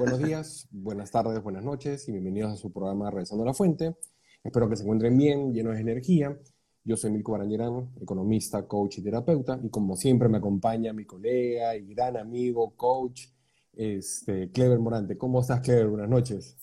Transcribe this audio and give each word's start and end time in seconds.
Buenos 0.00 0.18
días, 0.18 0.66
buenas 0.70 1.10
tardes, 1.10 1.42
buenas 1.42 1.62
noches 1.62 2.08
y 2.08 2.12
bienvenidos 2.12 2.54
a 2.54 2.56
su 2.56 2.72
programa 2.72 3.10
Regresando 3.10 3.44
a 3.44 3.48
la 3.48 3.52
Fuente. 3.52 3.98
Espero 4.42 4.66
que 4.66 4.74
se 4.74 4.82
encuentren 4.82 5.14
bien, 5.14 5.52
llenos 5.52 5.74
de 5.74 5.82
energía. 5.82 6.40
Yo 6.84 6.96
soy 6.96 7.10
Milko 7.10 7.32
Barangerán, 7.32 7.92
economista, 8.00 8.66
coach 8.66 8.96
y 8.96 9.02
terapeuta, 9.02 9.60
y 9.62 9.68
como 9.68 9.96
siempre 9.96 10.30
me 10.30 10.38
acompaña 10.38 10.94
mi 10.94 11.04
colega 11.04 11.76
y 11.76 11.92
gran 11.92 12.16
amigo, 12.16 12.74
coach, 12.76 13.26
este, 13.74 14.50
Clever 14.50 14.78
Morante. 14.78 15.18
¿Cómo 15.18 15.42
estás, 15.42 15.60
Clever? 15.60 15.88
Buenas 15.88 16.08
noches. 16.08 16.56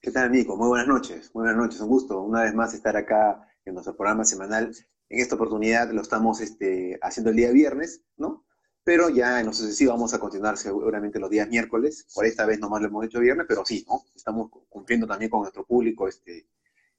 ¿Qué 0.00 0.12
tal, 0.12 0.30
Nico? 0.30 0.56
Muy 0.56 0.68
buenas 0.68 0.86
noches. 0.86 1.32
Buenas 1.32 1.56
noches, 1.56 1.80
un 1.80 1.88
gusto 1.88 2.22
una 2.22 2.42
vez 2.42 2.54
más 2.54 2.72
estar 2.74 2.96
acá 2.96 3.44
en 3.64 3.74
nuestro 3.74 3.96
programa 3.96 4.24
semanal. 4.24 4.70
En 5.08 5.18
esta 5.18 5.34
oportunidad 5.34 5.90
lo 5.90 6.00
estamos 6.00 6.40
este, 6.40 6.96
haciendo 7.02 7.30
el 7.30 7.36
día 7.36 7.50
viernes, 7.50 8.04
¿no? 8.16 8.44
Pero 8.90 9.08
ya 9.08 9.38
en 9.38 9.46
lo 9.46 9.52
sucesivo 9.52 9.92
vamos 9.92 10.12
a 10.14 10.18
continuar 10.18 10.58
seguramente 10.58 11.20
los 11.20 11.30
días 11.30 11.48
miércoles. 11.48 12.08
Por 12.12 12.26
esta 12.26 12.44
vez 12.44 12.58
nomás 12.58 12.82
lo 12.82 12.88
hemos 12.88 13.04
hecho 13.04 13.20
viernes, 13.20 13.46
pero 13.48 13.64
sí, 13.64 13.86
¿no? 13.88 14.02
Estamos 14.16 14.50
cumpliendo 14.68 15.06
también 15.06 15.30
con 15.30 15.42
nuestro 15.42 15.64
público 15.64 16.08
este, 16.08 16.48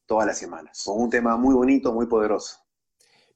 todas 0.05 0.25
las 0.25 0.37
semanas, 0.37 0.83
con 0.85 1.01
un 1.01 1.09
tema 1.09 1.35
muy 1.35 1.53
bonito, 1.53 1.91
muy 1.91 2.05
poderoso. 2.05 2.59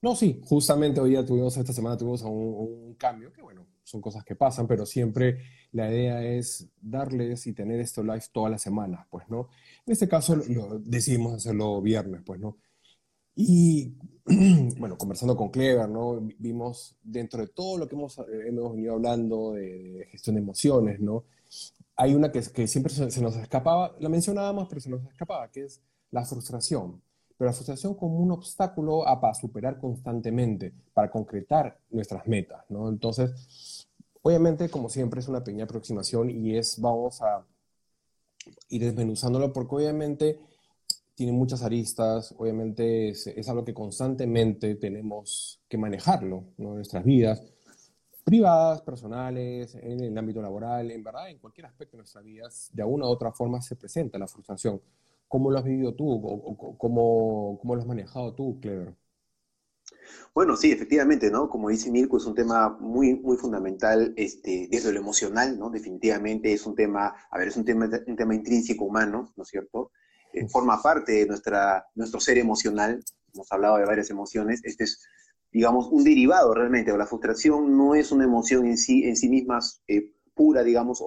No, 0.02 0.16
sí, 0.16 0.40
justamente 0.46 1.02
hoy 1.02 1.10
día 1.10 1.26
tuvimos, 1.26 1.58
esta 1.58 1.74
semana 1.74 1.98
tuvimos 1.98 2.22
un, 2.22 2.96
cambio, 2.98 3.34
que 3.34 3.42
bueno, 3.42 3.68
son 3.84 4.00
cosas 4.00 4.24
que 4.24 4.38
pasan, 4.38 4.68
pero 4.68 4.86
siempre 4.86 5.40
la 5.74 5.92
idea 5.92 6.24
es 6.24 6.66
darles 6.80 7.48
y 7.48 7.52
tener 7.52 7.82
esto 7.82 8.04
live 8.04 8.24
todas 8.32 8.52
las 8.52 8.62
semanas, 8.62 9.06
pues, 9.10 9.28
¿no? 9.28 9.50
En 9.86 9.92
este 9.92 10.08
caso 10.08 10.42
decidimos 10.80 11.34
hacerlo 11.34 11.82
viernes, 11.82 12.22
pues, 12.26 12.40
¿no? 12.40 12.58
Y, 13.36 13.98
bueno, 14.78 14.98
conversando 14.98 15.38
con 15.38 15.50
Clever, 15.50 15.88
¿no? 15.88 16.20
Vimos 16.40 16.98
dentro 17.04 17.42
de 17.42 17.48
todo 17.48 17.78
lo 17.78 17.88
que 17.88 17.96
hemos, 17.96 18.18
eh, 18.18 18.48
hemos 18.48 18.72
venido 18.72 18.96
hablando 18.96 19.54
de, 19.54 20.08
gestión 20.10 20.36
de 20.36 20.42
emociones, 20.42 21.00
¿no? 21.00 21.26
Hay 21.96 22.16
una 22.16 22.32
que, 22.32 22.42
que 22.42 22.68
siempre 22.68 22.92
se, 22.92 23.12
se 23.12 23.22
nos 23.22 23.36
escapaba, 23.36 23.96
la 24.00 24.10
mencionábamos, 24.10 24.68
pero 24.68 24.82
se 24.82 24.90
nos 24.90 25.04
escapaba, 25.06 25.50
que 25.52 25.66
es 25.66 25.80
la 26.10 26.26
frustración, 26.26 27.02
pero 27.38 27.50
la 27.50 27.54
frustración 27.54 27.94
como 27.94 28.18
un 28.18 28.32
obstáculo 28.32 29.08
a, 29.08 29.22
para 29.22 29.36
superar 29.36 29.78
constantemente, 29.78 30.74
para 30.94 31.12
concretar 31.12 31.78
nuestras 31.92 32.28
metas, 32.28 32.66
¿no? 32.70 32.90
Entonces, 32.90 33.88
obviamente, 34.24 34.70
como 34.70 34.90
siempre, 34.90 35.20
es 35.20 35.28
una 35.28 35.44
pequeña 35.44 35.66
aproximación 35.66 36.32
y 36.32 36.58
es, 36.58 36.82
vamos 36.82 37.22
a 37.22 37.46
ir 38.70 38.84
desmenuzándolo 38.84 39.54
porque 39.54 39.76
obviamente 39.76 40.40
tiene 41.16 41.32
muchas 41.32 41.64
aristas, 41.64 42.36
obviamente 42.38 43.10
es, 43.10 43.50
algo 43.50 43.64
que 43.64 43.74
constantemente 43.74 44.76
tenemos 44.76 45.62
que 45.68 45.78
manejarlo 45.78 46.44
¿no? 46.58 46.76
nuestras 46.76 47.06
vidas, 47.06 47.42
privadas, 48.26 48.82
personales, 48.82 49.76
en 49.76 50.02
el 50.02 50.18
ámbito 50.18 50.42
laboral, 50.42 50.92
en 50.92 51.04
verdad, 51.04 51.30
en 51.30 51.40
cualquier 51.40 51.68
aspecto 51.68 51.96
de 51.96 52.02
nuestras 52.02 52.24
vidas, 52.24 52.70
de 52.74 52.84
alguna 52.84 53.06
u 53.06 53.10
otra 53.10 53.32
forma 53.32 53.62
se 53.62 53.78
presenta 53.78 54.18
la 54.18 54.28
frustración. 54.28 54.82
¿Cómo 55.28 55.50
lo 55.50 55.58
has 55.58 55.64
vivido 55.64 55.96
tú? 55.96 56.10
¿O, 56.10 56.78
cómo, 56.78 57.58
cómo, 57.60 57.76
lo 57.76 57.82
has 57.82 57.88
manejado 57.88 58.34
tú, 58.34 58.60
Clever? 58.60 58.94
Bueno, 60.34 60.58
sí, 60.58 60.72
efectivamente, 60.72 61.32
¿no? 61.32 61.50
Como 61.50 61.70
dice 61.70 61.92
Mirko, 61.92 62.18
es 62.18 62.26
un 62.26 62.36
tema 62.36 62.78
muy, 62.80 63.16
muy 63.16 63.38
fundamental 63.38 64.14
este, 64.18 64.68
desde 64.70 64.92
lo 64.92 65.00
emocional, 65.00 65.58
¿no? 65.58 65.70
Definitivamente 65.70 66.52
es 66.52 66.66
un 66.66 66.76
tema, 66.76 67.16
a 67.32 67.38
ver, 67.38 67.48
es 67.48 67.58
un 67.58 67.64
tema, 67.64 67.90
un 68.06 68.16
tema 68.16 68.36
intrínseco 68.36 68.86
humano, 68.86 69.32
¿no 69.36 69.44
es 69.44 69.50
cierto? 69.50 69.92
Eh, 70.36 70.48
forma 70.50 70.82
parte 70.82 71.14
de 71.14 71.26
nuestra, 71.26 71.86
nuestro 71.96 72.20
ser 72.20 72.38
emocional, 72.38 73.02
hemos 73.34 73.52
hablado 73.52 73.78
de 73.78 73.86
varias 73.86 74.10
emociones, 74.10 74.62
este 74.66 74.84
es, 74.84 75.02
digamos, 75.50 75.88
un 75.88 76.04
derivado 76.04 76.54
realmente, 76.54 76.96
la 76.98 77.06
frustración 77.06 77.78
no 77.78 77.96
es 77.96 78.12
una 78.12 78.26
emoción 78.26 78.66
en 78.66 78.78
sí, 78.78 79.06
en 79.06 79.16
sí 79.16 79.30
misma 79.30 79.60
eh, 79.88 80.12
pura, 80.34 80.62
digamos, 80.62 81.02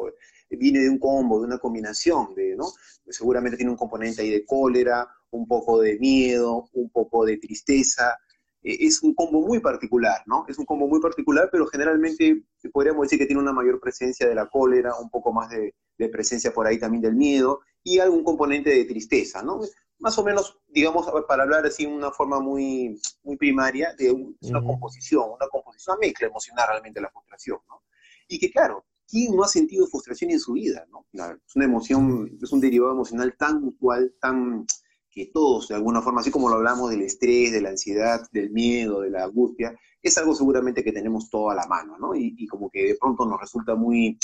viene 0.48 0.80
de 0.80 0.88
un 0.88 0.98
combo, 0.98 1.40
de 1.40 1.46
una 1.46 1.58
combinación, 1.58 2.34
de, 2.34 2.56
¿no? 2.56 2.64
Seguramente 3.06 3.58
tiene 3.58 3.70
un 3.70 3.76
componente 3.76 4.22
ahí 4.22 4.30
de 4.30 4.46
cólera, 4.46 5.06
un 5.30 5.46
poco 5.46 5.78
de 5.80 5.98
miedo, 5.98 6.70
un 6.72 6.88
poco 6.88 7.26
de 7.26 7.36
tristeza. 7.36 8.16
Es 8.62 9.02
un 9.02 9.14
combo 9.14 9.46
muy 9.46 9.61
particular, 9.61 10.22
¿no? 10.27 10.46
Es 10.48 10.58
un 10.58 10.64
combo 10.64 10.88
muy 10.88 11.00
particular, 11.00 11.50
pero 11.52 11.67
generalmente 11.67 12.44
podríamos 12.72 13.02
decir 13.02 13.18
que 13.18 13.27
tiene 13.27 13.42
una 13.42 13.52
mayor 13.52 13.78
presencia 13.78 14.27
de 14.27 14.34
la 14.34 14.48
cólera, 14.48 14.94
un 14.98 15.11
poco 15.11 15.33
más 15.33 15.50
de, 15.50 15.74
presencia 16.11 16.52
por 16.52 16.67
ahí 16.67 16.78
también 16.78 17.02
del 17.02 17.17
miedo 17.17 17.61
y 17.88 17.98
algún 17.98 18.22
componente 18.22 18.70
de 18.70 18.84
tristeza, 18.84 19.42
¿no? 19.42 19.60
Más 19.98 20.16
o 20.18 20.24
menos, 20.24 20.60
digamos, 20.68 21.06
para 21.26 21.42
hablar 21.42 21.66
así 21.66 21.84
en 21.84 21.92
una 21.92 22.10
forma 22.10 22.38
muy, 22.38 23.00
muy 23.22 23.36
primaria, 23.36 23.94
de 23.98 24.12
una 24.12 24.62
composición, 24.62 25.30
una 25.30 25.48
composición, 25.48 25.96
una 25.96 26.06
mezcla 26.06 26.26
emocional 26.28 26.66
realmente 26.68 27.00
la 27.00 27.10
frustración, 27.10 27.58
¿no? 27.68 27.82
Y 28.28 28.38
que 28.38 28.50
claro, 28.50 28.84
¿quién 29.08 29.34
no 29.34 29.42
ha 29.42 29.48
sentido 29.48 29.86
frustración 29.86 30.30
en 30.30 30.38
su 30.38 30.52
vida? 30.52 30.86
¿no? 30.90 31.06
Es 31.12 31.56
una 31.56 31.64
emoción, 31.64 32.38
es 32.40 32.52
un 32.52 32.60
derivado 32.60 32.92
emocional 32.92 33.34
tan 33.38 33.64
usual, 33.64 34.14
tan 34.20 34.66
que 35.10 35.30
todos, 35.32 35.68
de 35.68 35.74
alguna 35.74 36.02
forma, 36.02 36.20
así 36.20 36.30
como 36.30 36.50
lo 36.50 36.56
hablamos 36.56 36.90
del 36.90 37.00
estrés, 37.00 37.52
de 37.52 37.62
la 37.62 37.70
ansiedad, 37.70 38.20
del 38.30 38.50
miedo, 38.50 39.00
de 39.00 39.10
la 39.10 39.24
angustia, 39.24 39.74
es 40.02 40.18
algo 40.18 40.34
seguramente 40.34 40.84
que 40.84 40.92
tenemos 40.92 41.30
todo 41.30 41.50
a 41.50 41.55
la 41.55 41.66
mano, 41.66 41.96
¿no? 41.98 42.14
Y, 42.14 42.46
como 42.46 42.70
que 42.70 42.84
de 42.84 42.96
pronto 42.96 43.24
nos 43.24 43.40
resulta 43.40 43.74
muy, 43.74 44.18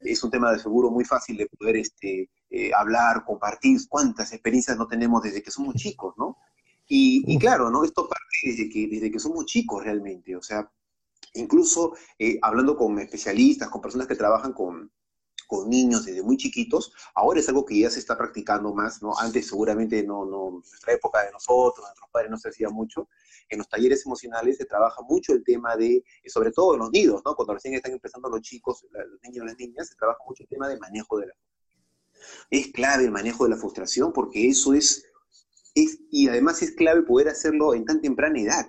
es 0.00 0.22
un 0.22 0.30
tema 0.30 0.52
de 0.52 0.58
seguro 0.58 0.90
muy 0.90 1.04
fácil 1.04 1.38
de 1.38 1.46
poder 1.46 1.76
este, 1.76 2.28
eh, 2.50 2.70
hablar, 2.74 3.24
compartir, 3.24 3.78
cuántas 3.88 4.32
experiencias 4.32 4.76
no 4.76 4.86
tenemos 4.86 5.22
desde 5.22 5.42
que 5.42 5.50
somos 5.50 5.74
chicos, 5.74 6.14
¿no? 6.16 6.38
Y, 6.88 7.24
y, 7.26 7.38
claro, 7.38 7.70
¿no? 7.70 7.84
Esto 7.84 8.08
parte 8.08 8.24
desde 8.44 8.68
que, 8.68 8.86
desde 8.88 9.10
que 9.10 9.18
somos 9.18 9.44
chicos 9.46 9.82
realmente, 9.82 10.36
o 10.36 10.42
sea, 10.42 10.70
Incluso 11.36 11.94
eh, 12.18 12.38
hablando 12.42 12.76
con 12.76 12.98
especialistas, 12.98 13.68
con 13.68 13.80
personas 13.80 14.06
que 14.06 14.16
trabajan 14.16 14.52
con, 14.52 14.90
niños 15.68 16.04
desde 16.04 16.24
muy 16.24 16.36
chiquitos, 16.36 16.92
ahora 17.14 17.38
es 17.38 17.48
algo 17.48 17.64
que 17.64 17.78
ya 17.78 17.88
se 17.88 18.00
está 18.00 18.18
practicando 18.18 18.74
más, 18.74 19.00
¿no? 19.00 19.16
Antes 19.16 19.46
seguramente 19.46 20.02
no, 20.02 20.24
no, 20.24 20.50
nuestra 20.50 20.92
época 20.92 21.22
de 21.22 21.30
nosotros, 21.30 21.86
nuestros 21.86 22.10
padres 22.10 22.30
no 22.32 22.36
se 22.36 22.48
hacía 22.48 22.68
mucho. 22.68 23.08
En 23.48 23.58
los 23.58 23.68
talleres 23.68 24.04
emocionales 24.04 24.56
se 24.56 24.64
trabaja 24.64 25.02
mucho 25.02 25.32
el 25.32 25.44
tema 25.44 25.76
de, 25.76 25.98
eh, 25.98 26.30
sobre 26.30 26.50
todo 26.50 26.74
en 26.74 26.80
los 26.80 26.90
nidos, 26.90 27.22
¿no? 27.24 27.36
Cuando 27.36 27.54
recién 27.54 27.74
están 27.74 27.92
empezando 27.92 28.28
los 28.28 28.40
chicos, 28.40 28.84
los 28.90 29.22
niños 29.22 29.44
y 29.44 29.46
las 29.46 29.56
niñas, 29.56 29.88
se 29.88 29.94
trabaja 29.94 30.18
mucho 30.26 30.42
el 30.42 30.48
tema 30.48 30.68
de 30.68 30.80
manejo 30.80 31.16
de 31.18 31.26
la 31.28 31.34
Es 32.50 32.68
clave 32.68 33.04
el 33.04 33.10
manejo 33.10 33.44
de 33.44 33.50
la 33.50 33.56
frustración 33.56 34.12
porque 34.12 34.48
eso 34.48 34.74
es, 34.74 35.04
es, 35.74 36.00
y 36.10 36.28
además 36.28 36.62
es 36.62 36.72
clave 36.72 37.02
poder 37.02 37.28
hacerlo 37.28 37.74
en 37.74 37.84
tan 37.84 38.00
temprana 38.00 38.40
edad, 38.40 38.66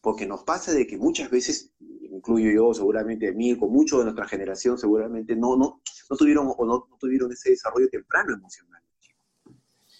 porque 0.00 0.26
nos 0.26 0.42
pasa 0.44 0.72
de 0.72 0.86
que 0.86 0.96
muchas 0.96 1.30
veces 1.30 1.72
incluyo 2.12 2.50
yo, 2.52 2.74
seguramente 2.74 3.34
con 3.58 3.72
muchos 3.72 3.98
de 3.98 4.04
nuestra 4.04 4.28
generación 4.28 4.78
seguramente 4.78 5.34
no, 5.34 5.56
no, 5.56 5.82
no 6.10 6.16
tuvieron 6.16 6.52
o 6.56 6.66
no, 6.66 6.86
tuvieron 6.98 7.32
ese 7.32 7.50
desarrollo 7.50 7.88
temprano 7.88 8.34
emocional. 8.34 8.82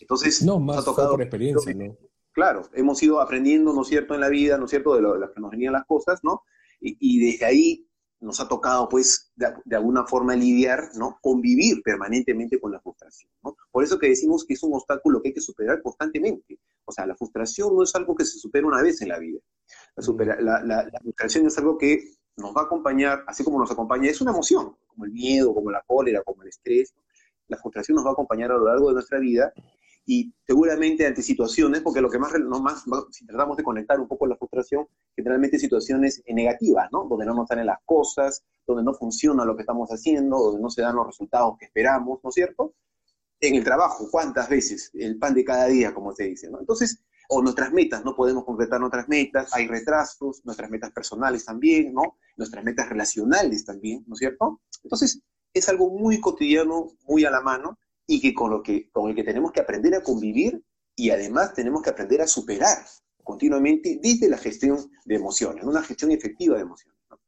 Entonces, 0.01 0.43
no, 0.43 0.59
más 0.59 0.79
ha 0.79 0.85
tocado 0.85 1.13
por 1.13 1.23
experiencia, 1.23 1.75
¿no? 1.75 1.97
Claro, 2.33 2.69
hemos 2.75 3.03
ido 3.03 3.21
aprendiendo, 3.21 3.73
¿no 3.73 3.83
es 3.83 3.89
cierto?, 3.89 4.15
en 4.15 4.21
la 4.21 4.29
vida, 4.29 4.59
¿no 4.59 4.65
es 4.65 4.71
cierto?, 4.71 4.95
de, 4.95 5.03
lo, 5.03 5.19
las 5.19 5.31
que 5.31 5.41
nos 5.41 5.51
venían 5.51 5.73
las 5.73 5.85
cosas, 5.85 6.21
¿no? 6.23 6.43
Y, 6.81 7.31
desde 7.31 7.45
ahí 7.45 7.87
nos 8.23 8.39
ha 8.41 8.47
tocado, 8.47 8.89
pues, 8.89 9.33
de, 9.35 9.77
alguna 9.77 10.07
forma 10.07 10.37
lidiar, 10.37 10.91
¿no? 10.95 11.19
Convivir 11.21 11.83
permanentemente 11.83 12.61
con 12.61 12.71
la 12.71 12.81
frustración, 12.81 13.31
¿no? 13.43 13.57
Por 13.71 13.83
eso 13.83 13.99
que 13.99 14.09
decimos 14.09 14.45
que 14.45 14.55
es 14.55 14.63
un 14.63 14.75
obstáculo 14.75 15.21
que 15.21 15.29
hay 15.29 15.35
que 15.35 15.41
superar 15.41 15.83
constantemente. 15.83 16.61
O 16.85 16.93
sea, 16.93 17.05
la 17.05 17.17
frustración 17.17 17.75
no 17.75 17.83
es 17.83 17.95
algo 17.97 18.15
que 18.15 18.25
se 18.25 18.39
supera 18.39 18.67
una 18.67 18.81
vez 18.81 19.03
en 19.03 19.09
la 19.09 19.19
vida. 19.19 19.41
La, 19.97 20.63
la, 20.63 21.01
frustración 21.03 21.47
es 21.47 21.59
algo 21.59 21.77
que 21.77 22.05
nos 22.37 22.55
va 22.55 22.63
a 22.63 22.65
acompañar, 22.65 23.25
así 23.27 23.43
como 23.43 23.59
nos 23.59 23.71
acompaña, 23.73 24.09
es 24.09 24.21
una 24.21 24.31
emoción, 24.31 24.77
como 24.87 25.05
el 25.05 25.11
miedo, 25.11 25.53
como 25.53 25.73
la 25.73 25.83
cólera, 25.85 26.23
como 26.23 26.43
el 26.43 26.49
estrés. 26.49 26.95
La 27.49 27.59
frustración 27.59 27.97
nos 27.97 28.07
va 28.07 28.11
a 28.11 28.13
acompañar 28.13 28.53
a 28.53 28.57
lo 28.57 28.67
largo 28.67 28.89
de 28.89 28.95
nuestra 28.95 29.19
vida 29.19 29.53
y 30.05 30.33
seguramente 30.47 31.07
ante 31.07 31.23
situaciones, 31.23 31.81
porque 31.81 32.01
lo 32.01 32.11
que 32.11 32.19
más, 32.19 32.33
no 32.41 32.61
más 32.61 32.85
si 33.11 33.25
tratamos 33.27 33.57
de 33.57 33.63
conectar 33.63 34.01
un 34.01 34.09
poco 34.09 34.27
la 34.27 34.37
frustración, 34.37 34.87
generalmente 35.15 35.59
situaciones 35.59 36.23
negativas, 36.27 36.89
¿no? 36.93 37.05
Donde 37.05 37.27
no 37.27 37.35
nos 37.35 37.49
salen 37.49 37.67
las 37.67 37.79
cosas, 37.85 38.43
donde 38.67 38.83
no 38.83 38.95
funciona 38.95 39.45
lo 39.45 39.55
que 39.55 39.63
estamos 39.63 39.89
haciendo, 39.91 40.39
donde 40.39 40.61
no 40.61 40.71
se 40.71 40.83
dan 40.83 40.97
los 40.97 41.07
resultados 41.07 41.57
que 41.59 41.67
esperamos, 41.67 42.21
¿no 42.23 42.31
es 42.31 42.35
cierto? 42.35 42.75
En 43.41 43.55
el 43.55 43.65
trabajo, 43.65 44.09
¿cuántas 44.11 44.49
veces? 44.49 44.91
El 44.95 45.19
pan 45.19 45.35
de 45.35 45.45
cada 45.45 45.67
día, 45.67 45.95
como 45.95 46.13
se 46.13 46.25
dice, 46.25 46.51
¿no? 46.51 46.61
Entonces, 46.61 47.03
o 47.29 47.41
nuestras 47.41 47.73
metas, 47.73 48.05
no 48.05 48.15
podemos 48.15 48.45
completar 48.45 48.81
nuestras 48.81 49.09
metas, 49.09 49.55
hay 49.55 49.67
retrasos, 49.67 50.45
nuestras 50.45 50.71
metas 50.71 50.91
personales 50.93 51.45
también, 51.45 51.95
¿no? 51.95 52.19
Nuestras 52.37 52.65
metas 52.65 52.89
relacionales 52.89 53.65
también, 53.65 54.05
¿no 54.07 54.15
es 54.15 54.19
cierto? 54.19 54.61
Entonces, 54.83 55.23
es 55.55 55.69
algo 55.69 55.91
muy 55.91 56.21
cotidiano, 56.21 56.89
muy 57.07 57.25
a 57.25 57.31
la 57.31 57.41
mano, 57.41 57.79
y 58.13 58.21
que 58.21 58.35
con, 58.35 58.51
lo 58.51 58.63
que, 58.63 58.91
con 58.91 59.09
el 59.09 59.17
que 59.17 59.25
tenemos 59.25 59.53
que 59.53 59.61
aprender 59.61 59.95
a 59.95 60.03
convivir 60.03 60.63
y 60.95 61.09
además 61.09 61.55
tenemos 61.55 61.81
que 61.81 61.89
aprender 61.89 62.21
a 62.21 62.27
superar 62.27 62.77
continuamente 63.25 63.99
desde 64.03 64.29
la 64.29 64.37
gestión 64.37 64.77
de 65.07 65.15
emociones, 65.15 65.65
una 65.65 65.83
gestión 65.83 66.11
efectiva 66.11 66.57
de 66.57 66.63
emociones. 66.63 67.01
No, 67.09 67.19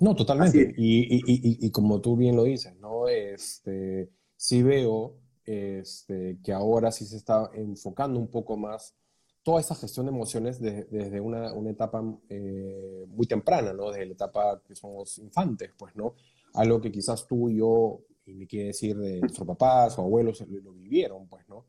no 0.00 0.16
totalmente. 0.16 0.72
Y, 0.78 1.16
y, 1.16 1.18
y, 1.26 1.66
y, 1.66 1.70
como 1.70 2.00
tú 2.00 2.16
bien 2.16 2.34
lo 2.34 2.44
dices, 2.44 2.74
¿no? 2.76 3.08
Este, 3.08 4.08
sí 4.36 4.62
veo 4.62 5.18
este, 5.44 6.38
que 6.42 6.54
ahora 6.54 6.90
sí 6.90 7.04
se 7.04 7.18
está 7.18 7.50
enfocando 7.52 8.18
un 8.18 8.28
poco 8.28 8.56
más 8.56 8.94
toda 9.42 9.60
esa 9.60 9.74
gestión 9.74 10.06
de 10.06 10.12
emociones 10.12 10.58
desde 10.62 11.20
una, 11.20 11.52
una 11.52 11.72
etapa 11.72 12.02
eh, 12.30 13.04
muy 13.08 13.26
temprana, 13.26 13.74
¿no? 13.74 13.90
Desde 13.90 14.06
la 14.06 14.14
etapa 14.14 14.62
que 14.66 14.74
somos 14.74 15.18
infantes, 15.18 15.72
pues, 15.76 15.94
¿no? 15.94 16.14
Algo 16.54 16.80
que 16.80 16.90
quizás 16.90 17.26
tú 17.26 17.50
y 17.50 17.58
yo 17.58 18.00
y 18.26 18.34
me 18.34 18.46
quiere 18.46 18.68
decir 18.68 18.96
de 18.96 19.20
nuestros 19.20 19.46
papás 19.46 19.98
o 19.98 20.02
abuelos 20.02 20.40
lo 20.48 20.72
vivieron, 20.72 21.26
pues, 21.28 21.48
¿no? 21.48 21.66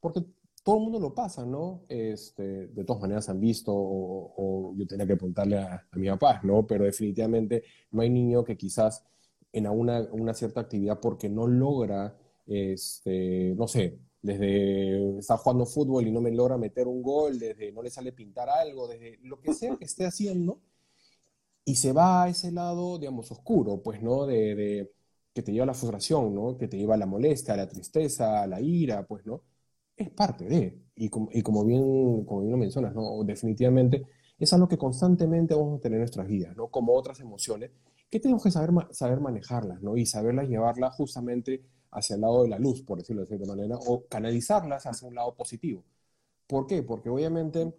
Porque 0.00 0.24
todo 0.62 0.76
el 0.76 0.82
mundo 0.82 0.98
lo 0.98 1.14
pasa, 1.14 1.44
¿no? 1.44 1.84
Este, 1.88 2.68
de 2.68 2.84
todas 2.84 3.02
maneras 3.02 3.28
han 3.28 3.40
visto, 3.40 3.72
o, 3.74 4.74
yo 4.76 4.86
tenía 4.86 5.06
que 5.06 5.16
preguntarle 5.16 5.58
a, 5.58 5.86
mi 5.92 6.08
papá, 6.08 6.40
¿no? 6.42 6.66
Pero 6.66 6.84
definitivamente 6.84 7.64
no 7.90 8.02
hay 8.02 8.10
niño 8.10 8.44
que 8.44 8.56
quizás 8.56 9.04
en 9.52 9.68
una, 9.68 10.00
una 10.12 10.34
cierta 10.34 10.60
actividad 10.60 11.00
porque 11.00 11.28
no 11.28 11.46
logra, 11.46 12.16
este, 12.46 13.54
no 13.56 13.68
sé, 13.68 13.98
desde 14.22 15.18
estar 15.18 15.38
jugando 15.38 15.66
fútbol 15.66 16.06
y 16.06 16.12
no 16.12 16.20
me 16.22 16.30
logra 16.32 16.56
meter 16.56 16.88
un 16.88 17.02
gol, 17.02 17.38
desde 17.38 17.70
no 17.72 17.82
le 17.82 17.90
sale 17.90 18.12
pintar 18.12 18.48
algo, 18.48 18.88
desde 18.88 19.18
lo 19.22 19.40
que 19.40 19.52
sea 19.52 19.76
que 19.76 19.84
esté 19.84 20.06
haciendo, 20.06 20.60
y 21.64 21.76
se 21.76 21.92
va 21.92 22.24
a 22.24 22.28
ese 22.28 22.52
lado, 22.52 22.98
digamos, 22.98 23.30
oscuro, 23.30 23.82
pues, 23.82 24.02
¿no? 24.02 24.26
De, 24.26 24.54
de 24.54 24.92
que 25.34 25.42
te 25.42 25.52
lleva 25.52 25.64
a 25.64 25.66
la 25.66 25.74
frustración, 25.74 26.34
¿no? 26.34 26.56
Que 26.56 26.68
te 26.68 26.78
lleva 26.78 26.94
a 26.94 26.98
la 26.98 27.06
molestia, 27.06 27.54
a 27.54 27.56
la 27.58 27.68
tristeza, 27.68 28.42
a 28.42 28.46
la 28.46 28.60
ira, 28.60 29.06
pues, 29.06 29.26
¿no? 29.26 29.42
Es 29.96 30.10
parte 30.10 30.46
de, 30.46 30.82
y 30.96 31.08
como, 31.10 31.28
y 31.32 31.42
como 31.42 31.64
bien, 31.64 32.24
como 32.24 32.40
bien 32.40 32.52
lo 32.52 32.58
mencionas, 32.58 32.94
¿no? 32.94 33.22
Definitivamente 33.24 34.06
es 34.38 34.52
algo 34.52 34.68
que 34.68 34.78
constantemente 34.78 35.54
vamos 35.54 35.78
a 35.78 35.82
tener 35.82 35.96
en 35.96 36.02
nuestras 36.02 36.26
vidas, 36.28 36.56
¿no? 36.56 36.68
Como 36.68 36.94
otras 36.94 37.20
emociones, 37.20 37.72
que 38.10 38.20
tenemos 38.20 38.42
que 38.42 38.50
saber, 38.50 38.70
saber 38.92 39.20
manejarlas, 39.20 39.82
¿no? 39.82 39.96
Y 39.96 40.06
saberlas 40.06 40.48
llevarlas 40.48 40.94
justamente 40.96 41.64
hacia 41.90 42.14
el 42.14 42.22
lado 42.22 42.42
de 42.42 42.48
la 42.48 42.58
luz, 42.58 42.82
por 42.82 42.98
decirlo 42.98 43.22
de 43.22 43.28
cierta 43.28 43.46
manera, 43.46 43.76
o 43.86 44.06
canalizarlas 44.06 44.86
hacia 44.86 45.08
un 45.08 45.14
lado 45.14 45.34
positivo. 45.34 45.84
¿Por 46.46 46.66
qué? 46.66 46.82
Porque 46.82 47.08
obviamente 47.08 47.74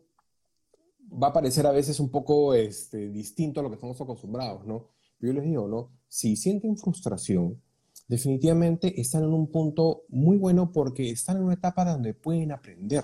va 1.12 1.28
a 1.28 1.34
parecer 1.34 1.66
a 1.68 1.72
veces 1.72 2.00
un 2.00 2.10
poco 2.10 2.54
este, 2.54 3.10
distinto 3.10 3.60
a 3.60 3.64
lo 3.64 3.70
que 3.70 3.76
estamos 3.76 4.00
acostumbrados, 4.00 4.66
¿no? 4.66 4.90
Yo 5.20 5.34
les 5.34 5.44
digo, 5.44 5.68
¿no? 5.68 5.92
Si 6.16 6.38
sienten 6.38 6.78
frustración, 6.78 7.62
definitivamente 8.08 9.02
están 9.02 9.24
en 9.24 9.34
un 9.34 9.52
punto 9.52 10.04
muy 10.08 10.38
bueno 10.38 10.72
porque 10.72 11.10
están 11.10 11.36
en 11.36 11.44
una 11.44 11.56
etapa 11.56 11.84
donde 11.84 12.14
pueden 12.14 12.54
aprender. 12.54 13.04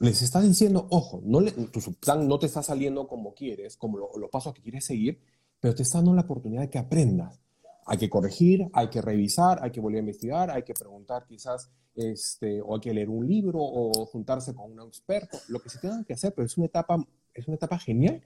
Les 0.00 0.20
está 0.22 0.40
diciendo, 0.40 0.88
ojo, 0.90 1.22
no 1.24 1.40
tu 1.70 1.80
plan 2.00 2.26
no 2.26 2.40
te 2.40 2.46
está 2.46 2.64
saliendo 2.64 3.06
como 3.06 3.32
quieres, 3.32 3.76
como 3.76 3.96
los 3.96 4.28
pasos 4.28 4.54
que 4.54 4.60
quieres 4.60 4.86
seguir, 4.86 5.20
pero 5.60 5.72
te 5.72 5.84
está 5.84 5.98
dando 5.98 6.14
la 6.14 6.22
oportunidad 6.22 6.62
de 6.62 6.70
que 6.70 6.78
aprendas. 6.78 7.38
Hay 7.86 7.98
que 7.98 8.10
corregir, 8.10 8.68
hay 8.72 8.88
que 8.88 9.00
revisar, 9.00 9.60
hay 9.62 9.70
que 9.70 9.78
volver 9.78 9.98
a 9.98 10.00
investigar, 10.00 10.50
hay 10.50 10.64
que 10.64 10.74
preguntar 10.74 11.26
quizás, 11.28 11.70
este, 11.94 12.60
o 12.60 12.74
hay 12.74 12.80
que 12.80 12.92
leer 12.92 13.08
un 13.08 13.24
libro 13.24 13.60
o 13.60 14.04
juntarse 14.06 14.52
con 14.52 14.72
un 14.72 14.88
experto, 14.88 15.38
lo 15.46 15.60
que 15.60 15.68
se 15.68 15.78
tenga 15.78 16.02
que 16.02 16.14
hacer, 16.14 16.34
pero 16.34 16.44
es 16.44 16.56
una 16.56 16.66
etapa, 16.66 17.06
es 17.32 17.46
una 17.46 17.54
etapa 17.54 17.78
genial 17.78 18.20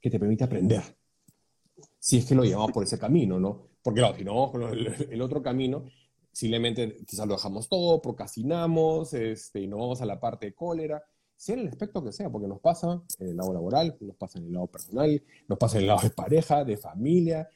que 0.00 0.08
te 0.08 0.18
permite 0.18 0.44
aprender. 0.44 1.03
Si 2.04 2.18
es 2.18 2.26
que 2.26 2.34
lo 2.34 2.44
llevamos 2.44 2.70
por 2.70 2.84
ese 2.84 2.98
camino, 2.98 3.40
¿no? 3.40 3.68
Porque 3.82 4.00
claro, 4.00 4.14
si 4.14 4.24
no, 4.24 4.52
el, 5.10 5.22
otro 5.22 5.42
camino, 5.42 5.86
simplemente 6.30 6.98
quizás 7.06 7.26
lo 7.26 7.32
dejamos 7.32 7.66
todo, 7.66 8.02
procrastinamos, 8.02 9.14
este, 9.14 9.62
y 9.62 9.66
no 9.66 9.78
vamos 9.78 10.02
a 10.02 10.04
la 10.04 10.20
parte 10.20 10.44
de 10.44 10.54
cólera, 10.54 11.02
sea 11.34 11.54
el 11.54 11.66
aspecto 11.66 12.04
que 12.04 12.12
sea, 12.12 12.28
porque 12.28 12.46
nos 12.46 12.60
pasa 12.60 13.02
en 13.18 13.28
el 13.28 13.36
lado 13.38 13.54
laboral, 13.54 13.96
nos 14.00 14.16
pasa 14.16 14.38
en 14.38 14.44
el 14.44 14.52
lado 14.52 14.66
personal, 14.66 15.22
nos 15.48 15.58
pasa 15.58 15.78
en 15.78 15.84
el 15.84 15.86
lado 15.86 16.02
de 16.02 16.10
pareja, 16.10 16.62
de 16.62 16.76
familia, 16.76 17.48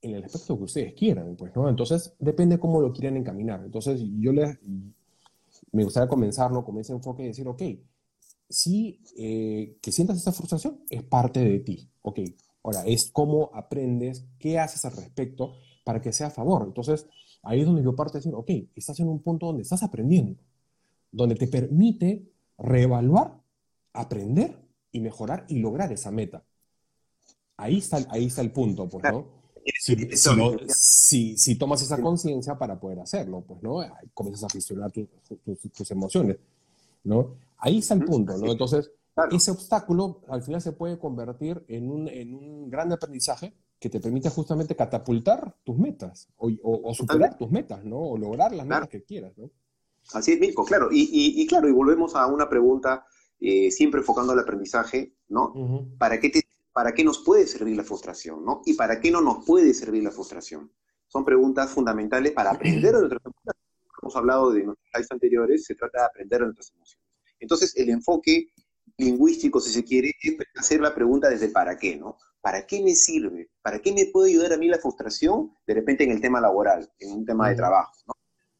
en 0.00 0.14
el 0.14 0.24
aspecto 0.24 0.56
que 0.56 0.64
ustedes 0.64 0.94
quieran, 0.94 1.36
pues, 1.36 1.54
¿no? 1.54 1.68
Entonces, 1.68 2.14
depende 2.18 2.58
cómo 2.58 2.80
lo 2.80 2.94
quieran 2.94 3.18
encaminar. 3.18 3.60
Entonces, 3.62 4.00
yo 4.18 4.32
les, 4.32 4.58
me 5.72 5.84
gustaría 5.84 6.08
comenzarlo 6.08 6.64
con 6.64 6.78
ese 6.78 6.94
enfoque 6.94 7.24
y 7.24 7.26
decir, 7.26 7.46
ok, 7.46 7.62
sí, 8.48 8.98
eh, 9.18 9.76
que 9.82 9.92
sientas 9.92 10.16
esa 10.16 10.32
frustración 10.32 10.84
es 10.88 11.02
parte 11.02 11.40
de 11.40 11.60
ti, 11.60 11.86
ok. 12.00 12.20
Ahora, 12.62 12.84
es 12.86 13.10
cómo 13.10 13.50
aprendes, 13.54 14.26
qué 14.38 14.58
haces 14.58 14.84
al 14.84 14.92
respecto 14.92 15.54
para 15.84 16.00
que 16.00 16.12
sea 16.12 16.28
a 16.28 16.30
favor. 16.30 16.64
Entonces, 16.66 17.06
ahí 17.42 17.60
es 17.60 17.66
donde 17.66 17.82
yo 17.82 17.96
parto 17.96 18.14
de 18.14 18.18
decir, 18.18 18.34
ok, 18.34 18.50
estás 18.74 19.00
en 19.00 19.08
un 19.08 19.22
punto 19.22 19.46
donde 19.46 19.62
estás 19.62 19.82
aprendiendo, 19.82 20.38
donde 21.10 21.34
te 21.34 21.48
permite 21.48 22.30
reevaluar, 22.58 23.40
aprender 23.92 24.56
y 24.92 25.00
mejorar 25.00 25.46
y 25.48 25.58
lograr 25.58 25.90
esa 25.92 26.10
meta. 26.10 26.44
Ahí 27.56 27.78
está, 27.78 27.98
ahí 28.10 28.26
está 28.26 28.42
el 28.42 28.52
punto, 28.52 28.88
pues, 28.88 29.04
¿no? 29.10 29.40
Si, 29.74 31.36
si, 31.36 31.58
tomas 31.58 31.82
esa 31.82 32.00
conciencia 32.00 32.58
para 32.58 32.80
poder 32.80 33.00
hacerlo, 33.00 33.42
pues, 33.42 33.62
¿no? 33.62 33.80
Comienzas 34.14 34.44
a 34.44 34.48
gestionar 34.52 34.90
tus 34.90 35.90
emociones, 35.90 36.38
¿no? 37.04 37.36
Ahí 37.58 37.78
está 37.78 37.94
el 37.94 38.04
punto, 38.04 38.36
¿no? 38.38 38.50
Entonces, 38.50 38.90
ese 39.30 39.50
obstáculo 39.50 40.22
al 40.28 40.42
final 40.42 40.60
se 40.60 40.72
puede 40.72 40.98
convertir 40.98 41.64
en 41.68 41.90
un, 41.90 42.08
en 42.08 42.34
un 42.34 42.70
gran 42.70 42.92
aprendizaje 42.92 43.54
que 43.78 43.88
te 43.88 44.00
permite 44.00 44.28
justamente 44.28 44.76
catapultar 44.76 45.56
tus 45.64 45.78
metas 45.78 46.28
o, 46.36 46.94
superar 46.94 47.38
tus 47.38 47.50
metas, 47.50 47.84
¿no? 47.84 47.98
O 47.98 48.18
lograr 48.18 48.52
las 48.52 48.66
metas 48.66 48.88
que 48.88 49.02
quieras, 49.02 49.32
¿no? 49.36 49.50
Así 50.12 50.32
es, 50.32 50.40
Mirko, 50.40 50.64
claro. 50.64 50.88
Y, 50.90 51.08
y, 51.12 51.46
claro, 51.46 51.68
y 51.68 51.72
volvemos 51.72 52.14
a 52.14 52.26
una 52.26 52.48
pregunta 52.48 53.04
eh, 53.38 53.70
siempre 53.70 54.00
enfocando 54.00 54.32
al 54.32 54.38
aprendizaje, 54.38 55.14
¿no? 55.28 55.54
¿Para 55.98 56.20
qué 56.20 56.30
te 56.30 56.42
¿para 56.72 56.94
qué 56.94 57.04
nos 57.04 57.18
puede 57.18 57.46
servir 57.46 57.76
la 57.76 57.84
frustración? 57.84 58.44
¿no? 58.44 58.62
¿Y 58.64 58.74
para 58.74 59.00
qué 59.00 59.10
no 59.10 59.20
nos 59.20 59.44
puede 59.44 59.74
servir 59.74 60.02
la 60.02 60.10
frustración? 60.10 60.72
Son 61.08 61.24
preguntas 61.24 61.70
fundamentales 61.70 62.32
para 62.32 62.50
aprender 62.50 62.94
de 62.94 63.00
nuestras 63.00 63.22
emociones. 63.24 63.60
Hemos 64.02 64.16
hablado 64.16 64.52
de 64.52 64.64
nuestros 64.64 64.88
slides 64.90 65.10
anteriores, 65.10 65.64
se 65.64 65.74
trata 65.74 65.98
de 65.98 66.04
aprender 66.06 66.40
de 66.40 66.46
nuestras 66.46 66.70
emociones. 66.70 67.06
Entonces, 67.38 67.76
el 67.76 67.90
enfoque 67.90 68.52
lingüístico, 69.00 69.60
si 69.60 69.70
se 69.70 69.84
quiere, 69.84 70.12
es 70.22 70.36
hacer 70.56 70.80
la 70.80 70.94
pregunta 70.94 71.28
desde 71.28 71.48
para 71.48 71.76
qué, 71.76 71.96
¿no? 71.96 72.18
¿Para 72.40 72.66
qué 72.66 72.82
me 72.82 72.94
sirve? 72.94 73.50
¿Para 73.62 73.80
qué 73.80 73.92
me 73.92 74.06
puede 74.06 74.30
ayudar 74.30 74.52
a 74.52 74.56
mí 74.56 74.68
la 74.68 74.78
frustración 74.78 75.52
de 75.66 75.74
repente 75.74 76.04
en 76.04 76.10
el 76.10 76.20
tema 76.20 76.40
laboral, 76.40 76.90
en 76.98 77.12
un 77.12 77.24
tema 77.24 77.48
de 77.50 77.56
trabajo, 77.56 77.92
¿no? 78.06 78.14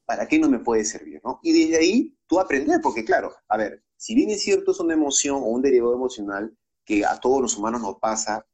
¿Para 0.04 0.26
qué 0.26 0.38
no 0.38 0.50
me 0.50 0.58
puede 0.58 0.84
servir, 0.84 1.20
¿no? 1.24 1.38
Y 1.42 1.52
desde 1.52 1.78
ahí 1.78 2.18
tú 2.26 2.40
aprender, 2.40 2.80
porque 2.82 3.04
claro, 3.04 3.32
a 3.48 3.56
ver, 3.56 3.84
si 3.96 4.14
bien 4.14 4.30
es 4.30 4.42
cierto 4.42 4.72
es 4.72 4.80
una 4.80 4.94
emoción 4.94 5.36
o 5.36 5.46
un 5.46 5.62
derivado 5.62 5.94
emocional, 5.94 6.56
que 6.84 7.04
a 7.04 7.20
todos 7.20 7.40
los 7.40 7.56
humanos 7.56 7.80
nos 7.80 7.98
pasa 7.98 8.44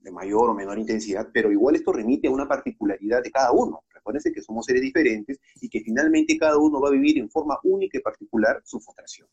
de 0.00 0.10
mayor 0.10 0.50
o 0.50 0.54
menor 0.54 0.78
intensidad, 0.78 1.28
pero 1.32 1.52
igual 1.52 1.76
esto 1.76 1.92
remite 1.92 2.28
a 2.28 2.30
una 2.30 2.48
particularidad 2.48 3.22
de 3.22 3.30
cada 3.30 3.52
uno. 3.52 3.84
Recuérdense 3.92 4.32
que 4.32 4.42
somos 4.42 4.66
seres 4.66 4.82
diferentes 4.82 5.38
y 5.60 5.68
que 5.68 5.80
finalmente 5.80 6.38
cada 6.38 6.58
uno 6.58 6.80
va 6.80 6.88
a 6.88 6.92
vivir 6.92 7.18
en 7.18 7.30
forma 7.30 7.58
única 7.62 7.98
y 7.98 8.02
particular 8.02 8.60
su 8.64 8.80
frustración. 8.80 9.28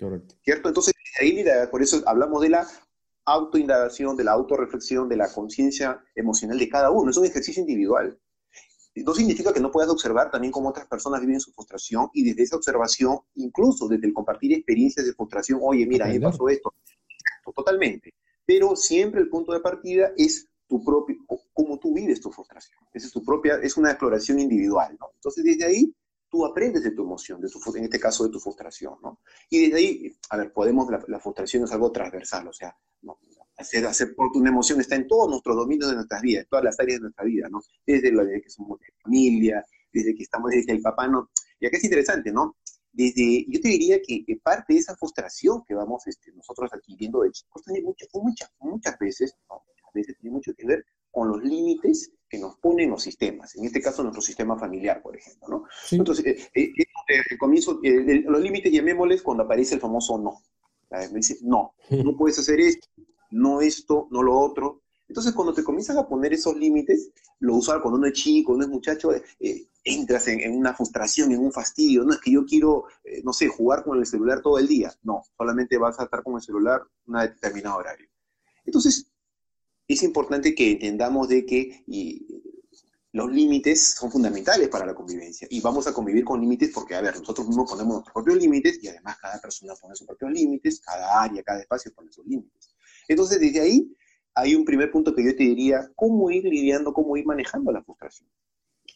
Correcto. 0.00 0.34
¿Cierto? 0.42 0.68
Entonces, 0.68 0.94
ahí, 1.20 1.44
por 1.70 1.82
eso 1.82 2.02
hablamos 2.06 2.40
de 2.40 2.48
la 2.48 2.66
autoindagación, 3.26 4.16
de 4.16 4.24
la 4.24 4.32
autorreflexión, 4.32 5.08
de 5.08 5.16
la 5.16 5.30
conciencia 5.32 6.02
emocional 6.14 6.58
de 6.58 6.68
cada 6.68 6.90
uno. 6.90 7.10
Es 7.10 7.16
un 7.18 7.26
ejercicio 7.26 7.60
individual. 7.60 8.18
No 8.96 9.14
significa 9.14 9.52
que 9.52 9.60
no 9.60 9.70
puedas 9.70 9.90
observar 9.90 10.30
también 10.30 10.52
cómo 10.52 10.70
otras 10.70 10.86
personas 10.86 11.20
viven 11.20 11.38
su 11.38 11.52
frustración 11.52 12.08
y 12.12 12.24
desde 12.24 12.42
esa 12.42 12.56
observación, 12.56 13.18
incluso 13.34 13.86
desde 13.86 14.06
el 14.06 14.14
compartir 14.14 14.52
experiencias 14.52 15.06
de 15.06 15.12
frustración, 15.12 15.60
oye, 15.62 15.86
mira, 15.86 16.06
me 16.06 16.20
pasó 16.20 16.48
esto, 16.48 16.74
totalmente. 17.54 18.14
Pero 18.44 18.74
siempre 18.74 19.20
el 19.20 19.28
punto 19.28 19.52
de 19.52 19.60
partida 19.60 20.12
es 20.16 20.48
tu 20.66 20.82
propio, 20.82 21.16
cómo 21.52 21.78
tú 21.78 21.94
vives 21.94 22.20
tu 22.20 22.32
frustración. 22.32 22.78
Esa 22.92 23.06
es 23.06 23.12
tu 23.12 23.22
propia, 23.22 23.56
es 23.62 23.76
una 23.76 23.90
exploración 23.90 24.40
individual, 24.40 24.96
¿no? 24.98 25.10
Entonces, 25.14 25.44
desde 25.44 25.64
ahí, 25.64 25.94
tú 26.30 26.46
aprendes 26.46 26.82
de 26.82 26.92
tu 26.92 27.02
emoción, 27.02 27.40
de 27.40 27.48
tu, 27.48 27.60
en 27.76 27.84
este 27.84 28.00
caso 28.00 28.24
de 28.24 28.30
tu 28.30 28.40
frustración, 28.40 28.94
¿no? 29.02 29.20
Y 29.48 29.66
desde 29.66 29.76
ahí, 29.76 30.16
a 30.30 30.36
ver, 30.36 30.52
podemos, 30.52 30.88
la, 31.08 31.20
frustración 31.20 31.64
es 31.64 31.72
algo 31.72 31.90
transversal, 31.90 32.48
o 32.48 32.52
sea, 32.52 32.74
¿no? 33.02 33.18
hacer, 33.56 33.84
hacer 33.86 34.14
por 34.14 34.30
una 34.34 34.50
emoción 34.50 34.80
está 34.80 34.94
en 34.94 35.06
todos 35.06 35.28
nuestros 35.28 35.56
dominios 35.56 35.90
de 35.90 35.96
nuestras 35.96 36.22
vidas, 36.22 36.44
en 36.44 36.48
todas 36.48 36.64
las 36.64 36.80
áreas 36.80 36.98
de 36.98 37.02
nuestra 37.02 37.24
vida, 37.24 37.48
¿no? 37.50 37.60
Desde 37.86 38.10
lo 38.12 38.24
de 38.24 38.40
que 38.40 38.48
somos 38.48 38.78
de 38.80 38.86
familia, 39.02 39.64
desde 39.92 40.14
que 40.14 40.22
estamos, 40.22 40.50
desde 40.50 40.66
que 40.66 40.72
el 40.72 40.80
papá 40.80 41.08
no... 41.08 41.30
Y 41.58 41.66
acá 41.66 41.76
es 41.76 41.84
interesante, 41.84 42.32
¿no? 42.32 42.56
desde, 42.92 43.46
yo 43.48 43.60
te 43.60 43.68
diría 43.68 44.00
que, 44.02 44.24
parte 44.42 44.74
de 44.74 44.80
esa 44.80 44.96
frustración 44.96 45.62
que 45.66 45.74
vamos 45.74 46.06
este, 46.06 46.32
nosotros 46.32 46.70
adquiriendo 46.72 47.22
de 47.22 47.30
chicos 47.30 47.62
muchas, 47.82 48.08
muchas, 48.14 48.50
muchas 48.58 48.98
veces, 48.98 49.36
muchas 49.48 49.92
veces 49.94 50.16
tiene 50.18 50.34
mucho 50.34 50.52
que 50.54 50.66
ver 50.66 50.84
con 51.10 51.28
los 51.28 51.42
límites 51.42 52.12
que 52.30 52.38
nos 52.38 52.56
ponen 52.56 52.90
los 52.90 53.02
sistemas, 53.02 53.56
en 53.56 53.64
este 53.64 53.82
caso 53.82 54.02
nuestro 54.02 54.22
sistema 54.22 54.56
familiar, 54.56 55.02
por 55.02 55.16
ejemplo, 55.16 55.48
¿no? 55.48 55.64
Entonces, 55.90 56.24
eh, 56.24 56.50
eh, 56.54 56.72
eh, 56.78 57.22
el 57.28 57.38
comienzo, 57.38 57.80
los 57.82 58.40
límites 58.40 58.72
llamémosles 58.72 59.20
cuando 59.20 59.42
aparece 59.42 59.74
el 59.74 59.80
famoso 59.80 60.16
no. 60.16 60.40
Me 60.90 61.18
dice, 61.18 61.38
no, 61.42 61.74
no 61.90 62.16
puedes 62.16 62.38
hacer 62.38 62.60
esto, 62.60 62.88
no 63.30 63.60
esto, 63.60 64.08
no 64.10 64.22
lo 64.22 64.38
otro. 64.38 64.82
Entonces, 65.08 65.32
cuando 65.32 65.52
te 65.52 65.64
comienzas 65.64 65.96
a 65.96 66.06
poner 66.06 66.32
esos 66.32 66.56
límites, 66.56 67.10
lo 67.40 67.56
usual 67.56 67.82
cuando 67.82 67.98
uno 67.98 68.06
es 68.06 68.12
chico, 68.12 68.52
uno 68.52 68.64
es 68.64 68.70
muchacho, 68.70 69.12
eh, 69.12 69.66
entras 69.82 70.28
en, 70.28 70.56
una 70.56 70.74
frustración, 70.74 71.32
en 71.32 71.40
un 71.40 71.52
fastidio. 71.52 72.04
No 72.04 72.12
es 72.12 72.20
que 72.20 72.30
yo 72.30 72.44
quiero, 72.44 72.84
eh, 73.02 73.20
no 73.24 73.32
sé, 73.32 73.48
jugar 73.48 73.82
con 73.82 73.98
el 73.98 74.06
celular 74.06 74.40
todo 74.40 74.58
el 74.58 74.68
día. 74.68 74.92
No, 75.02 75.24
solamente 75.36 75.78
vas 75.78 75.98
a 75.98 76.04
estar 76.04 76.22
con 76.22 76.36
el 76.36 76.42
celular 76.42 76.82
un 77.06 77.18
determinado 77.18 77.78
horario. 77.78 78.08
Entonces, 78.64 79.09
es 79.92 80.02
importante 80.02 80.54
que 80.54 80.72
entendamos 80.72 81.28
de 81.28 81.44
que 81.44 81.84
los 83.12 83.32
límites 83.32 83.94
son 83.94 84.10
fundamentales 84.10 84.68
para 84.68 84.86
la 84.86 84.94
convivencia. 84.94 85.48
Y 85.50 85.60
vamos 85.60 85.86
a 85.86 85.92
convivir 85.92 86.24
con 86.24 86.40
límites 86.40 86.70
porque, 86.72 86.94
a 86.94 87.00
ver, 87.00 87.18
nosotros 87.18 87.46
mismos 87.48 87.70
ponemos 87.70 87.94
nuestros 87.94 88.14
propios 88.14 88.38
límites 88.38 88.78
y 88.82 88.88
además 88.88 89.18
cada 89.20 89.40
persona 89.40 89.74
pone 89.80 89.96
sus 89.96 90.06
propios 90.06 90.30
límites, 90.30 90.80
cada 90.80 91.22
área, 91.22 91.42
cada 91.42 91.60
espacio 91.60 91.92
pone 91.94 92.12
sus 92.12 92.24
límites. 92.26 92.74
Entonces, 93.08 93.40
desde 93.40 93.60
ahí 93.60 93.96
hay 94.34 94.54
un 94.54 94.64
primer 94.64 94.90
punto 94.92 95.14
que 95.14 95.24
yo 95.24 95.34
te 95.34 95.42
diría, 95.42 95.90
cómo 95.96 96.30
ir 96.30 96.44
lidiando, 96.44 96.92
cómo 96.92 97.16
ir 97.16 97.26
manejando 97.26 97.72
la 97.72 97.82
frustración. 97.82 98.28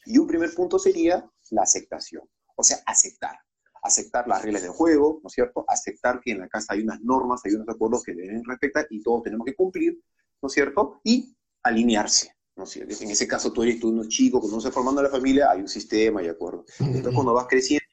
Y 0.07 0.19
un 0.19 0.27
primer 0.27 0.55
punto 0.55 0.79
sería 0.79 1.29
la 1.51 1.63
aceptación, 1.63 2.23
o 2.57 2.63
sea, 2.63 2.79
aceptar. 2.87 3.39
Aceptar 3.83 4.27
las 4.29 4.43
reglas 4.43 4.63
del 4.63 4.71
juego, 4.71 5.21
¿no 5.23 5.29
es 5.29 5.35
cierto? 5.35 5.65
Aceptar 5.69 6.21
que 6.21 6.31
en 6.31 6.39
la 6.39 6.49
casa 6.49 6.73
hay 6.73 6.81
unas 6.81 7.01
normas, 7.03 7.43
hay 7.45 7.53
unos 7.53 7.69
acuerdos 7.69 8.03
que 8.03 8.15
deben 8.15 8.43
respetar 8.45 8.87
y 8.89 9.03
todos 9.03 9.25
tenemos 9.25 9.45
que 9.45 9.55
cumplir, 9.55 10.01
¿no 10.45 10.49
es 10.49 10.53
cierto? 10.53 11.01
Y 11.05 11.35
alinearse, 11.63 12.37
¿no 12.55 12.65
es 12.65 12.77
En 12.77 13.11
ese 13.11 13.27
caso 13.27 13.51
tú 13.51 13.63
eres 13.63 13.81
tú 13.81 13.89
uno 13.89 14.05
chico, 14.07 14.41
cuando 14.41 14.57
uno 14.57 14.61
se 14.61 14.71
formando 14.71 15.03
la 15.03 15.09
familia, 15.09 15.51
hay 15.51 15.63
un 15.63 15.69
sistema, 15.69 16.21
¿de 16.21 16.29
acuerdo? 16.29 16.67
Entonces 16.81 17.15
cuando 17.15 17.33
vas 17.33 17.47
creciendo, 17.49 17.87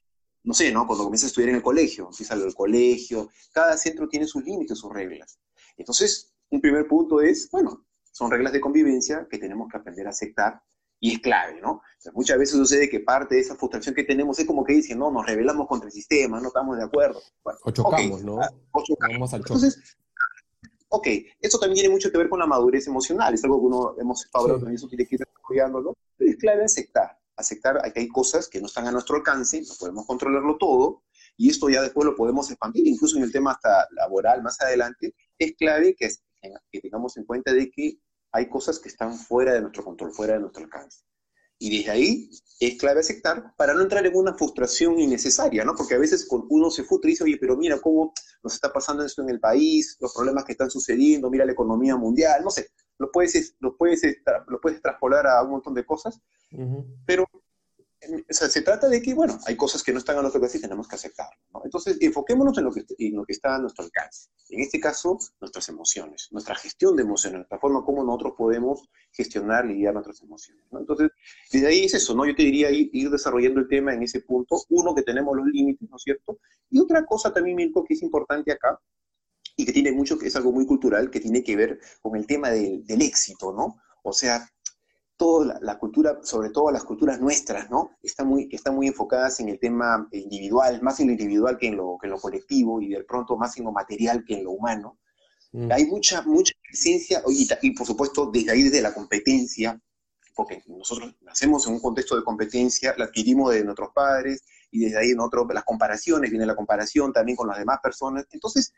no 0.44 0.54
sé, 0.54 0.70
¿no? 0.70 0.86
Cuando 0.86 1.06
comienzas 1.06 1.28
a 1.28 1.30
estudiar 1.30 1.52
en 1.52 1.56
el 1.56 1.62
colegio, 1.62 2.10
empiezas 2.12 2.38
el 2.42 2.54
colegio, 2.54 3.30
cada 3.54 3.78
centro 3.78 4.10
tiene 4.10 4.28
sus 4.28 4.44
límites, 4.44 4.78
sus 4.78 4.92
reglas. 4.92 5.40
Entonces, 5.78 6.34
un 6.50 6.60
primer 6.60 6.90
punto 6.90 7.22
es, 7.22 7.50
bueno, 7.52 7.86
son 8.12 8.30
reglas 8.30 8.52
de 8.52 8.60
convivencia 8.60 9.26
que 9.32 9.38
tenemos 9.38 9.70
que 9.72 9.78
aprender 9.78 10.08
a 10.08 10.10
aceptar 10.10 10.62
y 11.00 11.14
es 11.14 11.20
clave, 11.20 11.62
¿no? 11.62 11.82
muchas 12.14 12.38
veces 12.38 12.58
sucede 12.58 12.90
que 12.90 13.00
parte 13.00 13.36
de 13.36 13.42
esa 13.42 13.56
frustración 13.56 13.96
que 13.96 14.04
tenemos 14.04 14.38
es 14.40 14.46
como 14.46 14.66
que 14.66 14.74
dicen, 14.74 15.00
no, 15.00 15.10
nos 15.10 15.26
rebelamos 15.26 15.70
contra 15.70 15.88
el 15.88 15.94
sistema, 15.94 16.42
no 16.42 16.48
estamos 16.48 16.78
de 16.78 16.84
acuerdo. 16.84 17.22
o 17.64 17.72
chocamos, 17.72 18.22
¿no? 18.24 18.42
Ah, 18.42 18.50
o 18.74 18.84
chocamos. 18.84 19.32
Entonces, 19.32 19.98
ok, 20.94 21.08
eso 21.40 21.58
también 21.58 21.76
tiene 21.76 21.90
mucho 21.90 22.12
que 22.12 22.18
ver 22.18 22.28
con 22.28 22.40
la 22.40 22.46
madurez 22.46 22.86
emocional, 22.86 23.34
es 23.34 23.44
algo 23.46 23.60
que 23.60 23.66
uno 23.66 23.96
hemos 23.98 24.28
hablado 24.34 24.60
también, 24.60 24.76
eso 24.76 24.90
tiene 24.90 25.06
que 25.06 25.16
ir 25.16 25.22
desarrollándolo, 25.22 25.96
pero 26.18 26.32
es 26.32 26.38
clave 26.38 26.66
aceptar, 26.66 27.18
aceptar 27.38 27.82
que 27.94 28.02
hay 28.02 28.08
cosas 28.10 28.50
que 28.50 28.60
no 28.60 28.68
están 28.68 28.88
a 28.88 28.92
nuestro 28.92 29.16
alcance, 29.16 29.62
no 29.62 29.74
podemos 29.80 30.06
controlarlo 30.06 30.58
todo, 30.58 31.04
y 31.38 31.50
esto 31.50 31.70
ya 31.70 31.82
después 31.82 32.06
lo 32.06 32.16
podemos 32.16 32.52
expandir, 32.52 32.86
incluso 32.88 33.18
en 33.18 33.24
el 33.24 33.32
tema 33.32 33.52
hasta 33.52 33.88
laboral 33.92 34.44
más 34.44 34.60
adelante, 34.60 35.16
es 35.40 35.56
clave 35.56 35.96
que, 35.96 36.10
que 36.70 36.82
tengamos 36.82 37.16
en 37.16 37.24
cuenta 37.24 37.54
de 37.54 37.72
que 37.72 37.98
hay 38.34 38.50
cosas 38.50 38.78
que 38.78 38.90
están 38.90 39.14
fuera 39.14 39.54
de 39.54 39.62
nuestro 39.62 39.86
control, 39.86 40.12
fuera 40.12 40.34
de 40.34 40.42
nuestro 40.42 40.66
alcance. 40.66 41.06
Y 41.62 41.78
desde 41.78 41.92
ahí 41.92 42.30
es 42.60 42.80
clave 42.80 43.02
aceptar 43.02 43.54
para 43.56 43.76
no 43.76 43.82
entrar 43.82 44.04
en 44.04 44.16
una 44.16 44.34
frustración 44.34 45.00
innecesaria, 45.00 45.64
¿no? 45.64 45.76
Porque 45.76 45.94
a 45.94 46.00
veces 46.00 46.28
uno 46.50 46.72
se 46.72 46.84
frustra 46.84 47.08
y 47.08 47.14
dice, 47.14 47.24
oye, 47.24 47.38
pero 47.40 47.56
mira 47.56 47.80
cómo 47.80 48.14
nos 48.44 48.56
está 48.56 48.74
pasando 48.74 49.06
esto 49.06 49.22
en 49.22 49.30
el 49.30 49.40
país, 49.40 49.96
los 50.02 50.12
problemas 50.12 50.44
que 50.44 50.54
están 50.54 50.72
sucediendo, 50.72 51.30
mira 51.30 51.46
la 51.46 51.52
economía 51.52 51.96
mundial, 51.96 52.44
no 52.44 52.50
sé, 52.50 52.70
lo 52.98 53.12
puedes, 53.12 53.56
lo 53.60 53.78
puedes, 53.78 54.02
lo 54.48 54.60
puedes 54.60 54.82
traspolar 54.82 55.28
a 55.28 55.44
un 55.44 55.52
montón 55.52 55.76
de 55.76 55.86
cosas, 55.86 56.20
pero 57.06 57.28
se 58.30 58.62
trata 58.62 58.88
de 58.88 59.02
que, 59.02 59.14
bueno, 59.14 59.38
hay 59.46 59.56
cosas 59.56 59.84
que 59.84 59.92
no 59.92 60.00
están 60.00 60.18
a 60.18 60.22
nuestro 60.22 60.40
alcance 60.40 60.58
y 60.58 60.62
tenemos 60.62 60.88
que 60.88 60.96
aceptarlo. 60.96 61.38
Entonces, 61.64 61.98
enfoquémonos 62.02 62.58
en 62.58 62.64
lo, 62.64 62.72
que, 62.72 62.84
en 62.98 63.16
lo 63.16 63.26
que 63.26 63.34
está 63.34 63.56
a 63.56 63.60
nuestro 63.60 63.84
alcance. 63.84 64.30
En 64.50 64.60
este 64.60 64.80
caso, 64.80 65.20
nuestras 65.40 65.70
emociones, 65.70 66.28
nuestra 66.32 66.56
gestión 66.56 66.96
de 66.96 67.04
emociones, 67.04 67.40
nuestra 67.40 67.60
forma 67.60 67.84
como 67.86 68.04
nosotros 68.04 68.34
podemos 68.38 68.90
gestionar, 69.12 69.66
lidiar 69.66 69.94
nuestras 69.94 70.22
emociones. 70.22 70.66
Entonces, 70.72 71.12
desde 71.52 71.68
ahí 71.68 71.86
es 71.86 71.94
eso, 71.94 72.16
¿no? 72.16 72.26
Yo 72.26 72.36
te 72.36 72.44
diría 72.44 72.72
ir, 72.72 73.10
desarrollando 73.10 73.60
el 73.60 73.68
tema 73.68 73.94
en 73.94 74.04
ese 74.04 74.22
punto. 74.22 74.62
Uno, 74.70 74.96
que 74.96 75.04
tenemos 75.04 75.36
los 75.38 75.46
límites, 75.46 75.90
¿no 75.90 75.98
es 75.98 76.04
cierto? 76.04 76.40
Y 76.70 76.80
otra 76.80 77.06
cosa 77.06 77.32
también, 77.32 77.56
Mirko, 77.56 77.84
que 77.84 77.94
es 77.94 78.02
importante 78.02 78.52
acá, 78.52 78.80
y 79.56 79.66
que 79.66 79.74
tiene 79.74 79.92
mucho, 79.92 80.18
que 80.18 80.28
es 80.28 80.36
algo 80.36 80.52
muy 80.52 80.66
cultural, 80.66 81.12
que 81.12 81.20
tiene 81.20 81.44
que 81.44 81.56
ver 81.56 81.80
con 82.02 82.16
el 82.16 82.26
tema 82.26 82.50
del 82.50 83.02
éxito, 83.02 83.54
¿no? 83.54 83.78
O 84.04 84.14
sea, 84.14 84.50
toda 85.22 85.60
la, 85.62 85.78
cultura, 85.78 86.18
sobre 86.24 86.50
todo 86.50 86.72
las 86.72 86.84
culturas 86.84 87.22
nuestras, 87.22 87.70
¿no? 87.70 87.92
Están 88.02 88.26
muy, 88.26 88.50
están 88.52 88.74
muy 88.74 88.88
enfocadas 88.88 89.40
en 89.40 89.50
el 89.50 89.60
tema 89.60 90.08
individual, 90.14 90.82
más 90.82 91.00
en 91.00 91.06
lo 91.06 91.12
individual 91.12 91.60
que 91.60 91.68
en 91.68 91.78
lo, 91.78 92.00
que 92.02 92.08
en 92.08 92.12
lo 92.14 92.20
colectivo 92.20 92.82
y 92.82 92.88
de 92.88 93.04
pronto 93.04 93.38
más 93.38 93.56
en 93.56 93.66
lo 93.66 93.72
material 93.72 94.24
que 94.26 94.34
en 94.34 94.46
lo 94.46 94.50
humano. 94.54 94.98
Mm. 95.52 95.72
Hay 95.74 95.86
mucha, 95.86 96.24
mucha 96.24 96.56
presencia, 96.68 97.22
y, 97.28 97.48
y, 97.62 97.72
por 97.76 97.86
supuesto 97.86 98.32
desde 98.34 98.50
ahí, 98.50 98.64
desde 98.64 98.82
la 98.82 98.96
competencia, 98.96 99.80
porque 100.34 100.64
nosotros 100.66 101.16
nacemos 101.22 101.68
en 101.68 101.74
un 101.74 101.82
contexto 101.82 102.16
de 102.16 102.24
competencia, 102.24 102.96
la 102.98 103.06
adquirimos 103.06 103.54
de 103.54 103.64
nuestros 103.64 103.92
padres, 103.94 104.44
y 104.72 104.86
desde 104.86 104.98
ahí 104.98 105.12
en 105.12 105.20
otro, 105.20 105.48
las 105.54 105.66
comparaciones, 105.66 106.32
viene 106.32 106.48
la 106.48 106.56
comparación 106.56 107.14
también 107.14 107.36
con 107.36 107.48
las 107.48 107.60
demás 107.60 107.78
personas. 107.84 108.26
Entonces, 108.32 108.74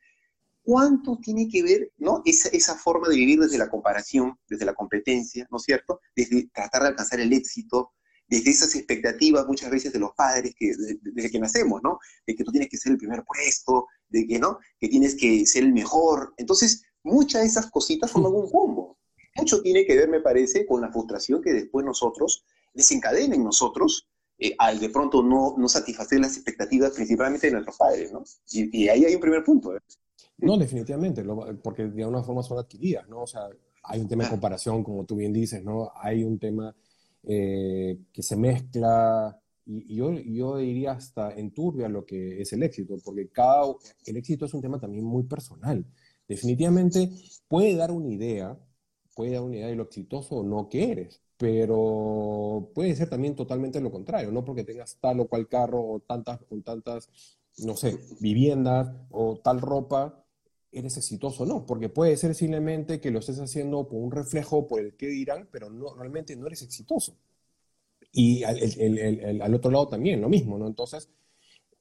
cuánto 0.64 1.20
tiene 1.22 1.48
que 1.48 1.62
ver 1.62 1.92
¿no? 1.98 2.22
esa, 2.26 2.50
esa 2.50 2.76
forma 2.76 3.10
de 3.10 3.18
vivir 3.18 3.40
desde 3.40 3.58
la 3.58 3.70
comparación, 3.70 4.38
desde 4.48 4.66
la 4.66 4.74
competencia, 4.74 5.48
¿no 5.52 5.58
es 5.58 5.64
cierto? 5.64 6.00
Desde 6.16 6.50
tratar 6.54 6.84
de 6.84 6.88
alcanzar 6.90 7.20
el 7.20 7.34
éxito, 7.34 7.92
desde 8.28 8.50
esas 8.50 8.74
expectativas 8.76 9.46
muchas 9.46 9.70
veces 9.70 9.94
de 9.94 10.00
los 10.00 10.12
padres 10.16 10.56
que, 10.58 10.74
desde 11.02 11.30
que 11.30 11.40
nacemos, 11.40 11.82
¿no? 11.84 12.00
De 12.26 12.36
que 12.36 12.44
tú 12.44 12.52
tienes 12.52 12.70
que 12.70 12.78
ser 12.78 12.94
el 12.94 12.98
primer 12.98 13.24
puesto, 13.24 13.88
de 14.10 14.26
que, 14.26 14.40
¿no? 14.40 14.60
Que 14.80 14.88
tienes 14.88 15.16
que 15.16 15.46
ser 15.46 15.64
el 15.64 15.74
mejor. 15.74 16.34
Entonces, 16.38 16.84
muchas 17.04 17.42
de 17.42 17.48
esas 17.48 17.70
cositas 17.70 18.10
forman 18.10 18.34
un 18.34 18.50
combo. 18.50 18.98
Mucho 19.36 19.62
tiene 19.62 19.86
que 19.86 19.96
ver, 19.96 20.10
me 20.10 20.22
parece, 20.22 20.66
con 20.66 20.82
la 20.82 20.92
frustración 20.92 21.42
que 21.42 21.54
después 21.54 21.86
nosotros 21.86 22.46
desencadena 22.74 23.36
en 23.36 23.44
nosotros 23.44 24.08
eh, 24.40 24.56
al 24.58 24.80
de 24.80 24.90
pronto 24.90 25.22
no, 25.22 25.56
no 25.58 25.68
satisfacer 25.68 26.20
las 26.20 26.36
expectativas 26.36 26.92
principalmente 26.92 27.48
de 27.48 27.54
nuestros 27.54 27.78
padres, 27.78 28.12
¿no? 28.12 28.24
Y, 28.50 28.88
ahí 28.88 29.06
hay 29.06 29.16
un 29.16 29.22
primer 29.22 29.44
punto. 29.44 29.76
¿eh? 29.76 29.80
No, 30.44 30.58
definitivamente, 30.58 31.24
porque 31.64 31.88
de 31.88 32.04
alguna 32.04 32.22
forma 32.22 32.44
son 32.44 32.60
adquiridas, 32.60 33.08
¿no? 33.08 33.22
O 33.22 33.28
sea, 33.28 33.48
hay 33.84 34.02
un 34.02 34.08
tema 34.10 34.26
de 34.26 34.30
comparación, 34.30 34.84
como 34.84 35.06
tú 35.06 35.16
bien 35.16 35.32
dices, 35.32 35.64
¿no? 35.64 35.92
Hay 35.96 36.24
un 36.24 36.38
tema 36.38 36.76
eh, 37.24 38.00
que 38.12 38.22
se 38.22 38.36
mezcla, 38.36 39.40
y, 39.66 39.96
yo, 39.96 40.12
yo 40.12 40.58
diría 40.58 40.92
hasta 40.92 41.34
enturbia 41.34 41.88
lo 41.88 42.06
que 42.06 42.42
es 42.42 42.52
el 42.52 42.64
éxito, 42.64 42.96
porque 43.04 43.30
cada, 43.30 43.74
el 44.06 44.18
éxito 44.18 44.46
es 44.46 44.54
un 44.54 44.62
tema 44.62 44.80
también 44.80 45.06
muy 45.06 45.24
personal. 45.24 45.86
Definitivamente 46.28 47.10
puede 47.48 47.76
dar 47.76 47.92
una 47.92 48.10
idea, 48.10 48.58
puede 49.16 49.32
dar 49.34 49.44
una 49.44 49.56
idea 49.56 49.68
de 49.68 49.76
lo 49.76 49.84
exitoso 49.84 50.36
o 50.38 50.44
no 50.44 50.68
que 50.68 50.92
eres, 50.92 51.22
pero 51.38 52.70
puede 52.76 52.96
ser 52.96 53.10
también 53.10 53.36
totalmente 53.36 53.80
lo 53.80 53.92
contrario, 53.92 54.32
no 54.32 54.44
porque 54.44 54.66
tengas 54.66 54.98
tal 55.00 55.22
o 55.22 55.28
cual 55.28 55.48
carro 55.48 55.82
o 55.82 56.00
tantas, 56.02 56.42
o 56.50 56.58
tantas, 56.62 57.10
no 57.60 57.78
sé, 57.78 57.98
viviendas 58.20 58.94
o 59.12 59.40
tal 59.42 59.62
ropa, 59.62 60.23
eres 60.74 60.98
exitoso 60.98 61.46
no, 61.46 61.66
porque 61.66 61.90
puede 61.90 62.18
ser 62.18 62.36
simplemente 62.36 63.00
que 63.00 63.12
lo 63.12 63.20
estés 63.20 63.40
haciendo 63.40 63.88
por 63.88 64.00
un 64.00 64.12
reflejo 64.12 64.68
por 64.68 64.82
el 64.82 64.96
que 64.96 65.08
dirán, 65.08 65.48
pero 65.52 65.70
no, 65.70 65.94
realmente 65.94 66.36
no 66.36 66.48
eres 66.48 66.62
exitoso. 66.64 67.16
Y 68.12 68.44
al, 68.44 69.54
otro 69.54 69.72
lado 69.72 69.88
también, 69.88 70.22
lo 70.22 70.30
mismo, 70.30 70.58
¿no? 70.58 70.68
Entonces, 70.68 71.10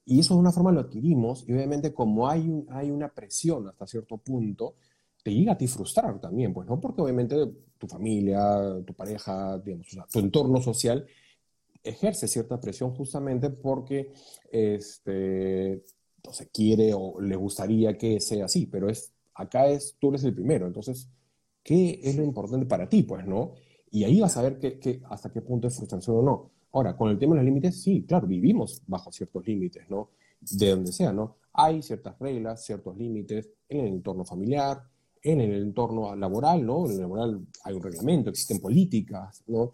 y 0.05 0.19
eso 0.19 0.33
de 0.33 0.39
una 0.39 0.51
forma 0.51 0.71
lo 0.71 0.81
adquirimos, 0.81 1.47
y 1.47 1.53
obviamente 1.53 1.93
como 1.93 2.27
hay, 2.27 2.65
hay 2.69 2.89
una 2.91 3.09
presión 3.09 3.67
hasta 3.67 3.85
cierto 3.87 4.17
punto, 4.17 4.75
te 5.23 5.33
llega 5.33 5.53
a 5.53 5.57
ti 5.57 5.67
frustrar 5.67 6.19
también, 6.19 6.53
pues, 6.53 6.67
¿no? 6.67 6.79
Porque 6.79 7.01
obviamente 7.01 7.35
tu 7.77 7.87
familia, 7.87 8.81
tu 8.85 8.93
pareja, 8.93 9.57
digamos, 9.59 9.87
tu 10.11 10.19
entorno 10.19 10.61
social 10.61 11.05
ejerce 11.83 12.27
cierta 12.27 12.59
presión 12.59 12.91
justamente 12.91 13.49
porque 13.49 14.11
este, 14.51 15.83
se 16.31 16.49
quiere 16.49 16.93
o 16.93 17.19
le 17.19 17.35
gustaría 17.35 17.97
que 17.97 18.19
sea 18.19 18.45
así, 18.45 18.65
pero 18.67 18.89
es, 18.89 19.11
acá 19.33 19.67
es, 19.67 19.97
tú 19.99 20.09
eres 20.09 20.23
el 20.23 20.33
primero, 20.33 20.67
entonces, 20.67 21.09
¿qué 21.63 21.99
es 22.03 22.15
lo 22.15 22.23
importante 22.23 22.65
para 22.65 22.87
ti? 22.87 23.03
Pues, 23.03 23.25
¿no? 23.25 23.53
Y 23.91 24.03
ahí 24.05 24.21
vas 24.21 24.37
a 24.37 24.41
ver 24.41 24.59
que, 24.59 25.01
hasta 25.09 25.31
qué 25.31 25.41
punto 25.41 25.67
es 25.67 25.75
frustración 25.75 26.17
o 26.17 26.21
no. 26.21 26.51
Ahora, 26.71 26.95
con 26.95 27.09
el 27.09 27.19
tema 27.19 27.35
de 27.35 27.41
los 27.41 27.45
límites, 27.45 27.81
sí, 27.81 28.05
claro, 28.07 28.25
vivimos 28.25 28.81
bajo 28.87 29.11
ciertos 29.11 29.45
límites, 29.45 29.87
¿no? 29.89 30.09
De 30.39 30.69
donde 30.69 30.91
sea, 30.91 31.13
¿no? 31.13 31.37
Hay 31.53 31.81
ciertas 31.83 32.17
reglas, 32.17 32.65
ciertos 32.65 32.97
límites 32.97 33.49
en 33.69 33.81
el 33.81 33.87
entorno 33.87 34.25
familiar, 34.25 34.81
en 35.21 35.41
el 35.41 35.53
entorno 35.61 36.15
laboral, 36.15 36.65
¿no? 36.65 36.85
En 36.85 36.93
el 36.93 36.99
laboral 37.01 37.45
hay 37.63 37.75
un 37.75 37.83
reglamento, 37.83 38.29
existen 38.29 38.59
políticas, 38.59 39.43
¿no? 39.47 39.73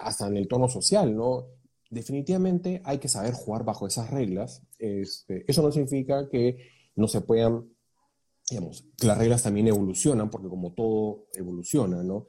Hasta 0.00 0.26
en 0.28 0.36
el 0.36 0.42
entorno 0.44 0.68
social, 0.68 1.14
¿no? 1.14 1.44
Definitivamente 1.92 2.80
hay 2.84 2.98
que 2.98 3.08
saber 3.08 3.34
jugar 3.34 3.64
bajo 3.64 3.86
esas 3.86 4.10
reglas. 4.10 4.62
Este, 4.78 5.44
eso 5.46 5.62
no 5.62 5.70
significa 5.70 6.28
que 6.30 6.56
no 6.96 7.06
se 7.06 7.20
puedan, 7.20 7.68
digamos, 8.48 8.86
que 8.96 9.06
las 9.06 9.18
reglas 9.18 9.42
también 9.42 9.68
evolucionan, 9.68 10.30
porque 10.30 10.48
como 10.48 10.72
todo 10.72 11.26
evoluciona, 11.34 12.02
¿no? 12.02 12.28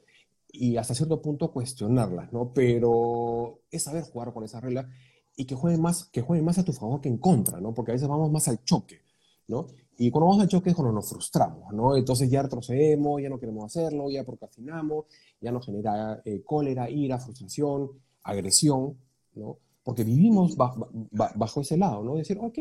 Y 0.50 0.75
hasta 0.75 0.93
cierto 0.93 1.22
punto 1.22 1.51
cuestionarlas, 1.51 2.32
¿no? 2.34 2.51
Pero 2.53 3.62
es 3.72 3.84
saber 3.84 4.03
jugar 4.03 4.34
con 4.34 4.43
esas 4.43 4.62
reglas 4.62 4.86
y 5.36 5.46
que 5.46 5.55
jueguen 5.55 5.82
más, 5.82 6.10
que 6.10 6.22
jueguen 6.22 6.46
más 6.46 6.58
a 6.58 6.65
tu 6.65 6.74
favor 6.74 7.00
que 7.00 7.10
en 7.10 7.17
contra, 7.17 7.62
¿no? 7.62 7.74
Porque 7.74 7.91
a 7.91 7.96
veces 7.96 8.10
vamos 8.10 8.32
más 8.32 8.48
al 8.50 8.63
choque, 8.65 9.00
¿no? 9.48 9.67
Y 9.98 10.12
cuando 10.12 10.27
vamos 10.27 10.41
al 10.41 10.50
choque 10.50 10.72
es 10.72 10.75
cuando 10.75 10.91
nos 10.91 11.10
frustramos, 11.10 11.74
¿no? 11.74 11.96
Entonces 11.96 12.29
ya 12.29 12.41
retrocedemos, 12.41 13.22
ya 13.22 13.29
no 13.29 13.39
queremos 13.39 13.63
hacerlo, 13.63 14.12
ya 14.12 14.25
procrastinamos, 14.25 15.05
ya 15.39 15.53
nos 15.53 15.65
genera 15.65 16.22
eh, 16.25 16.43
cólera, 16.43 16.89
ira, 16.89 17.17
frustración, 17.17 17.91
agresión, 18.24 18.98
¿no? 19.35 19.57
Porque 19.83 20.03
vivimos 20.03 20.55
bajo 20.55 21.61
ese 21.61 21.77
lado, 21.77 22.03
¿no? 22.03 22.15
Decir, 22.15 22.37
ok, 22.39 22.57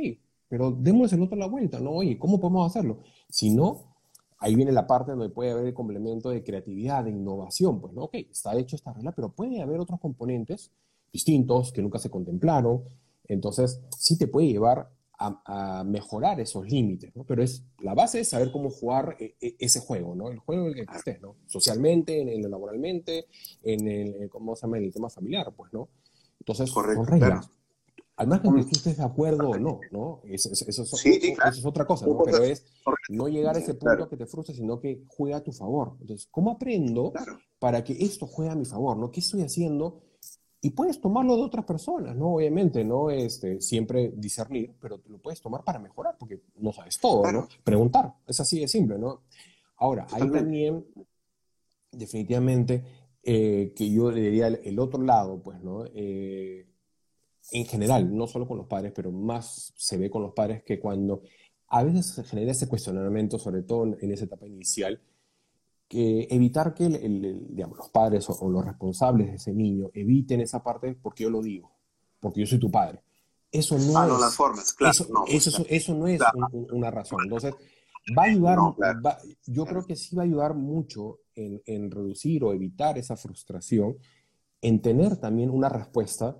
pero 0.48 0.70
démosle 0.70 1.16
el 1.16 1.22
otro 1.22 1.36
la 1.36 1.46
vuelta, 1.46 1.80
¿no? 1.80 1.92
Oye, 1.92 2.18
¿cómo 2.18 2.40
podemos 2.40 2.66
hacerlo? 2.70 2.98
Si 3.28 3.50
no, 3.50 3.94
ahí 4.38 4.54
viene 4.54 4.72
la 4.72 4.86
parte 4.86 5.12
donde 5.12 5.30
puede 5.30 5.52
haber 5.52 5.66
el 5.66 5.74
complemento 5.74 6.30
de 6.30 6.42
creatividad, 6.42 7.04
de 7.04 7.10
innovación, 7.10 7.80
pues, 7.80 7.94
¿no? 7.94 8.02
Ok, 8.02 8.14
está 8.14 8.54
hecho 8.58 8.76
esta 8.76 8.92
regla, 8.92 9.12
pero 9.12 9.30
puede 9.30 9.62
haber 9.62 9.80
otros 9.80 10.00
componentes 10.00 10.72
distintos 11.12 11.72
que 11.72 11.80
nunca 11.80 11.98
se 11.98 12.10
contemplaron, 12.10 12.82
entonces 13.28 13.80
sí 13.96 14.18
te 14.18 14.26
puede 14.26 14.48
llevar 14.48 14.90
a, 15.18 15.84
mejorar 15.84 16.40
esos 16.40 16.66
límites, 16.68 17.14
¿no? 17.14 17.24
Pero 17.24 17.42
es, 17.42 17.64
la 17.78 17.94
base 17.94 18.20
es 18.20 18.30
saber 18.30 18.50
cómo 18.50 18.70
jugar 18.70 19.16
e, 19.20 19.36
e, 19.40 19.54
ese 19.58 19.78
juego, 19.78 20.16
¿no? 20.16 20.30
El 20.30 20.38
juego 20.38 20.68
en 20.68 20.78
el 20.78 20.86
que 20.86 21.18
¿no? 21.20 21.36
Socialmente, 21.46 22.20
en, 22.20 22.50
laboralmente, 22.50 23.26
en 23.62 23.86
el, 23.86 24.28
¿cómo 24.28 24.56
se 24.56 24.62
llama? 24.62 24.78
En 24.78 24.84
el 24.84 24.92
tema 24.92 25.08
familiar, 25.08 25.52
pues, 25.56 25.72
¿no? 25.72 25.88
Entonces, 26.42 26.70
son 26.70 27.06
reglas. 27.06 27.48
Al 28.16 28.28
margen 28.28 28.54
que 28.56 28.64
tú 28.64 28.70
estés 28.72 28.98
de 28.98 29.04
acuerdo 29.04 29.50
o 29.50 29.58
no, 29.58 29.80
¿no? 29.90 30.20
Eso, 30.24 30.50
es 30.50 31.64
otra 31.64 31.86
cosa, 31.86 32.06
¿no? 32.06 32.18
Pero 32.24 32.42
es 32.42 32.64
no 33.08 33.28
llegar 33.28 33.56
a 33.56 33.58
ese 33.58 33.74
punto 33.74 34.08
que 34.08 34.16
te 34.16 34.26
frustre, 34.26 34.54
sino 34.54 34.78
que 34.78 35.04
juega 35.08 35.38
a 35.38 35.42
tu 35.42 35.52
favor. 35.52 35.96
Entonces, 36.00 36.28
¿cómo 36.30 36.50
aprendo 36.50 37.12
para 37.58 37.82
que 37.82 37.92
esto 37.92 38.26
juegue 38.26 38.50
a 38.50 38.54
mi 38.54 38.64
favor, 38.64 38.96
¿no? 38.96 39.10
¿Qué 39.10 39.20
estoy 39.20 39.42
haciendo? 39.42 40.02
Y 40.60 40.70
puedes 40.70 41.00
tomarlo 41.00 41.36
de 41.36 41.42
otras 41.42 41.64
personas, 41.64 42.14
¿no? 42.14 42.34
Obviamente, 42.34 42.84
no 42.84 43.10
este, 43.10 43.60
siempre 43.60 44.12
discernir, 44.14 44.74
pero 44.80 45.00
lo 45.08 45.18
puedes 45.18 45.40
tomar 45.40 45.64
para 45.64 45.78
mejorar, 45.78 46.16
porque 46.18 46.42
no 46.56 46.72
sabes 46.72 46.98
todo, 46.98 47.30
¿no? 47.32 47.48
Preguntar, 47.64 48.14
es 48.26 48.38
así 48.38 48.60
de 48.60 48.68
simple, 48.68 48.98
¿no? 48.98 49.22
Ahora, 49.78 50.06
hay 50.12 50.28
también, 50.30 50.84
definitivamente, 51.90 52.84
eh, 53.24 53.72
que 53.76 53.90
yo 53.90 54.10
le 54.10 54.20
diría 54.20 54.48
el, 54.48 54.78
otro 54.78 55.02
lado, 55.02 55.40
pues, 55.40 55.62
¿no? 55.62 55.84
Eh, 55.94 56.66
en 57.52 57.66
general, 57.66 58.14
no 58.16 58.26
solo 58.26 58.48
con 58.48 58.58
los 58.58 58.66
padres, 58.66 58.92
pero 58.94 59.12
más 59.12 59.72
se 59.76 59.96
ve 59.96 60.10
con 60.10 60.22
los 60.22 60.32
padres 60.32 60.62
que 60.64 60.80
cuando 60.80 61.22
a 61.68 61.82
veces 61.84 62.06
se 62.06 62.24
genera 62.24 62.52
ese 62.52 62.68
cuestionamiento, 62.68 63.38
sobre 63.38 63.62
todo 63.62 63.96
en, 63.98 64.12
esa 64.12 64.24
etapa 64.24 64.46
inicial, 64.46 65.00
que 65.88 66.26
evitar 66.30 66.74
que 66.74 66.88
digamos, 66.88 67.78
los 67.78 67.90
padres 67.90 68.26
o, 68.28 68.48
los 68.48 68.64
responsables 68.64 69.28
de 69.28 69.36
ese 69.36 69.52
niño 69.52 69.90
eviten 69.94 70.40
esa 70.40 70.62
parte 70.62 70.96
porque 71.00 71.24
yo 71.24 71.30
lo 71.30 71.42
digo, 71.42 71.70
porque 72.20 72.40
yo 72.40 72.46
soy 72.46 72.58
tu 72.58 72.70
padre. 72.70 73.02
Eso 73.50 73.78
no 73.78 73.98
ah, 73.98 74.06
es. 74.06 74.12
No, 74.12 74.18
las 74.18 74.34
formas, 74.34 74.72
claro. 74.72 74.92
Eso 74.92 75.06
no, 75.10 75.24
eso, 75.26 75.64
eso, 75.68 75.94
no 75.94 76.06
es 76.08 76.20
una 76.72 76.90
razón. 76.90 77.20
Entonces, 77.24 77.54
va 78.16 78.22
a 78.22 78.26
ayudar, 78.26 78.58
yo 79.46 79.64
creo 79.66 79.84
que 79.84 79.94
sí 79.94 80.16
va 80.16 80.22
a 80.22 80.26
ayudar 80.26 80.54
mucho 80.54 81.20
en, 81.34 81.62
en 81.66 81.90
reducir 81.90 82.44
o 82.44 82.52
evitar 82.52 82.98
esa 82.98 83.16
frustración, 83.16 83.96
en 84.60 84.80
tener 84.80 85.16
también 85.16 85.50
una 85.50 85.68
respuesta 85.68 86.36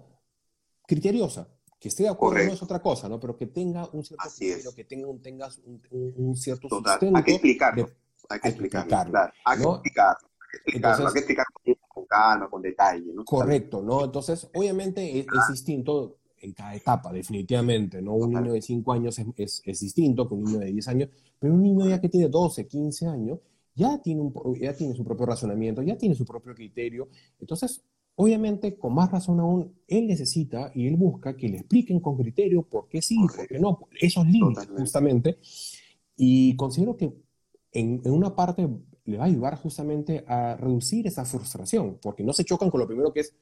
criteriosa. 0.87 1.49
Que 1.79 1.89
esté 1.89 2.05
de 2.05 2.11
acuerdo 2.11 2.45
no 2.47 2.53
es 2.53 2.63
otra 2.63 2.81
cosa, 2.81 3.09
¿no? 3.09 3.19
Pero 3.19 3.37
que 3.37 3.47
tenga 3.47 3.89
un 3.93 4.05
cierto 4.05 4.29
criterio, 4.39 4.73
que 4.73 4.85
tenga 4.85 5.09
un, 5.09 5.21
tengas 5.21 5.59
un, 5.59 5.83
un, 5.91 6.37
cierto 6.37 6.69
Total. 6.69 6.93
sustento. 6.93 7.19
Hay 7.19 7.25
que 7.25 7.33
explicarlo. 7.33 7.91
hay 8.29 8.39
que 8.39 8.49
explicarlo. 8.49 8.89
Claro. 8.89 9.33
Hay 9.45 9.59
que 9.59 9.65
explicarlo. 9.65 10.29
Entonces, 10.67 11.07
hay 11.07 11.13
que 11.13 11.19
explicarlo 11.19 11.55
con 11.89 12.07
calma, 12.07 12.49
con 12.49 12.63
detalle. 12.63 13.13
¿no? 13.13 13.25
Correcto, 13.25 13.83
¿no? 13.83 14.05
Entonces, 14.05 14.49
obviamente 14.55 15.19
es, 15.19 15.27
distinto 15.51 16.19
en 16.39 16.53
cada 16.53 16.75
etapa, 16.75 17.13
definitivamente, 17.13 18.01
¿no? 18.01 18.15
Un 18.15 18.31
niño 18.31 18.53
de 18.53 18.63
5 18.63 18.93
años 18.93 19.19
es, 19.19 19.27
es, 19.37 19.63
es, 19.65 19.81
distinto 19.81 20.29
que 20.29 20.35
un 20.35 20.45
niño 20.45 20.59
de 20.59 20.67
10 20.67 20.89
años, 20.89 21.09
pero 21.39 21.55
un 21.55 21.63
niño 21.63 21.89
ya 21.89 22.01
que 22.01 22.09
tiene 22.09 22.29
12, 22.29 22.67
15 22.67 23.07
años, 23.09 23.39
ya 23.75 24.01
tiene, 24.03 24.21
un, 24.21 24.35
ya 24.61 24.75
tiene 24.75 24.95
su 24.95 25.05
propio 25.05 25.27
razonamiento, 25.27 25.83
ya 25.83 25.97
tiene 25.97 26.15
su 26.15 26.25
propio 26.25 26.55
criterio. 26.55 27.09
Entonces, 27.41 27.85
Obviamente, 28.15 28.77
con 28.77 28.95
más 28.95 29.11
razón 29.11 29.41
aún, 29.41 29.75
él 29.89 30.07
necesita 30.07 30.71
y 30.75 30.87
él 30.87 30.97
busca 30.97 31.35
que 31.35 31.49
le 31.49 31.59
expliquen 31.59 31.99
con 31.99 32.17
criterio 32.17 32.63
por 32.63 32.87
qué 32.89 33.01
sí, 33.01 33.17
por 33.17 33.47
qué 33.47 33.59
no, 33.59 33.89
esos 33.99 34.27
límites 34.27 34.69
justamente. 34.77 35.39
Y 36.17 36.55
considero 36.57 36.97
que 36.97 37.15
en, 37.73 38.03
una 38.05 38.37
parte 38.37 38.69
le 39.05 39.17
va 39.17 39.25
a 39.25 39.29
ayudar 39.29 39.57
justamente 39.57 40.25
a 40.29 40.57
reducir 40.57 41.07
esa 41.07 41.25
frustración, 41.25 41.99
porque 42.03 42.23
no 42.23 42.35
se 42.35 42.45
chocan 42.45 42.71
con 42.71 42.81
lo 42.81 42.87
primero 42.87 43.13
que 43.15 43.21
es, 43.21 43.35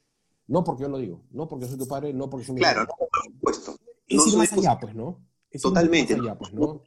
no 0.46 0.62
porque 0.62 0.82
yo 0.82 0.88
lo 0.88 0.98
digo, 0.98 1.20
no 1.32 1.48
porque 1.48 1.66
soy 1.66 1.76
tu 1.76 1.88
padre, 1.88 2.12
no 2.14 2.30
porque 2.30 2.46
soy 2.46 2.54
mi 2.54 2.60
Claro, 2.60 2.82
no, 2.82 2.94
por 2.96 3.24
supuesto. 3.24 3.76
Es 4.06 4.26
ir 4.26 4.36
más 4.38 4.52
allá, 4.52 4.78
pues, 4.80 4.94
¿no? 4.94 5.20
Totalmente. 5.60 6.14
Allá, 6.14 6.38
pues, 6.38 6.52
¿no? 6.52 6.82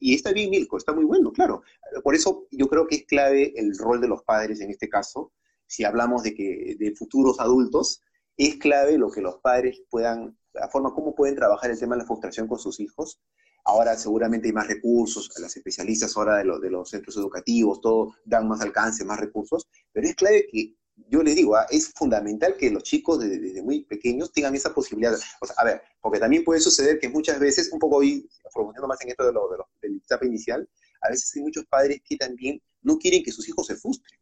Y 0.00 0.14
está 0.14 0.32
bien, 0.32 0.50
Milko, 0.50 0.76
está 0.76 0.92
muy 0.92 1.04
bueno, 1.04 1.32
claro. 1.32 1.62
Por 2.02 2.14
eso 2.14 2.46
yo 2.50 2.68
creo 2.68 2.86
que 2.86 2.96
es 2.96 3.06
clave 3.06 3.52
el 3.56 3.76
rol 3.76 4.00
de 4.00 4.08
los 4.08 4.22
padres 4.22 4.60
en 4.60 4.70
este 4.70 4.88
caso, 4.88 5.32
si 5.66 5.84
hablamos 5.84 6.22
de, 6.22 6.34
que, 6.34 6.76
de 6.78 6.94
futuros 6.94 7.40
adultos, 7.40 8.02
es 8.36 8.56
clave 8.56 8.98
lo 8.98 9.10
que 9.10 9.20
los 9.20 9.36
padres 9.38 9.82
puedan, 9.90 10.38
la 10.52 10.68
forma 10.68 10.94
como 10.94 11.14
pueden 11.14 11.34
trabajar 11.34 11.70
el 11.70 11.78
tema 11.78 11.96
de 11.96 12.02
la 12.02 12.06
frustración 12.06 12.46
con 12.46 12.58
sus 12.58 12.78
hijos. 12.80 13.20
Ahora 13.64 13.96
seguramente 13.96 14.46
hay 14.46 14.52
más 14.52 14.68
recursos, 14.68 15.28
las 15.40 15.56
especialistas 15.56 16.16
ahora 16.16 16.36
de, 16.36 16.44
de 16.60 16.70
los 16.70 16.90
centros 16.90 17.16
educativos, 17.16 17.80
todo 17.80 18.14
dan 18.24 18.46
más 18.46 18.60
alcance, 18.60 19.04
más 19.04 19.18
recursos, 19.18 19.66
pero 19.92 20.06
es 20.06 20.14
clave 20.14 20.46
que, 20.52 20.74
yo 21.08 21.22
les 21.22 21.36
digo, 21.36 21.56
ah, 21.56 21.66
es 21.70 21.92
fundamental 21.92 22.56
que 22.56 22.70
los 22.70 22.82
chicos 22.82 23.20
desde, 23.20 23.62
muy 23.62 23.84
pequeños 23.84 24.32
tengan 24.32 24.54
esa 24.54 24.74
posibilidad. 24.74 25.14
O 25.40 25.46
sea, 25.46 25.54
a 25.58 25.64
ver, 25.64 25.82
porque 26.00 26.18
también 26.18 26.44
puede 26.44 26.60
suceder 26.60 26.98
que 26.98 27.08
muchas 27.08 27.38
veces, 27.38 27.70
un 27.72 27.78
poco 27.78 27.96
hoy, 27.96 28.28
profundizando 28.52 28.88
más 28.88 29.00
en 29.02 29.10
esto 29.10 29.26
de 29.26 29.32
lo, 29.32 29.48
de 29.48 29.58
lo, 29.58 29.68
del 29.82 29.96
etapa 29.96 30.26
inicial, 30.26 30.68
a 31.02 31.10
veces 31.10 31.34
hay 31.36 31.42
muchos 31.42 31.64
padres 31.66 32.00
que 32.04 32.16
también 32.16 32.60
no 32.82 32.98
quieren 32.98 33.22
que 33.22 33.32
sus 33.32 33.48
hijos 33.48 33.66
se 33.66 33.76
frustren. 33.76 34.18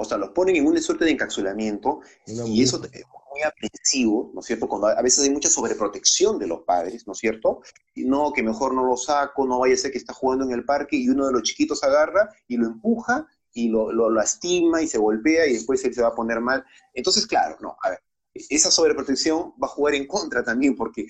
O 0.00 0.04
sea, 0.04 0.16
los 0.16 0.30
ponen 0.30 0.54
en 0.54 0.66
una 0.66 0.80
suerte 0.80 1.04
de 1.04 1.10
encapsulamiento 1.10 2.00
y 2.24 2.62
eso 2.62 2.80
es 2.84 3.02
muy 3.30 3.42
aprensivo, 3.42 4.30
¿no 4.32 4.40
es 4.40 4.46
cierto? 4.46 4.68
Cuando 4.68 4.86
a 4.86 5.02
veces 5.02 5.24
hay 5.24 5.30
mucha 5.30 5.48
sobreprotección 5.48 6.38
de 6.38 6.46
los 6.46 6.60
padres, 6.62 7.04
¿no 7.08 7.14
es 7.14 7.18
cierto? 7.18 7.62
Y 7.96 8.04
no, 8.04 8.32
que 8.32 8.44
mejor 8.44 8.74
no 8.74 8.84
lo 8.84 8.96
saco, 8.96 9.44
no 9.44 9.58
vaya 9.58 9.74
a 9.74 9.76
ser 9.76 9.90
que 9.90 9.98
está 9.98 10.12
jugando 10.12 10.44
en 10.44 10.52
el 10.52 10.64
parque 10.64 10.94
y 10.94 11.08
uno 11.08 11.26
de 11.26 11.32
los 11.32 11.42
chiquitos 11.42 11.82
agarra 11.82 12.28
y 12.46 12.56
lo 12.56 12.66
empuja 12.66 13.26
y 13.52 13.68
lo, 13.68 13.92
lo 13.92 14.10
lastima 14.10 14.82
y 14.82 14.88
se 14.88 14.98
golpea 14.98 15.46
y 15.46 15.54
después 15.54 15.84
él 15.84 15.94
se 15.94 16.02
va 16.02 16.08
a 16.08 16.14
poner 16.14 16.40
mal. 16.40 16.64
Entonces, 16.94 17.26
claro, 17.26 17.56
no, 17.60 17.76
a 17.82 17.90
ver, 17.90 18.00
esa 18.48 18.70
sobreprotección 18.70 19.54
va 19.62 19.66
a 19.66 19.70
jugar 19.70 19.94
en 19.94 20.06
contra 20.06 20.42
también, 20.42 20.74
porque 20.74 21.06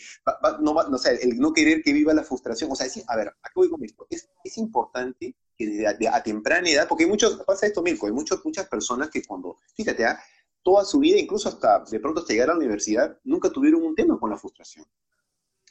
no, 0.60 0.74
va, 0.74 0.88
no, 0.88 0.96
o 0.96 1.06
el 1.06 1.38
no 1.38 1.52
querer 1.52 1.82
que 1.82 1.92
viva 1.92 2.14
la 2.14 2.24
frustración, 2.24 2.70
o 2.70 2.74
sea, 2.74 2.86
a 3.06 3.16
ver, 3.16 3.28
aquí 3.42 3.52
voy 3.54 3.70
con 3.70 3.84
esto, 3.84 4.06
es, 4.10 4.28
es 4.42 4.58
importante 4.58 5.34
que 5.56 5.86
a, 5.86 6.22
temprana 6.22 6.68
edad, 6.68 6.88
porque 6.88 7.04
hay 7.04 7.10
muchos, 7.10 7.42
pasa 7.44 7.66
esto, 7.66 7.82
Mirko, 7.82 8.06
hay 8.06 8.12
muchos, 8.12 8.44
muchas 8.44 8.68
personas 8.68 9.10
que 9.10 9.22
cuando, 9.24 9.58
fíjate, 9.74 10.04
¿ah? 10.04 10.18
toda 10.62 10.84
su 10.84 10.98
vida, 10.98 11.18
incluso 11.18 11.48
hasta 11.48 11.84
de 11.84 12.00
pronto 12.00 12.20
hasta 12.20 12.32
llegar 12.32 12.50
a 12.50 12.52
la 12.52 12.58
universidad, 12.58 13.18
nunca 13.24 13.50
tuvieron 13.50 13.82
un 13.82 13.94
tema 13.94 14.18
con 14.18 14.30
la 14.30 14.36
frustración. 14.36 14.86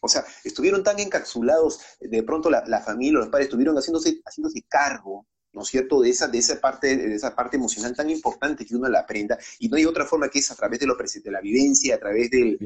O 0.01 0.07
sea, 0.07 0.23
estuvieron 0.43 0.83
tan 0.83 0.99
encapsulados, 0.99 1.79
de 1.99 2.21
pronto 2.23 2.49
la, 2.49 2.63
la 2.67 2.81
familia, 2.81 3.19
los 3.19 3.29
padres 3.29 3.47
estuvieron 3.47 3.75
haciéndose, 3.75 4.21
haciéndose 4.25 4.63
cargo, 4.67 5.25
¿no 5.57 5.63
es 5.63 5.69
cierto?, 5.69 6.01
de 6.01 6.11
esa, 6.11 6.27
de, 6.27 6.37
esa 6.37 6.61
parte, 6.61 6.95
de 6.95 7.15
esa 7.15 7.35
parte 7.35 7.57
emocional 7.57 7.95
tan 7.95 8.09
importante 8.09 8.65
que 8.65 8.75
uno 8.75 8.87
la 8.87 8.99
aprenda, 8.99 9.37
y 9.59 9.67
no 9.67 9.75
hay 9.75 9.85
otra 9.85 10.05
forma 10.05 10.29
que 10.29 10.39
es 10.39 10.51
a 10.51 10.55
través 10.55 10.79
de, 10.79 10.85
lo, 10.85 10.95
de 10.95 11.31
la 11.31 11.41
vivencia, 11.41 11.95
a 11.95 11.99
través 11.99 12.29
del 12.29 12.57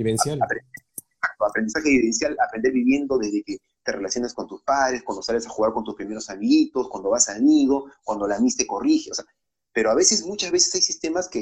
aprendizaje 1.40 1.90
vivencial, 1.90 2.36
aprender 2.46 2.74
viviendo 2.74 3.18
desde 3.18 3.44
que 3.44 3.58
te 3.84 3.92
relacionas 3.94 4.34
con 4.34 4.48
tus 4.48 4.62
padres, 4.62 5.04
cuando 5.04 5.24
sales 5.24 5.46
a 5.48 5.50
jugar 5.50 5.72
con 5.72 5.84
tus 5.84 5.96
primeros 5.96 6.30
amiguitos, 6.30 6.90
cuando 6.90 7.10
vas 7.10 7.30
al 7.30 7.44
nido, 7.44 7.86
cuando 8.04 8.28
la 8.28 8.40
mis 8.40 8.58
te 8.58 8.68
corrige, 8.68 9.10
o 9.12 9.16
sea, 9.16 9.26
pero 9.74 9.90
a 9.90 9.96
veces, 9.96 10.26
muchas 10.26 10.52
veces 10.52 10.76
hay 10.76 10.82
sistemas 10.82 11.30
que 11.30 11.42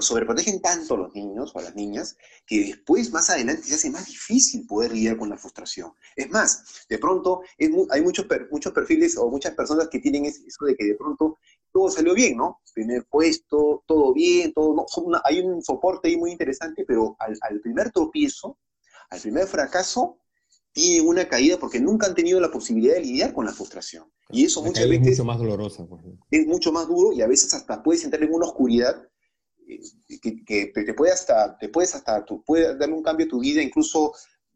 sobreprotegen 0.00 0.60
tanto 0.60 0.94
a 0.94 0.98
los 0.98 1.14
niños 1.14 1.52
o 1.54 1.58
a 1.58 1.62
las 1.62 1.74
niñas 1.74 2.16
que 2.46 2.60
después, 2.60 3.10
más 3.12 3.30
adelante, 3.30 3.62
se 3.62 3.74
hace 3.74 3.90
más 3.90 4.06
difícil 4.06 4.66
poder 4.66 4.92
lidiar 4.92 5.16
con 5.16 5.28
la 5.28 5.38
frustración. 5.38 5.92
Es 6.14 6.30
más, 6.30 6.86
de 6.88 6.98
pronto 6.98 7.42
hay 7.90 8.02
muchos, 8.02 8.26
muchos 8.50 8.72
perfiles 8.72 9.16
o 9.16 9.28
muchas 9.30 9.54
personas 9.54 9.88
que 9.88 10.00
tienen 10.00 10.26
eso 10.26 10.64
de 10.64 10.76
que 10.76 10.84
de 10.84 10.94
pronto 10.94 11.38
todo 11.72 11.90
salió 11.90 12.14
bien, 12.14 12.36
¿no? 12.36 12.60
Primer 12.74 13.06
puesto, 13.06 13.82
todo 13.86 14.12
bien, 14.12 14.52
todo, 14.52 14.74
¿no? 14.74 14.86
hay 15.24 15.40
un 15.40 15.62
soporte 15.62 16.08
ahí 16.08 16.16
muy 16.16 16.30
interesante, 16.32 16.84
pero 16.86 17.16
al, 17.18 17.36
al 17.40 17.60
primer 17.60 17.90
tropiezo, 17.90 18.58
al 19.10 19.20
primer 19.20 19.46
fracaso, 19.46 20.18
tienen 20.72 21.08
una 21.08 21.26
caída 21.26 21.58
porque 21.58 21.80
nunca 21.80 22.06
han 22.06 22.14
tenido 22.14 22.38
la 22.38 22.50
posibilidad 22.50 22.94
de 22.94 23.00
lidiar 23.00 23.32
con 23.32 23.46
la 23.46 23.52
frustración. 23.52 24.12
Y 24.28 24.44
eso 24.44 24.62
muchas 24.62 24.86
veces... 24.86 25.06
Es 25.06 25.10
mucho 25.18 25.24
más 25.24 25.38
dolorosa. 25.38 25.86
Pues. 25.86 26.02
Es 26.30 26.46
mucho 26.46 26.70
más 26.72 26.86
duro 26.86 27.12
y 27.14 27.22
a 27.22 27.26
veces 27.26 27.54
hasta 27.54 27.82
puedes 27.82 28.04
entrar 28.04 28.22
en 28.22 28.34
una 28.34 28.46
oscuridad 28.46 29.08
que, 29.66 30.72
te 30.74 30.94
puede 30.94 31.12
hasta, 31.12 31.56
te 31.58 31.68
puedes 31.68 31.94
hasta, 31.94 32.24
tú 32.24 32.42
puedes 32.44 32.78
darle 32.78 32.94
un 32.94 33.02
cambio 33.02 33.26
a 33.26 33.28
tu 33.28 33.40
vida, 33.40 33.62
incluso 33.62 34.12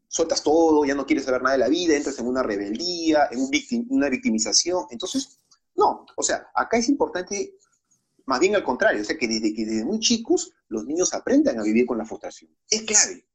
sueltas 0.07 0.43
todo, 0.43 0.85
ya 0.85 0.95
no 0.95 1.05
quieres 1.05 1.25
saber 1.25 1.41
nada 1.41 1.57
de 1.57 1.63
la 1.63 1.69
vida, 1.69 1.95
entras 1.95 2.19
en 2.19 2.27
una 2.27 2.43
rebeldía, 2.43 3.29
en 3.31 3.87
una 3.89 4.09
victimización. 4.09 4.85
Entonces, 4.89 5.39
no, 5.75 6.05
o 6.15 6.23
sea, 6.23 6.47
acá 6.53 6.77
es 6.77 6.89
importante, 6.89 7.55
más 8.25 8.39
bien 8.39 8.55
al 8.55 8.63
contrario, 8.63 9.01
o 9.01 9.05
sea, 9.05 9.17
que 9.17 9.27
desde, 9.27 9.53
que 9.53 9.65
desde 9.65 9.85
muy 9.85 9.99
chicos 9.99 10.53
los 10.67 10.85
niños 10.85 11.13
aprendan 11.13 11.59
a 11.59 11.63
vivir 11.63 11.85
con 11.85 11.97
la 11.97 12.05
frustración. 12.05 12.51
Es 12.69 12.83
clave. 12.83 13.25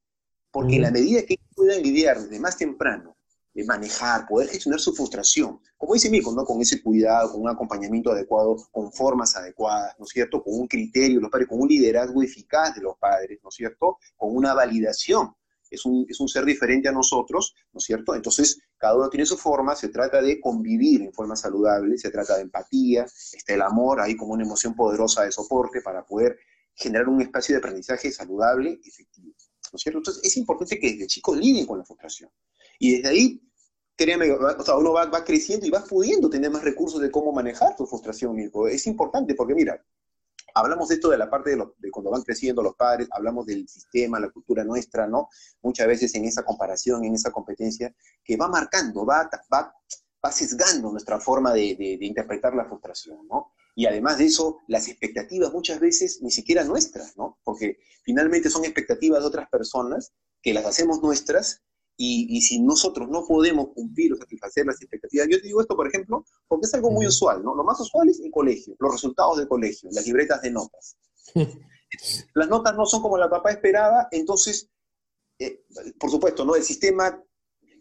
Porque 0.51 0.77
en 0.77 0.83
la 0.83 0.91
medida 0.91 1.23
que 1.23 1.39
puedan 1.55 1.83
lidiar 1.83 2.21
desde 2.21 2.41
más 2.41 2.57
temprano, 2.57 3.16
manejar, 3.65 4.27
poder 4.27 4.49
gestionar 4.49 4.81
su 4.81 4.95
frustración, 4.95 5.61
como 5.77 5.95
dice 5.95 6.11
Mico, 6.11 6.33
¿no? 6.33 6.45
con 6.45 6.61
ese 6.61 6.83
cuidado, 6.83 7.33
con 7.33 7.43
un 7.43 7.49
acompañamiento 7.49 8.11
adecuado, 8.11 8.57
con 8.71 8.93
formas 8.93 9.37
adecuadas, 9.37 9.95
¿no 9.99 10.05
es 10.05 10.11
cierto? 10.11 10.43
Con 10.43 10.55
un 10.55 10.67
criterio, 10.67 11.21
los 11.21 11.31
padres, 11.31 11.49
con 11.49 11.61
un 11.61 11.69
liderazgo 11.69 12.23
eficaz 12.23 12.75
de 12.75 12.83
los 12.83 12.97
padres, 12.99 13.39
¿no 13.43 13.49
es 13.49 13.55
cierto? 13.55 13.99
Con 14.17 14.35
una 14.37 14.55
validación. 14.55 15.35
Es 15.69 15.85
un, 15.85 16.07
es 16.09 16.21
un 16.21 16.29
ser 16.29 16.45
diferente 16.45 16.89
a 16.89 16.93
nosotros, 16.93 17.55
¿no 17.73 17.79
es 17.79 17.85
cierto? 17.85 18.15
Entonces, 18.15 18.61
cada 18.79 18.97
uno 18.97 19.09
tiene 19.11 19.27
su 19.27 19.37
forma, 19.37 19.75
se 19.75 19.89
trata 19.89 20.23
de 20.23 20.41
convivir 20.41 21.03
en 21.03 21.13
forma 21.13 21.35
saludable, 21.35 21.99
se 21.99 22.11
trata 22.11 22.37
de 22.37 22.43
empatía, 22.43 23.05
está 23.05 23.55
el 23.55 23.63
amor 23.63 24.01
ahí 24.01 24.17
como 24.17 24.35
una 24.35 24.45
emoción 24.45 24.75
poderosa 24.75 25.25
de 25.25 25.33
soporte 25.33 25.81
para 25.81 26.05
poder 26.05 26.39
generar 26.75 27.09
un 27.09 27.21
espacio 27.21 27.55
de 27.55 27.59
aprendizaje 27.59 28.13
saludable 28.13 28.79
y 28.83 28.89
efectivo. 28.89 29.35
¿no 29.73 29.77
es 29.77 29.83
cierto? 29.83 29.99
Entonces 29.99 30.25
es 30.25 30.37
importante 30.37 30.79
que 30.79 30.93
desde 30.93 31.07
chicos 31.07 31.37
lidien 31.37 31.67
con 31.67 31.79
la 31.79 31.85
frustración. 31.85 32.31
Y 32.79 32.97
desde 32.97 33.09
ahí, 33.09 33.43
créeme, 33.97 34.31
o 34.31 34.63
sea, 34.63 34.77
uno 34.77 34.93
va, 34.93 35.07
va, 35.07 35.25
creciendo 35.25 35.67
y 35.67 35.71
vas 35.71 35.89
pudiendo 35.89 36.29
tener 36.29 36.51
más 36.51 36.63
recursos 36.63 37.01
de 37.01 37.11
cómo 37.11 37.33
manejar 37.33 37.75
tu 37.77 37.87
frustración, 37.87 38.35
Mirko. 38.35 38.69
Es 38.69 38.87
importante 38.87 39.35
porque, 39.35 39.55
mira, 39.55 39.83
hablamos 40.55 40.89
de 40.89 40.97
esto 40.97 41.09
de 41.09 41.19
la 41.19 41.31
parte 41.31 41.51
de, 41.51 41.65
de, 41.79 41.91
cuando 41.91 42.11
van 42.11 42.23
creciendo 42.23 42.63
los 42.63 42.77
padres, 42.77 43.09
hablamos 43.11 43.47
del 43.47 43.67
sistema, 43.69 44.21
la 44.21 44.31
cultura 44.31 44.65
nuestra, 44.65 45.07
¿no? 45.07 45.29
Muchas 45.63 45.87
veces 45.87 46.15
en 46.15 46.27
esa 46.27 46.45
comparación, 46.45 47.05
en 47.05 47.15
esa 47.15 47.31
competencia, 47.31 47.95
que 48.23 48.37
va 48.37 48.49
marcando, 48.49 49.07
va, 49.07 49.29
va, 49.53 49.75
va 50.25 50.33
sesgando 50.33 50.91
nuestra 50.91 51.19
forma 51.19 51.53
de, 51.53 51.75
de, 51.75 51.97
de 51.99 52.07
interpretar 52.07 52.55
la 52.55 52.67
frustración, 52.67 53.27
¿no? 53.29 53.53
Y 53.75 53.87
además 53.87 54.17
de 54.19 54.27
eso, 54.27 54.61
las 54.69 54.89
expectativas 54.89 55.53
muchas 55.53 55.81
veces 55.81 56.21
ni 56.23 56.31
siquiera 56.31 56.65
nuestras, 56.65 57.17
¿no? 57.17 57.39
Porque 57.45 57.79
finalmente 58.03 58.49
son 58.49 58.65
expectativas 58.65 59.21
de 59.21 59.27
otras 59.27 59.49
personas 59.51 60.13
que 60.43 60.55
las 60.55 60.65
hacemos 60.65 61.03
nuestras 61.03 61.63
y, 61.97 62.37
y, 62.37 62.41
si 62.43 62.61
nosotros 62.61 63.09
no 63.09 63.27
podemos 63.27 63.69
cumplir 63.75 64.13
o 64.13 64.17
satisfacer 64.17 64.67
las 64.67 64.81
expectativas, 64.83 65.29
yo 65.31 65.41
te 65.41 65.47
digo 65.47 65.61
esto, 65.61 65.75
por 65.75 65.89
ejemplo, 65.89 66.25
porque 66.47 66.67
es 66.67 66.75
algo 66.75 66.91
muy 66.91 67.07
usual, 67.07 67.43
¿no? 67.43 67.55
Lo 67.55 67.65
más 67.65 67.81
usual 67.81 68.09
es 68.09 68.21
el 68.21 68.31
colegio, 68.31 68.77
los 68.79 68.93
resultados 68.93 69.39
del 69.39 69.49
colegio, 69.49 69.89
las 69.93 70.07
libretas 70.07 70.43
de 70.43 70.51
notas. 70.51 70.97
las 72.35 72.49
notas 72.49 72.77
no 72.77 72.87
son 72.87 73.03
como 73.03 73.17
la 73.17 73.31
papá 73.31 73.51
esperaba, 73.51 74.09
entonces, 74.11 74.69
eh, 75.39 75.65
por 75.99 76.11
supuesto, 76.11 76.45
¿no? 76.45 76.55
El 76.55 76.65
sistema 76.65 77.23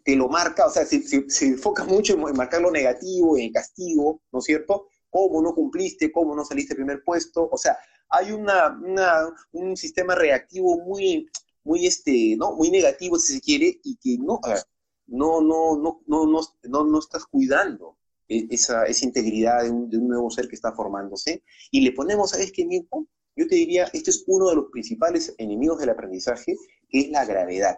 te 0.04 0.16
lo 0.16 0.28
marca, 0.28 0.66
o 0.66 0.70
sea, 0.70 0.86
se, 0.86 1.02
se, 1.02 1.28
se 1.28 1.46
enfoca 1.46 1.84
mucho 1.84 2.14
en 2.14 2.36
marcar 2.36 2.62
lo 2.62 2.70
negativo, 2.70 3.36
en 3.36 3.44
el 3.44 3.52
castigo, 3.52 4.22
¿no 4.32 4.38
es 4.38 4.44
cierto? 4.44 4.88
cómo 5.16 5.40
no 5.42 5.54
cumpliste, 5.54 6.12
cómo 6.12 6.34
no 6.34 6.44
saliste 6.44 6.74
primer 6.74 7.02
puesto, 7.02 7.48
o 7.50 7.56
sea, 7.56 7.76
hay 8.08 8.32
una, 8.32 8.68
una, 8.68 9.34
un 9.52 9.76
sistema 9.76 10.14
reactivo 10.14 10.78
muy, 10.84 11.28
muy, 11.66 11.84
este, 11.84 12.36
¿no? 12.36 12.54
muy 12.54 12.70
negativo, 12.70 13.18
si 13.18 13.34
se 13.34 13.40
quiere, 13.40 13.80
y 13.82 13.96
que 13.96 14.16
no, 14.22 14.40
ver, 14.46 14.62
no, 15.08 15.40
no, 15.40 15.76
no, 15.76 16.00
no, 16.06 16.26
no, 16.26 16.40
no, 16.62 16.84
no 16.84 16.98
estás 16.98 17.26
cuidando 17.26 17.98
esa, 18.28 18.84
esa 18.84 19.04
integridad 19.04 19.64
de 19.64 19.70
un, 19.70 19.90
de 19.90 19.98
un, 19.98 20.08
nuevo 20.08 20.30
ser 20.30 20.48
que 20.48 20.54
está 20.54 20.72
formándose, 20.72 21.42
y 21.72 21.80
le 21.80 21.90
ponemos, 21.90 22.30
¿sabes 22.30 22.52
qué, 22.52 22.64
Mirko? 22.64 23.06
Yo 23.34 23.48
te 23.48 23.56
diría, 23.56 23.90
este 23.92 24.10
es 24.10 24.24
uno 24.28 24.48
de 24.48 24.54
los 24.54 24.66
principales 24.70 25.34
enemigos 25.38 25.80
del 25.80 25.90
aprendizaje, 25.90 26.56
que 26.88 27.00
es 27.00 27.10
la 27.10 27.24
gravedad. 27.24 27.76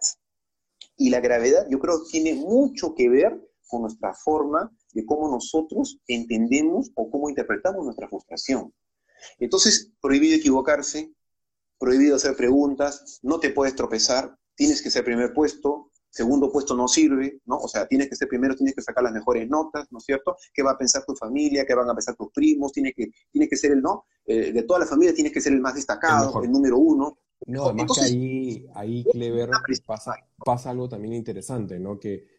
Y 0.96 1.09
la 1.09 1.20
gravedad, 1.20 1.66
yo 1.70 1.79
creo, 1.79 2.05
tiene 2.05 2.35
mucho 2.35 2.94
que 2.94 3.09
ver 3.09 3.40
con 3.66 3.83
nuestra 3.83 4.12
forma 4.12 4.70
de 4.92 5.05
cómo 5.07 5.31
nosotros 5.31 5.98
entendemos 6.07 6.90
o 6.94 7.11
cómo 7.11 7.29
interpretamos 7.31 7.85
nuestra 7.85 8.09
frustración. 8.09 8.72
Entonces, 9.38 9.92
prohibido 10.01 10.37
equivocarse, 10.37 11.12
prohibido 11.78 12.16
hacer 12.16 12.36
preguntas, 12.36 13.20
no 13.22 13.40
te 13.40 13.50
puedes 13.50 13.74
tropezar, 13.74 14.36
tienes 14.54 14.82
que 14.82 14.90
ser 14.90 15.04
primer 15.04 15.32
puesto, 15.32 15.90
segundo 16.10 16.50
puesto 16.50 16.74
no 16.74 16.88
sirve, 16.88 17.40
¿no? 17.46 17.58
O 17.58 17.68
sea, 17.68 17.86
tienes 17.86 18.08
que 18.08 18.16
ser 18.16 18.28
primero, 18.28 18.56
tienes 18.56 18.74
que 18.74 18.82
sacar 18.82 19.04
las 19.04 19.12
mejores 19.12 19.48
notas, 19.48 19.86
¿no 19.90 19.98
es 19.98 20.04
cierto? 20.04 20.36
¿Qué 20.52 20.62
va 20.62 20.72
a 20.72 20.78
pensar 20.78 21.04
tu 21.06 21.14
familia? 21.14 21.64
¿Qué 21.66 21.74
van 21.74 21.88
a 21.88 21.94
pensar 21.94 22.16
tus 22.16 22.32
primos? 22.32 22.72
Tiene 22.72 22.92
que, 22.92 23.10
tiene 23.30 23.48
que 23.48 23.56
ser 23.56 23.72
el, 23.72 23.82
¿no? 23.82 24.06
Eh, 24.26 24.52
de 24.52 24.62
toda 24.64 24.80
la 24.80 24.86
familia 24.86 25.14
tienes 25.14 25.32
que 25.32 25.40
ser 25.40 25.52
el 25.52 25.60
más 25.60 25.74
destacado, 25.74 26.38
el, 26.40 26.46
el 26.46 26.52
número 26.52 26.78
uno. 26.78 27.18
No, 27.46 27.70
Entonces, 27.70 28.10
que 28.10 28.16
ahí, 28.16 28.66
ahí 28.74 29.04
Clever, 29.12 29.50
pasa, 29.86 30.14
pasa 30.44 30.70
algo 30.70 30.88
también 30.88 31.14
interesante, 31.14 31.78
¿no? 31.78 31.98
Que 31.98 32.38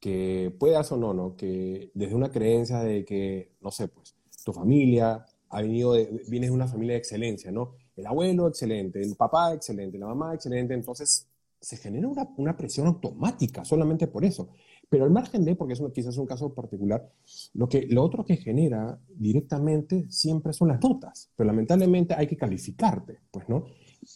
que 0.00 0.54
puedas 0.58 0.92
o 0.92 0.96
no, 0.96 1.14
¿no? 1.14 1.36
Que 1.36 1.90
desde 1.94 2.14
una 2.14 2.30
creencia 2.30 2.80
de 2.80 3.04
que, 3.04 3.56
no 3.60 3.70
sé, 3.70 3.88
pues, 3.88 4.14
tu 4.44 4.52
familia 4.52 5.24
ha 5.48 5.62
venido 5.62 5.94
de, 5.94 6.22
vienes 6.28 6.50
de 6.50 6.54
una 6.54 6.68
familia 6.68 6.92
de 6.94 6.98
excelencia, 6.98 7.50
¿no? 7.50 7.74
El 7.96 8.06
abuelo 8.06 8.46
excelente, 8.48 9.02
el 9.02 9.16
papá 9.16 9.54
excelente, 9.54 9.98
la 9.98 10.06
mamá 10.06 10.34
excelente, 10.34 10.74
entonces 10.74 11.26
se 11.60 11.76
genera 11.78 12.06
una, 12.06 12.28
una 12.36 12.56
presión 12.56 12.86
automática 12.86 13.64
solamente 13.64 14.06
por 14.06 14.24
eso. 14.24 14.50
Pero 14.88 15.04
al 15.04 15.10
margen 15.10 15.44
de, 15.44 15.56
porque 15.56 15.72
eso 15.72 15.92
quizás 15.92 16.14
es 16.14 16.18
un 16.18 16.26
caso 16.26 16.54
particular, 16.54 17.10
lo, 17.54 17.68
que, 17.68 17.86
lo 17.88 18.04
otro 18.04 18.24
que 18.24 18.36
genera 18.36 19.00
directamente 19.08 20.06
siempre 20.10 20.52
son 20.52 20.68
las 20.68 20.80
notas, 20.80 21.30
pero 21.34 21.48
lamentablemente 21.48 22.14
hay 22.14 22.28
que 22.28 22.36
calificarte, 22.36 23.18
pues, 23.30 23.48
¿no? 23.48 23.64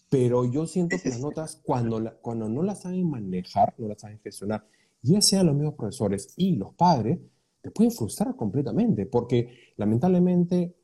Pero 0.08 0.44
yo 0.44 0.66
siento 0.68 0.96
que 1.02 1.08
las 1.08 1.20
notas, 1.20 1.60
cuando, 1.64 1.98
la, 1.98 2.12
cuando 2.12 2.48
no 2.48 2.62
las 2.62 2.82
saben 2.82 3.10
manejar, 3.10 3.74
no 3.78 3.88
las 3.88 4.00
saben 4.00 4.20
gestionar, 4.20 4.64
ya 5.02 5.20
sean 5.20 5.46
los 5.46 5.56
mismos 5.56 5.74
profesores 5.74 6.34
y 6.36 6.54
los 6.54 6.74
padres, 6.74 7.18
te 7.60 7.70
pueden 7.72 7.90
frustrar 7.90 8.36
completamente, 8.36 9.06
porque 9.06 9.72
lamentablemente 9.76 10.76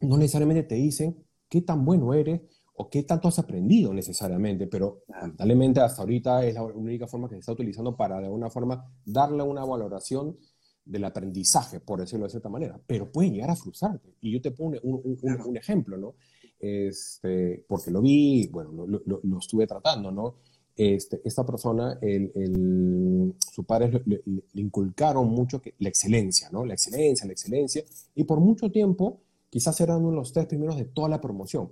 no 0.00 0.16
necesariamente 0.16 0.62
te 0.62 0.76
dicen 0.76 1.24
qué 1.54 1.60
tan 1.60 1.84
bueno 1.84 2.12
eres 2.12 2.40
o 2.74 2.90
qué 2.90 3.04
tanto 3.04 3.28
has 3.28 3.38
aprendido 3.38 3.94
necesariamente, 3.94 4.66
pero 4.66 5.04
lamentablemente 5.06 5.78
hasta 5.78 6.02
ahorita 6.02 6.44
es 6.44 6.54
la 6.54 6.64
única 6.64 7.06
forma 7.06 7.28
que 7.28 7.36
se 7.36 7.38
está 7.38 7.52
utilizando 7.52 7.96
para 7.96 8.18
de 8.18 8.24
alguna 8.24 8.50
forma 8.50 8.84
darle 9.04 9.44
una 9.44 9.64
valoración 9.64 10.36
del 10.84 11.04
aprendizaje, 11.04 11.78
por 11.78 12.00
decirlo 12.00 12.24
de 12.24 12.30
cierta 12.30 12.48
manera, 12.48 12.80
pero 12.84 13.12
pueden 13.12 13.34
llegar 13.34 13.50
a 13.50 13.54
frustrarte. 13.54 14.16
Y 14.20 14.32
yo 14.32 14.42
te 14.42 14.50
pongo 14.50 14.76
un, 14.82 15.00
un, 15.04 15.18
un, 15.22 15.40
un 15.46 15.56
ejemplo, 15.56 15.96
¿no? 15.96 16.16
Este, 16.58 17.64
porque 17.68 17.92
lo 17.92 18.02
vi, 18.02 18.48
bueno, 18.48 18.72
lo, 18.72 18.86
lo, 18.88 19.20
lo 19.22 19.38
estuve 19.38 19.68
tratando, 19.68 20.10
¿no? 20.10 20.34
este, 20.76 21.20
esta 21.24 21.46
persona, 21.46 21.98
el, 22.02 22.32
el, 22.34 23.34
su 23.52 23.62
padre 23.64 24.02
le, 24.06 24.22
le, 24.26 24.42
inculcaron 24.54 25.28
mucho 25.28 25.62
que, 25.62 25.74
la 25.78 25.88
excelencia, 25.88 26.48
¿no? 26.50 26.64
La 26.64 26.74
excelencia, 26.74 27.26
la 27.26 27.32
excelencia, 27.32 27.84
y 28.16 28.24
por 28.24 28.40
mucho 28.40 28.72
tiempo 28.72 29.20
quizás 29.54 29.80
eran 29.80 29.98
uno 29.98 30.10
de 30.10 30.16
los 30.16 30.32
tres 30.32 30.46
primeros 30.46 30.76
de 30.76 30.86
toda 30.86 31.08
la 31.08 31.20
promoción. 31.20 31.70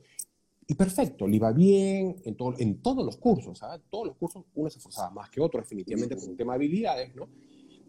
Y 0.68 0.74
perfecto, 0.76 1.26
le 1.26 1.34
iba 1.34 1.50
bien 1.50 2.14
en, 2.24 2.36
todo, 2.36 2.54
en 2.56 2.80
todos 2.80 3.04
los 3.04 3.16
cursos, 3.16 3.58
¿sabes? 3.58 3.80
Todos 3.90 4.06
los 4.06 4.16
cursos 4.16 4.44
uno 4.54 4.70
se 4.70 4.78
esforzaba 4.78 5.10
más 5.10 5.28
que 5.30 5.40
otro, 5.40 5.60
definitivamente 5.60 6.14
por 6.14 6.28
un 6.28 6.36
tema 6.36 6.52
de 6.52 6.58
habilidades, 6.58 7.12
¿no? 7.16 7.28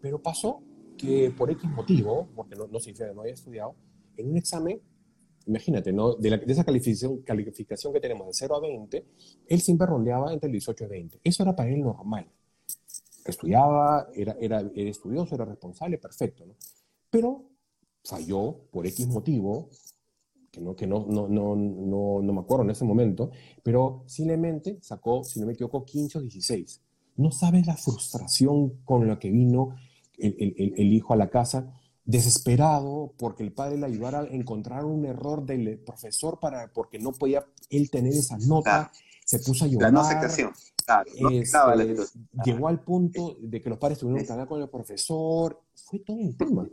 Pero 0.02 0.20
pasó 0.20 0.64
que 0.98 1.30
por 1.38 1.48
X 1.48 1.70
motivo, 1.70 2.26
porque 2.34 2.56
no, 2.56 2.66
no 2.66 2.80
se 2.80 2.92
no 3.14 3.20
había 3.20 3.34
estudiado, 3.34 3.76
en 4.16 4.32
un 4.32 4.36
examen 4.36 4.80
imagínate, 5.46 5.92
¿no? 5.92 6.14
De, 6.14 6.28
la, 6.30 6.38
de, 6.38 6.52
esa 6.52 6.64
calificación, 6.64 7.18
calificación 7.18 7.92
que 7.92 8.00
tenemos 8.00 8.26
de 8.26 8.32
0 8.32 8.56
a 8.56 8.60
20, 8.60 9.06
él 9.46 9.60
siempre 9.60 9.86
rondeaba 9.86 10.32
entre 10.32 10.48
el 10.48 10.52
18 10.54 10.86
y 10.86 10.88
20. 10.88 11.20
Eso 11.22 11.44
era 11.44 11.54
para 11.54 11.70
él 11.70 11.82
normal. 11.82 12.26
Estudiaba, 13.24 14.08
era, 14.12 14.36
era, 14.40 14.58
era 14.74 14.90
estudioso, 14.90 15.36
era 15.36 15.44
responsable, 15.44 15.98
perfecto, 15.98 16.46
¿no? 16.46 16.56
Pero 17.10 17.53
falló 18.04 18.60
por 18.70 18.86
X 18.86 19.06
motivo, 19.06 19.70
que 20.50 20.60
no, 20.60 20.76
que 20.76 20.86
no, 20.86 21.06
no, 21.08 21.28
no, 21.28 21.56
no, 21.56 22.22
no 22.22 22.32
me 22.32 22.40
acuerdo 22.40 22.64
en 22.64 22.70
ese 22.70 22.84
momento, 22.84 23.30
pero 23.62 24.04
simplemente 24.06 24.78
sacó, 24.82 25.24
si 25.24 25.40
no 25.40 25.46
me 25.46 25.54
equivoco, 25.54 25.84
15 25.84 26.18
o 26.18 26.20
16. 26.20 26.80
No 27.16 27.30
sabes 27.30 27.66
la 27.66 27.76
frustración 27.76 28.80
con 28.84 29.08
la 29.08 29.18
que 29.18 29.30
vino 29.30 29.76
el, 30.18 30.36
el, 30.38 30.74
el 30.76 30.92
hijo 30.92 31.12
a 31.12 31.16
la 31.16 31.30
casa 31.30 31.72
desesperado 32.04 33.14
porque 33.16 33.42
el 33.42 33.52
padre 33.52 33.78
le 33.78 33.86
ayudara 33.86 34.20
a 34.20 34.26
encontrar 34.26 34.84
un 34.84 35.04
error 35.06 35.44
del 35.44 35.78
profesor 35.78 36.38
para, 36.38 36.72
porque 36.72 36.98
no 36.98 37.12
podía 37.12 37.46
él 37.70 37.90
tener 37.90 38.12
esa 38.12 38.36
nota, 38.38 38.62
claro. 38.62 38.90
se 39.24 39.38
puso 39.38 39.64
a 39.64 39.68
llorar. 39.68 39.92
La 39.92 40.00
no 40.00 40.06
aceptación. 40.06 40.52
Claro, 40.84 41.10
no 41.18 41.30
este, 41.30 41.56
la 41.56 42.44
llegó 42.44 42.68
al 42.68 42.80
punto 42.80 43.38
de 43.40 43.62
que 43.62 43.70
los 43.70 43.78
padres 43.78 43.98
tuvieron 43.98 44.24
que 44.24 44.30
hablar 44.30 44.46
con 44.46 44.60
el 44.60 44.68
profesor, 44.68 45.62
fue 45.74 46.00
todo 46.00 46.18
un 46.18 46.36
tema. 46.36 46.68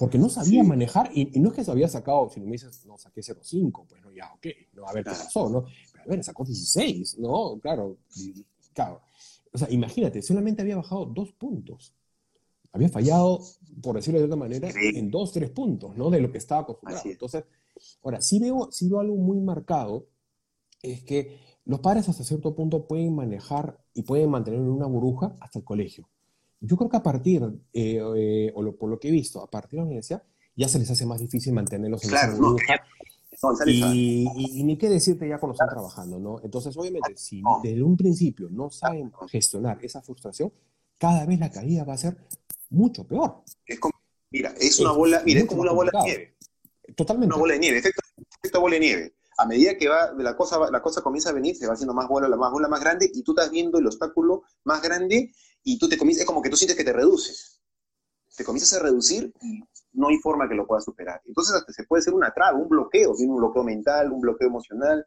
Porque 0.00 0.16
no 0.16 0.30
sabía 0.30 0.62
sí. 0.62 0.66
manejar, 0.68 1.10
y, 1.14 1.36
y, 1.36 1.40
no 1.40 1.50
es 1.50 1.54
que 1.54 1.62
se 1.62 1.70
había 1.70 1.86
sacado, 1.86 2.30
si 2.30 2.40
no 2.40 2.46
me 2.46 2.52
dices, 2.52 2.86
no, 2.86 2.96
saqué 2.96 3.20
0,5, 3.20 3.86
pues 3.86 4.02
no, 4.02 4.10
ya, 4.10 4.32
ok, 4.32 4.46
no, 4.72 4.86
a 4.86 4.94
ver 4.94 5.04
qué 5.04 5.10
pasó, 5.10 5.50
¿no? 5.50 5.66
Pero 5.92 6.04
a 6.04 6.06
ver, 6.08 6.24
sacó 6.24 6.42
16, 6.42 7.18
¿no? 7.18 7.58
Claro, 7.60 7.98
claro. 8.72 9.02
O 9.52 9.58
sea, 9.58 9.70
imagínate, 9.70 10.22
solamente 10.22 10.62
había 10.62 10.76
bajado 10.76 11.04
dos 11.04 11.32
puntos 11.32 11.94
había 12.72 12.88
fallado, 12.88 13.40
por 13.82 13.96
decirlo 13.96 14.20
de 14.20 14.26
otra 14.26 14.36
manera, 14.36 14.70
sí. 14.70 14.92
en 14.94 15.10
dos, 15.10 15.32
tres 15.32 15.50
puntos, 15.50 15.96
¿no? 15.96 16.10
De 16.10 16.20
lo 16.20 16.30
que 16.30 16.38
estaba 16.38 16.62
acostumbrado. 16.62 17.02
Entonces, 17.04 17.44
ahora, 18.02 18.20
sí 18.20 18.38
veo, 18.38 18.70
sí 18.70 18.88
veo 18.88 19.00
algo 19.00 19.16
muy 19.16 19.40
marcado, 19.40 20.06
es 20.82 21.02
que 21.02 21.36
los 21.64 21.80
padres 21.80 22.08
hasta 22.08 22.24
cierto 22.24 22.54
punto 22.54 22.86
pueden 22.86 23.14
manejar 23.14 23.84
y 23.92 24.02
pueden 24.02 24.30
mantener 24.30 24.60
una 24.60 24.86
burbuja 24.86 25.36
hasta 25.40 25.58
el 25.58 25.64
colegio. 25.64 26.08
Yo 26.60 26.76
creo 26.76 26.90
que 26.90 26.96
a 26.96 27.02
partir, 27.02 27.42
eh, 27.72 28.00
eh, 28.16 28.52
o 28.54 28.62
lo, 28.62 28.76
por 28.76 28.90
lo 28.90 28.98
que 28.98 29.08
he 29.08 29.10
visto, 29.10 29.42
a 29.42 29.50
partir 29.50 29.72
de 29.72 29.76
la 29.78 29.84
universidad, 29.84 30.22
ya 30.54 30.68
se 30.68 30.78
les 30.78 30.90
hace 30.90 31.06
más 31.06 31.18
difícil 31.18 31.52
mantenerlos 31.52 32.04
en 32.04 32.10
claro, 32.10 32.32
esa 32.32 32.40
burbuja. 32.40 32.74
No, 33.42 33.54
y, 33.64 34.28
y, 34.36 34.60
y, 34.60 34.64
ni 34.64 34.76
qué 34.76 34.90
decirte 34.90 35.26
ya 35.26 35.38
cuando 35.38 35.54
están 35.54 35.70
trabajando, 35.70 36.18
¿no? 36.18 36.40
Entonces, 36.42 36.76
obviamente, 36.76 37.16
si 37.16 37.42
desde 37.62 37.82
un 37.82 37.96
principio 37.96 38.48
no 38.50 38.70
saben 38.70 39.10
gestionar 39.30 39.78
esa 39.82 40.02
frustración, 40.02 40.52
cada 40.98 41.24
vez 41.24 41.40
la 41.40 41.50
caída 41.50 41.84
va 41.84 41.94
a 41.94 41.98
ser 41.98 42.18
mucho 42.68 43.04
peor. 43.04 43.42
Es 43.64 43.80
como, 43.80 43.94
mira, 44.30 44.54
es 44.60 44.78
una 44.80 44.92
bola, 44.92 45.22
mira, 45.24 45.40
es 45.40 45.46
como 45.46 45.62
una 45.62 45.72
bola 45.72 45.90
de 45.94 46.00
nieve. 46.02 46.36
Totalmente. 46.94 47.34
Una 47.34 47.40
bola 47.40 47.54
de 47.54 47.60
nieve, 47.60 47.78
efecto, 47.78 48.02
efecto 48.38 48.60
bola 48.60 48.74
de 48.74 48.80
nieve. 48.80 49.14
A 49.38 49.46
medida 49.46 49.78
que 49.78 49.88
va, 49.88 50.12
la 50.18 50.36
cosa, 50.36 50.58
la 50.70 50.82
cosa 50.82 51.00
comienza 51.00 51.30
a 51.30 51.32
venir, 51.32 51.56
se 51.56 51.66
va 51.66 51.72
haciendo 51.72 51.94
más 51.94 52.06
bola, 52.08 52.28
la 52.28 52.36
más 52.36 52.52
bola 52.52 52.68
más 52.68 52.80
grande, 52.80 53.10
y 53.10 53.22
tú 53.22 53.32
estás 53.32 53.50
viendo 53.50 53.78
el 53.78 53.86
obstáculo 53.86 54.42
más 54.64 54.82
grande, 54.82 55.32
y 55.62 55.78
tú 55.78 55.88
te 55.88 55.98
comienzas, 55.98 56.22
es 56.22 56.26
como 56.26 56.42
que 56.42 56.50
tú 56.50 56.56
sientes 56.56 56.76
que 56.76 56.84
te 56.84 56.92
reduces. 56.92 57.60
Te 58.36 58.44
comienzas 58.44 58.78
a 58.78 58.82
reducir 58.82 59.32
y 59.42 59.60
no 59.92 60.08
hay 60.08 60.18
forma 60.18 60.48
que 60.48 60.54
lo 60.54 60.66
puedas 60.66 60.84
superar. 60.84 61.20
Entonces 61.26 61.54
hasta 61.54 61.72
se 61.72 61.84
puede 61.84 62.00
hacer 62.00 62.14
una 62.14 62.32
traba, 62.32 62.58
un 62.58 62.68
bloqueo, 62.68 63.14
tiene 63.14 63.32
un 63.32 63.38
bloqueo 63.38 63.64
mental, 63.64 64.12
un 64.12 64.20
bloqueo 64.20 64.48
emocional, 64.48 65.06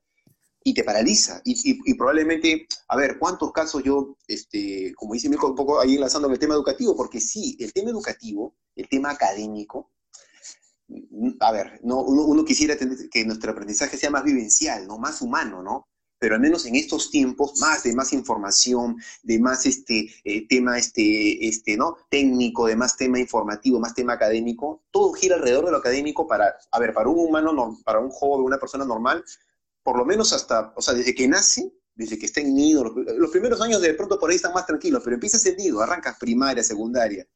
y 0.63 0.73
te 0.73 0.83
paraliza. 0.83 1.41
Y, 1.43 1.53
y, 1.71 1.79
y, 1.85 1.93
probablemente, 1.95 2.67
a 2.87 2.95
ver, 2.95 3.17
¿cuántos 3.19 3.51
casos 3.51 3.83
yo, 3.83 4.17
este, 4.27 4.93
como 4.95 5.13
dice 5.13 5.29
Mirko, 5.29 5.47
un 5.47 5.55
poco 5.55 5.79
ahí 5.79 5.95
enlazando 5.95 6.27
en 6.27 6.33
el 6.33 6.39
tema 6.39 6.55
educativo? 6.55 6.95
Porque 6.95 7.19
sí, 7.19 7.57
el 7.59 7.73
tema 7.73 7.89
educativo, 7.89 8.55
el 8.75 8.87
tema 8.87 9.11
académico, 9.11 9.91
a 11.39 11.51
ver, 11.51 11.79
no, 11.83 12.01
uno, 12.01 12.45
quisiera 12.45 12.75
que 12.77 13.25
nuestro 13.25 13.51
aprendizaje 13.51 13.97
sea 13.97 14.09
más 14.09 14.23
vivencial, 14.23 14.87
¿no? 14.87 14.97
Más 14.97 15.21
humano, 15.21 15.63
¿no? 15.63 15.87
Pero 16.23 16.35
al 16.35 16.41
menos 16.41 16.65
en 16.65 16.77
estos 16.77 17.11
tiempos, 17.11 17.59
más 17.59 17.83
de 17.83 17.93
más 17.93 18.13
información, 18.13 18.95
de 19.23 19.39
más 19.39 19.65
este 19.65 20.09
eh, 20.23 20.47
tema 20.47 20.77
este, 20.77 21.45
este, 21.45 21.75
¿no? 21.75 21.97
técnico, 22.09 22.65
de 22.65 22.77
más 22.77 22.95
tema 22.95 23.19
informativo, 23.19 23.77
más 23.77 23.93
tema 23.93 24.13
académico, 24.13 24.85
todo 24.89 25.11
gira 25.11 25.35
alrededor 25.35 25.65
de 25.65 25.71
lo 25.71 25.79
académico 25.79 26.25
para, 26.25 26.55
a 26.71 26.79
ver, 26.79 26.93
para 26.93 27.09
un 27.09 27.19
humano, 27.27 27.77
para 27.83 27.99
un 27.99 28.09
joven, 28.09 28.45
una 28.45 28.57
persona 28.57 28.85
normal, 28.85 29.21
por 29.83 29.97
lo 29.97 30.05
menos 30.05 30.31
hasta, 30.31 30.71
o 30.77 30.81
sea, 30.81 30.93
desde 30.93 31.13
que 31.13 31.27
nace, 31.27 31.73
desde 31.93 32.17
que 32.17 32.27
está 32.27 32.39
en 32.39 32.55
nido, 32.55 32.85
los, 32.85 33.29
primeros 33.29 33.59
años 33.59 33.81
de 33.81 33.93
pronto 33.93 34.17
por 34.17 34.29
ahí 34.29 34.37
están 34.37 34.53
más 34.53 34.65
tranquilos, 34.65 35.01
pero 35.03 35.15
empiezas 35.15 35.45
el 35.45 35.57
nido, 35.57 35.81
arrancas 35.81 36.17
primaria, 36.17 36.63
secundaria, 36.63 37.27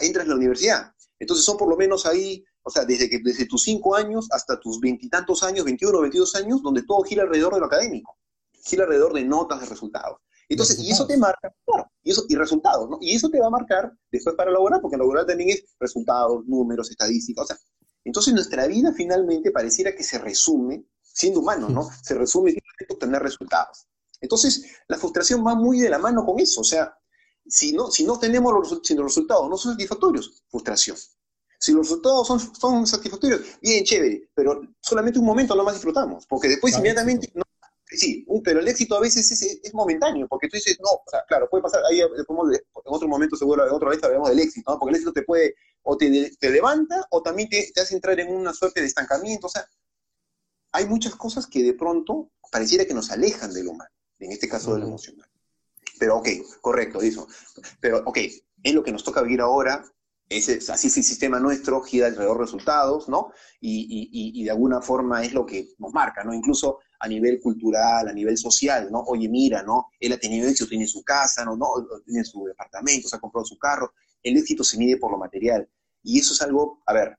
entras 0.00 0.24
en 0.24 0.30
la 0.30 0.36
universidad. 0.36 0.94
Entonces 1.18 1.44
son 1.44 1.58
por 1.58 1.68
lo 1.68 1.76
menos 1.76 2.06
ahí 2.06 2.46
o 2.66 2.70
sea, 2.70 2.84
desde, 2.84 3.08
que, 3.08 3.20
desde 3.20 3.46
tus 3.46 3.62
cinco 3.62 3.94
años 3.94 4.26
hasta 4.32 4.58
tus 4.58 4.80
veintitantos 4.80 5.44
años, 5.44 5.64
21 5.64 5.96
o 5.96 6.02
22 6.02 6.34
años, 6.34 6.62
donde 6.62 6.82
todo 6.82 7.04
gira 7.04 7.22
alrededor 7.22 7.54
de 7.54 7.60
lo 7.60 7.66
académico, 7.66 8.18
gira 8.64 8.82
alrededor 8.82 9.12
de 9.12 9.24
notas, 9.24 9.60
de 9.60 9.66
resultados. 9.66 10.18
Entonces, 10.48 10.80
y 10.80 10.90
eso 10.90 11.06
te 11.06 11.16
marca, 11.16 11.54
claro, 11.64 11.88
y, 12.02 12.10
eso, 12.10 12.24
y 12.28 12.34
resultados, 12.34 12.90
¿no? 12.90 12.98
Y 13.00 13.14
eso 13.14 13.30
te 13.30 13.38
va 13.38 13.46
a 13.46 13.50
marcar 13.50 13.92
después 14.10 14.34
para 14.34 14.50
laborar, 14.50 14.80
porque 14.80 14.96
laboral 14.96 15.24
también 15.26 15.50
es 15.50 15.64
resultados, 15.78 16.44
números, 16.46 16.90
estadísticas, 16.90 17.44
o 17.44 17.46
sea, 17.46 17.56
entonces 18.02 18.34
nuestra 18.34 18.66
vida 18.66 18.92
finalmente 18.92 19.52
pareciera 19.52 19.94
que 19.94 20.02
se 20.02 20.18
resume, 20.18 20.84
siendo 21.00 21.40
humano, 21.40 21.68
¿no? 21.68 21.88
Se 22.02 22.14
resume 22.14 22.50
en 22.50 22.58
obtener 22.88 23.22
resultados. 23.22 23.86
Entonces, 24.20 24.64
la 24.88 24.98
frustración 24.98 25.46
va 25.46 25.54
muy 25.54 25.78
de 25.78 25.88
la 25.88 25.98
mano 25.98 26.26
con 26.26 26.40
eso, 26.40 26.62
o 26.62 26.64
sea, 26.64 26.98
si 27.46 27.72
no, 27.72 27.92
si 27.92 28.04
no 28.04 28.18
tenemos 28.18 28.52
los, 28.52 28.80
si 28.82 28.94
los 28.96 29.04
resultados 29.04 29.48
no 29.48 29.56
son 29.56 29.72
satisfactorios, 29.74 30.42
frustración. 30.48 30.96
Si 31.58 31.72
los 31.72 31.88
resultados 31.88 32.26
son, 32.26 32.40
son 32.40 32.86
satisfactorios, 32.86 33.40
bien, 33.60 33.84
chévere, 33.84 34.28
pero 34.34 34.60
solamente 34.80 35.18
un 35.18 35.24
momento 35.24 35.54
no 35.54 35.64
más 35.64 35.74
disfrutamos, 35.74 36.26
porque 36.26 36.48
después 36.48 36.76
inmediatamente... 36.76 37.30
No, 37.34 37.42
sí, 37.86 38.26
pero 38.44 38.60
el 38.60 38.68
éxito 38.68 38.96
a 38.96 39.00
veces 39.00 39.30
es, 39.30 39.74
momentáneo, 39.74 40.26
porque 40.28 40.48
tú 40.48 40.56
dices, 40.56 40.78
no, 40.80 40.90
o 40.90 41.10
sea, 41.10 41.24
claro, 41.26 41.48
puede 41.48 41.62
pasar, 41.62 41.82
ahí 41.90 42.00
en 42.00 42.08
otro 42.84 43.08
momento 43.08 43.36
seguro, 43.36 43.64
otra 43.74 43.90
vez 43.90 44.02
hablaremos 44.02 44.28
del 44.30 44.40
éxito, 44.40 44.72
¿no? 44.72 44.78
porque 44.78 44.90
el 44.90 44.96
éxito 44.96 45.12
te 45.12 45.22
puede, 45.22 45.54
o 45.82 45.96
te, 45.96 46.36
te 46.38 46.50
levanta, 46.50 47.06
o 47.10 47.22
también 47.22 47.48
te, 47.48 47.70
te, 47.72 47.80
hace 47.80 47.94
entrar 47.94 48.18
en 48.20 48.34
una 48.34 48.52
suerte 48.52 48.80
de 48.80 48.86
estancamiento, 48.86 49.46
o 49.46 49.50
sea, 49.50 49.66
hay 50.72 50.86
muchas 50.86 51.14
cosas 51.14 51.46
que 51.46 51.62
de 51.62 51.74
pronto 51.74 52.30
pareciera 52.50 52.84
que 52.84 52.94
nos 52.94 53.10
alejan 53.10 53.52
del 53.52 53.68
humano, 53.68 53.90
en 54.18 54.32
este 54.32 54.48
caso 54.48 54.74
del 54.74 54.82
emocional. 54.82 55.28
Pero 55.98 56.18
ok, 56.18 56.28
correcto, 56.60 57.00
eso. 57.00 57.26
Pero 57.80 58.02
ok, 58.04 58.18
es 58.62 58.74
lo 58.74 58.82
que 58.82 58.92
nos 58.92 59.04
toca 59.04 59.22
vivir 59.22 59.40
ahora, 59.40 59.84
es, 60.28 60.70
así 60.70 60.88
es 60.88 60.96
el 60.96 61.04
sistema 61.04 61.38
nuestro, 61.38 61.82
gira 61.82 62.06
alrededor 62.06 62.38
de 62.38 62.44
resultados, 62.44 63.08
¿no? 63.08 63.32
Y, 63.60 64.44
de 64.44 64.50
alguna 64.50 64.80
forma 64.80 65.24
es 65.24 65.32
lo 65.32 65.46
que 65.46 65.68
nos 65.78 65.92
marca, 65.92 66.24
¿no? 66.24 66.34
Incluso 66.34 66.78
a 66.98 67.08
nivel 67.08 67.40
cultural, 67.40 68.08
a 68.08 68.12
nivel 68.12 68.36
social, 68.36 68.90
¿no? 68.90 69.00
Oye, 69.06 69.28
mira, 69.28 69.62
¿no? 69.62 69.88
Él 70.00 70.12
ha 70.12 70.18
tenido 70.18 70.48
éxito, 70.48 70.68
tiene 70.68 70.86
su 70.86 71.02
casa, 71.02 71.44
¿no? 71.44 71.56
¿no? 71.56 71.66
Tiene 72.04 72.24
su 72.24 72.44
departamento, 72.44 73.08
se 73.08 73.16
ha 73.16 73.20
comprado 73.20 73.44
su 73.44 73.58
carro. 73.58 73.92
El 74.22 74.36
éxito 74.36 74.64
se 74.64 74.78
mide 74.78 74.96
por 74.96 75.10
lo 75.12 75.18
material. 75.18 75.68
Y 76.02 76.18
eso 76.20 76.34
es 76.34 76.42
algo, 76.42 76.82
a 76.86 76.92
ver, 76.92 77.18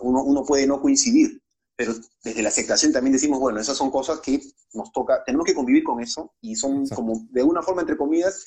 uno, 0.00 0.22
uno 0.22 0.44
puede 0.44 0.66
no 0.66 0.80
coincidir, 0.80 1.42
pero 1.76 1.94
desde 2.24 2.42
la 2.42 2.48
aceptación 2.48 2.92
también 2.92 3.12
decimos, 3.12 3.38
bueno, 3.38 3.60
esas 3.60 3.76
son 3.76 3.90
cosas 3.90 4.20
que 4.20 4.40
nos 4.74 4.90
toca, 4.90 5.22
tenemos 5.24 5.46
que 5.46 5.54
convivir 5.54 5.84
con 5.84 6.00
eso 6.00 6.34
y 6.40 6.56
son 6.56 6.86
como, 6.88 7.26
de 7.30 7.40
alguna 7.40 7.62
forma, 7.62 7.82
entre 7.82 7.96
comillas, 7.96 8.46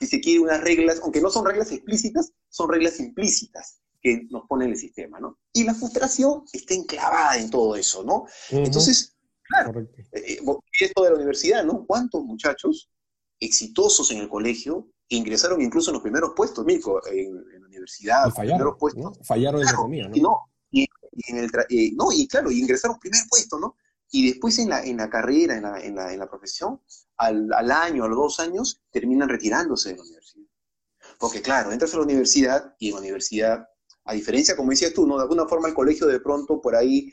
si 0.00 0.06
se 0.06 0.20
quiere, 0.20 0.40
unas 0.40 0.60
reglas, 0.62 1.00
aunque 1.02 1.20
no 1.20 1.30
son 1.30 1.44
reglas 1.44 1.70
explícitas, 1.70 2.32
son 2.48 2.70
reglas 2.70 2.98
implícitas 3.00 3.80
que 4.02 4.26
nos 4.30 4.46
pone 4.46 4.64
el 4.64 4.76
sistema, 4.76 5.20
¿no? 5.20 5.38
Y 5.52 5.64
la 5.64 5.74
frustración 5.74 6.44
está 6.52 6.74
enclavada 6.74 7.36
en 7.36 7.50
todo 7.50 7.76
eso, 7.76 8.02
¿no? 8.02 8.24
Entonces, 8.50 9.16
claro, 9.42 9.78
eh, 9.78 9.90
eh, 10.12 10.40
esto 10.80 11.02
de 11.04 11.10
la 11.10 11.16
universidad, 11.16 11.64
¿no? 11.64 11.84
¿Cuántos 11.86 12.24
muchachos 12.24 12.90
exitosos 13.38 14.10
en 14.10 14.18
el 14.18 14.28
colegio 14.28 14.88
ingresaron 15.08 15.60
incluso 15.60 15.90
en 15.90 15.94
los 15.94 16.02
primeros 16.02 16.32
puestos, 16.34 16.64
Mirko, 16.64 17.06
en, 17.08 17.34
la 17.34 17.66
universidad, 17.66 18.28
y 18.28 18.30
fallaron, 18.30 18.58
primeros 18.58 18.78
puestos? 18.78 19.18
Fallaron 19.26 19.60
en 19.60 19.66
la 19.66 19.72
economía, 19.72 20.08
¿no? 20.08 20.16
Y 20.16 20.20
no, 20.20 20.36
y, 20.70 20.88
en 21.28 21.36
el 21.36 21.50
eh, 21.68 21.92
no, 21.94 22.10
y 22.10 22.26
claro, 22.26 22.50
y 22.50 22.60
ingresaron 22.60 22.98
primer 22.98 23.20
puesto, 23.28 23.58
¿no? 23.58 23.76
Y 24.10 24.28
después 24.28 24.58
en 24.58 24.70
la, 24.70 24.84
en 24.84 24.96
la 24.96 25.08
carrera, 25.08 25.56
en 25.56 25.62
la, 25.62 25.80
en 25.80 25.94
la, 25.94 26.12
en 26.12 26.18
la 26.18 26.28
profesión, 26.28 26.80
al, 27.16 27.52
al, 27.52 27.70
año, 27.70 28.04
a 28.04 28.08
los 28.08 28.18
dos 28.18 28.40
años, 28.40 28.82
terminan 28.90 29.28
retirándose 29.28 29.90
de 29.90 29.96
la 29.96 30.02
universidad. 30.02 30.46
Porque 31.18 31.42
claro, 31.42 31.70
entras 31.70 31.94
a 31.94 31.98
la 31.98 32.04
universidad 32.04 32.74
y 32.78 32.88
en 32.88 32.94
la 32.94 33.00
universidad, 33.00 33.68
a 34.04 34.14
diferencia, 34.14 34.56
como 34.56 34.70
decías 34.70 34.92
tú, 34.92 35.06
¿no? 35.06 35.16
de 35.16 35.22
alguna 35.22 35.46
forma 35.46 35.68
el 35.68 35.74
colegio 35.74 36.06
de 36.06 36.20
pronto 36.20 36.60
por 36.60 36.74
ahí 36.74 37.12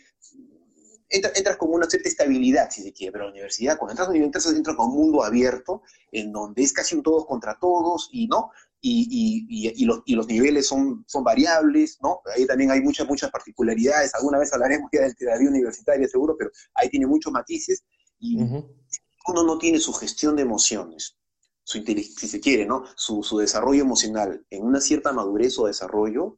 entras 1.10 1.58
con 1.58 1.72
una 1.72 1.90
cierta 1.90 2.10
estabilidad, 2.10 2.70
si 2.70 2.84
se 2.84 2.94
quiere, 2.94 3.12
pero 3.12 3.26
la 3.26 3.32
universidad, 3.32 3.78
cuando 3.78 3.94
entras 3.94 4.08
a 4.08 4.12
la 4.12 4.18
universidad, 4.18 4.56
entras 4.56 4.76
con 4.76 4.90
un 4.90 4.96
mundo 4.96 5.24
abierto, 5.24 5.84
en 6.12 6.32
donde 6.32 6.64
es 6.64 6.74
casi 6.74 6.96
un 6.96 7.04
todos 7.04 7.26
contra 7.26 7.58
todos, 7.60 8.10
y 8.12 8.28
no, 8.28 8.52
y, 8.82 9.08
y, 9.50 9.84
y, 9.84 9.86
los, 9.86 10.02
y, 10.06 10.16
los, 10.16 10.28
niveles 10.28 10.68
son, 10.68 11.04
son 11.08 11.24
variables, 11.24 11.98
¿no? 12.02 12.22
Ahí 12.36 12.46
también 12.46 12.72
hay 12.72 12.82
muchas, 12.82 13.08
muchas 13.08 13.32
particularidades, 13.32 14.14
alguna 14.16 14.38
vez 14.38 14.54
hablaremos 14.54 14.90
ya 14.92 15.02
de 15.02 15.14
la 15.22 15.38
vida 15.38 15.50
universitaria 15.50 16.08
seguro, 16.08 16.36
pero 16.38 16.52
ahí 16.76 16.90
tiene 16.90 17.08
muchos 17.08 17.32
matices, 17.32 17.84
y 18.20 18.38
uno 18.40 19.44
no 19.44 19.58
tiene 19.58 19.80
su 19.80 19.94
gestión 19.94 20.36
de 20.36 20.42
emociones, 20.44 21.18
su 21.64 21.84
si 21.84 22.28
se 22.28 22.40
quiere, 22.40 22.66
¿no? 22.66 22.84
Su, 22.96 23.24
su, 23.24 23.38
desarrollo 23.38 23.82
emocional 23.82 24.46
en 24.50 24.64
una 24.64 24.80
cierta 24.80 25.12
madurez 25.12 25.58
o 25.60 25.68
desarrollo, 25.68 26.38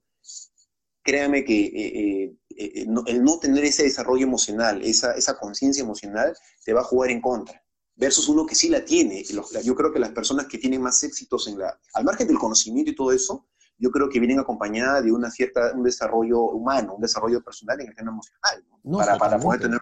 créame 1.03 1.43
que 1.43 1.65
eh, 1.65 1.71
eh, 1.75 2.35
eh, 2.59 2.85
el 3.07 3.23
no 3.23 3.39
tener 3.39 3.63
ese 3.63 3.83
desarrollo 3.83 4.25
emocional, 4.25 4.81
esa, 4.83 5.13
esa 5.13 5.37
conciencia 5.37 5.83
emocional, 5.83 6.35
te 6.65 6.73
va 6.73 6.81
a 6.81 6.83
jugar 6.83 7.09
en 7.09 7.21
contra 7.21 7.63
versus 7.99 8.29
uno 8.29 8.45
que 8.45 8.55
sí 8.55 8.69
la 8.69 8.83
tiene. 8.83 9.23
Yo 9.23 9.75
creo 9.75 9.91
que 9.91 9.99
las 9.99 10.11
personas 10.11 10.47
que 10.47 10.57
tienen 10.57 10.81
más 10.81 11.03
éxitos 11.03 11.47
en 11.47 11.59
la, 11.59 11.77
al 11.93 12.05
margen 12.05 12.27
del 12.27 12.39
conocimiento 12.39 12.89
y 12.89 12.95
todo 12.95 13.11
eso, 13.11 13.45
yo 13.77 13.91
creo 13.91 14.09
que 14.09 14.19
vienen 14.19 14.39
acompañadas 14.39 15.03
de 15.03 15.11
una 15.11 15.29
cierta, 15.29 15.73
un 15.75 15.83
desarrollo 15.83 16.41
humano, 16.43 16.95
un 16.95 17.01
desarrollo 17.01 17.43
personal 17.43 17.79
en 17.81 17.87
el 17.87 17.93
plano 17.93 18.11
emocional, 18.11 18.63
para, 19.05 19.17
para, 19.17 19.39
poder 19.39 19.61
tener... 19.61 19.79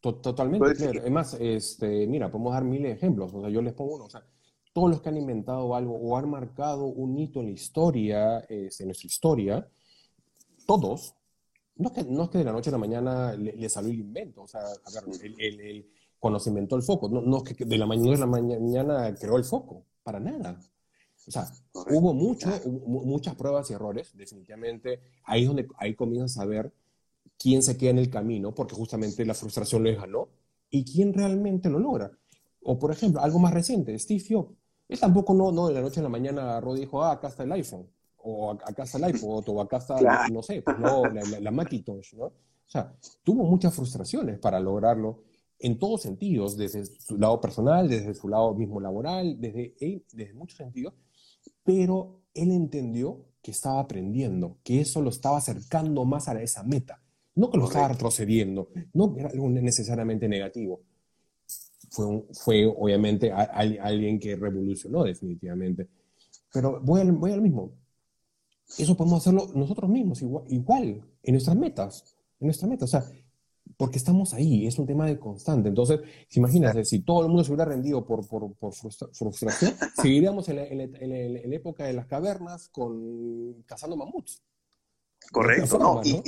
Totalmente, 0.00 0.74
claro. 0.74 1.00
Además, 1.00 1.36
este, 1.40 2.06
mira, 2.06 2.30
podemos 2.30 2.52
dar 2.52 2.64
mil 2.64 2.86
ejemplos, 2.86 3.34
o 3.34 3.40
sea, 3.40 3.50
yo 3.50 3.60
les 3.60 3.74
pongo 3.74 3.96
uno, 3.96 4.04
o 4.04 4.10
sea, 4.10 4.24
todos 4.72 4.90
los 4.90 5.00
que 5.00 5.08
han 5.08 5.16
inventado 5.16 5.74
algo 5.74 5.96
o 5.96 6.16
han 6.16 6.30
marcado 6.30 6.84
un 6.86 7.18
hito 7.18 7.40
en 7.40 7.46
la 7.46 7.52
historia, 7.52 8.38
este, 8.48 8.84
en 8.84 8.88
nuestra 8.88 9.06
historia, 9.06 9.68
todos, 10.64 11.16
no 11.78 11.88
es, 11.88 11.92
que, 11.92 12.04
no 12.04 12.24
es 12.24 12.30
que 12.30 12.38
de 12.38 12.44
la 12.44 12.52
noche 12.52 12.70
a 12.70 12.72
la 12.72 12.78
mañana 12.78 13.34
le, 13.34 13.68
salió 13.68 13.90
el 13.90 14.00
invento, 14.00 14.42
o 14.42 14.48
sea, 14.48 14.60
a 14.60 14.90
ver, 14.90 15.04
el, 15.22 15.60
el 15.60 15.86
cuando 16.18 16.40
se 16.40 16.50
inventó 16.50 16.76
el 16.76 16.82
foco. 16.82 17.08
No, 17.08 17.20
no 17.20 17.38
es 17.38 17.54
que 17.54 17.64
de 17.64 17.78
la 17.78 17.86
mañana 17.86 18.16
a 18.16 18.20
la 18.20 18.26
mañana 18.26 19.14
creó 19.14 19.36
el 19.36 19.44
foco, 19.44 19.84
para 20.02 20.20
nada. 20.20 20.58
O 21.26 21.30
sea, 21.30 21.46
hubo, 21.90 22.14
mucho, 22.14 22.48
muchas 22.86 23.34
pruebas 23.34 23.70
y 23.70 23.74
errores, 23.74 24.16
definitivamente. 24.16 25.00
Ahí 25.24 25.42
es 25.42 25.48
donde 25.48 25.68
ahí 25.76 25.94
comienzas 25.94 26.38
a 26.38 26.46
ver 26.46 26.72
quién 27.38 27.62
se 27.62 27.76
queda 27.76 27.90
en 27.90 27.98
el 27.98 28.10
camino, 28.10 28.54
porque 28.54 28.74
justamente 28.74 29.24
la 29.24 29.34
frustración 29.34 29.84
lo 29.84 29.94
ganó, 29.94 30.28
y 30.70 30.84
quién 30.84 31.12
realmente 31.12 31.70
lo 31.70 31.78
logra. 31.78 32.10
O, 32.62 32.78
por 32.78 32.90
ejemplo, 32.90 33.20
algo 33.20 33.38
más 33.38 33.54
reciente, 33.54 33.98
Steve 33.98 34.24
Jobs. 34.28 34.54
Él 34.88 34.98
tampoco 34.98 35.34
no, 35.34 35.52
no 35.52 35.68
de 35.68 35.74
la 35.74 35.82
noche 35.82 36.00
a 36.00 36.02
la 36.02 36.08
mañana 36.08 36.42
agarró 36.42 36.76
y 36.76 36.80
dijo, 36.80 37.02
ah, 37.02 37.12
acá 37.12 37.28
está 37.28 37.42
el 37.42 37.52
iPhone, 37.52 37.86
o 38.18 38.52
acá 38.52 38.84
está 38.84 38.98
el 38.98 39.14
iPod, 39.14 39.48
o 39.48 39.60
acá 39.60 39.78
está, 39.78 40.28
no 40.30 40.42
sé, 40.42 40.62
pues, 40.62 40.78
no, 40.78 41.04
la, 41.14 41.22
la, 41.22 41.40
la 41.40 41.50
Macintosh, 41.50 42.14
¿no? 42.14 42.24
O 42.24 42.70
sea, 42.70 42.94
tuvo 43.24 43.44
muchas 43.44 43.74
frustraciones 43.74 44.38
para 44.38 44.60
lograrlo 44.60 45.22
en 45.58 45.78
todos 45.78 46.02
sentidos, 46.02 46.56
desde 46.56 46.84
su 46.86 47.18
lado 47.18 47.40
personal, 47.40 47.88
desde 47.88 48.14
su 48.14 48.28
lado 48.28 48.54
mismo 48.54 48.80
laboral, 48.80 49.40
desde, 49.40 49.74
desde 50.12 50.34
muchos 50.34 50.58
sentidos, 50.58 50.94
pero 51.64 52.20
él 52.34 52.52
entendió 52.52 53.24
que 53.42 53.50
estaba 53.50 53.80
aprendiendo, 53.80 54.58
que 54.62 54.80
eso 54.80 55.02
lo 55.02 55.10
estaba 55.10 55.38
acercando 55.38 56.04
más 56.04 56.28
a 56.28 56.40
esa 56.40 56.62
meta, 56.62 57.02
no 57.34 57.50
que 57.50 57.58
lo 57.58 57.66
estaba 57.66 57.88
retrocediendo, 57.88 58.68
no 58.92 59.14
era 59.16 59.30
algo 59.30 59.48
necesariamente 59.48 60.28
negativo. 60.28 60.80
Fue, 61.90 62.24
fue 62.32 62.66
obviamente 62.66 63.32
alguien 63.32 64.18
que 64.20 64.36
revolucionó 64.36 65.04
definitivamente. 65.04 65.88
Pero 66.52 66.80
voy 66.82 67.00
al, 67.00 67.12
voy 67.12 67.32
al 67.32 67.40
mismo. 67.40 67.72
Eso 68.76 68.96
podemos 68.96 69.20
hacerlo 69.20 69.50
nosotros 69.54 69.88
mismos, 69.88 70.20
igual, 70.20 70.44
igual 70.48 71.02
en 71.22 71.34
nuestras 71.34 71.56
metas. 71.56 72.16
En 72.38 72.48
nuestras 72.48 72.68
metas. 72.68 72.94
O 72.94 73.00
sea, 73.00 73.10
porque 73.76 73.98
estamos 73.98 74.34
ahí, 74.34 74.66
es 74.66 74.78
un 74.78 74.86
tema 74.86 75.06
de 75.06 75.18
constante. 75.18 75.68
Entonces, 75.68 76.00
si 76.28 76.40
imagínate, 76.40 76.84
si 76.84 77.00
todo 77.00 77.22
el 77.22 77.28
mundo 77.28 77.44
se 77.44 77.52
hubiera 77.52 77.64
rendido 77.64 78.04
por, 78.04 78.26
por, 78.26 78.54
por 78.56 78.72
frustración, 78.74 79.74
seguiríamos 80.02 80.48
en 80.48 80.56
la, 80.56 80.64
en, 80.64 81.52
época 81.52 81.84
de 81.84 81.92
las 81.92 82.06
cavernas 82.06 82.68
con 82.68 83.62
cazando 83.66 83.96
mamuts. 83.96 84.42
Correcto, 85.32 85.78
no, 85.78 86.00
y, 86.04 86.22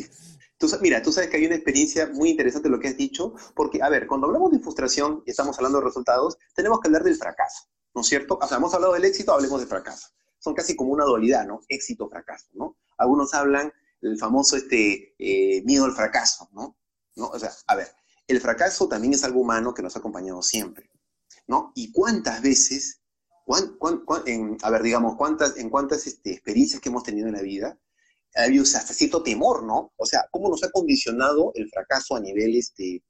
tú, 0.58 0.68
mira, 0.82 1.00
tú 1.00 1.12
sabes 1.12 1.30
que 1.30 1.36
hay 1.38 1.46
una 1.46 1.54
experiencia 1.54 2.08
muy 2.12 2.30
interesante 2.30 2.68
lo 2.68 2.78
que 2.78 2.88
has 2.88 2.96
dicho, 2.96 3.34
porque, 3.54 3.80
a 3.82 3.88
ver, 3.88 4.06
cuando 4.06 4.26
hablamos 4.26 4.50
de 4.50 4.58
frustración 4.58 5.22
y 5.26 5.30
estamos 5.30 5.56
hablando 5.58 5.78
de 5.78 5.84
resultados, 5.84 6.36
tenemos 6.54 6.80
que 6.80 6.88
hablar 6.88 7.04
del 7.04 7.16
fracaso, 7.16 7.68
¿no 7.94 8.02
es 8.02 8.08
cierto? 8.08 8.38
O 8.40 8.46
sea, 8.46 8.58
hemos 8.58 8.74
hablado 8.74 8.92
del 8.94 9.04
éxito, 9.04 9.32
hablemos 9.32 9.60
del 9.60 9.68
fracaso. 9.68 10.08
Son 10.40 10.54
casi 10.54 10.74
como 10.74 10.92
una 10.92 11.04
dualidad, 11.04 11.46
¿no? 11.46 11.60
Éxito-fracaso, 11.68 12.48
¿no? 12.54 12.76
Algunos 12.98 13.32
hablan 13.34 13.72
el 14.02 14.18
famoso 14.18 14.56
este, 14.56 15.14
eh, 15.18 15.62
miedo 15.62 15.84
al 15.84 15.92
fracaso, 15.92 16.48
¿no? 16.52 16.76
¿no? 17.16 17.28
O 17.28 17.38
sea, 17.38 17.52
a 17.66 17.76
ver, 17.76 17.88
el 18.26 18.40
fracaso 18.40 18.88
también 18.88 19.14
es 19.14 19.24
algo 19.24 19.40
humano 19.40 19.74
que 19.74 19.82
nos 19.82 19.94
ha 19.94 19.98
acompañado 19.98 20.42
siempre, 20.42 20.90
¿no? 21.46 21.72
Y 21.74 21.92
cuántas 21.92 22.42
veces, 22.42 23.00
en, 24.26 24.56
a 24.62 24.70
ver, 24.70 24.82
digamos, 24.82 25.16
cuántas, 25.16 25.56
en 25.56 25.70
cuántas 25.70 26.06
este, 26.06 26.32
experiencias 26.32 26.80
que 26.80 26.88
hemos 26.88 27.02
tenido 27.02 27.28
en 27.28 27.34
la 27.34 27.42
vida, 27.42 27.78
ha 28.36 28.44
habido 28.44 28.62
hasta 28.62 28.94
cierto 28.94 29.22
temor, 29.22 29.64
¿no? 29.64 29.92
O 29.96 30.06
sea, 30.06 30.26
cómo 30.30 30.48
nos 30.48 30.62
ha 30.64 30.70
condicionado 30.70 31.52
el 31.54 31.68
fracaso 31.68 32.16
a 32.16 32.20
nivel 32.20 32.56
este, 32.56 33.02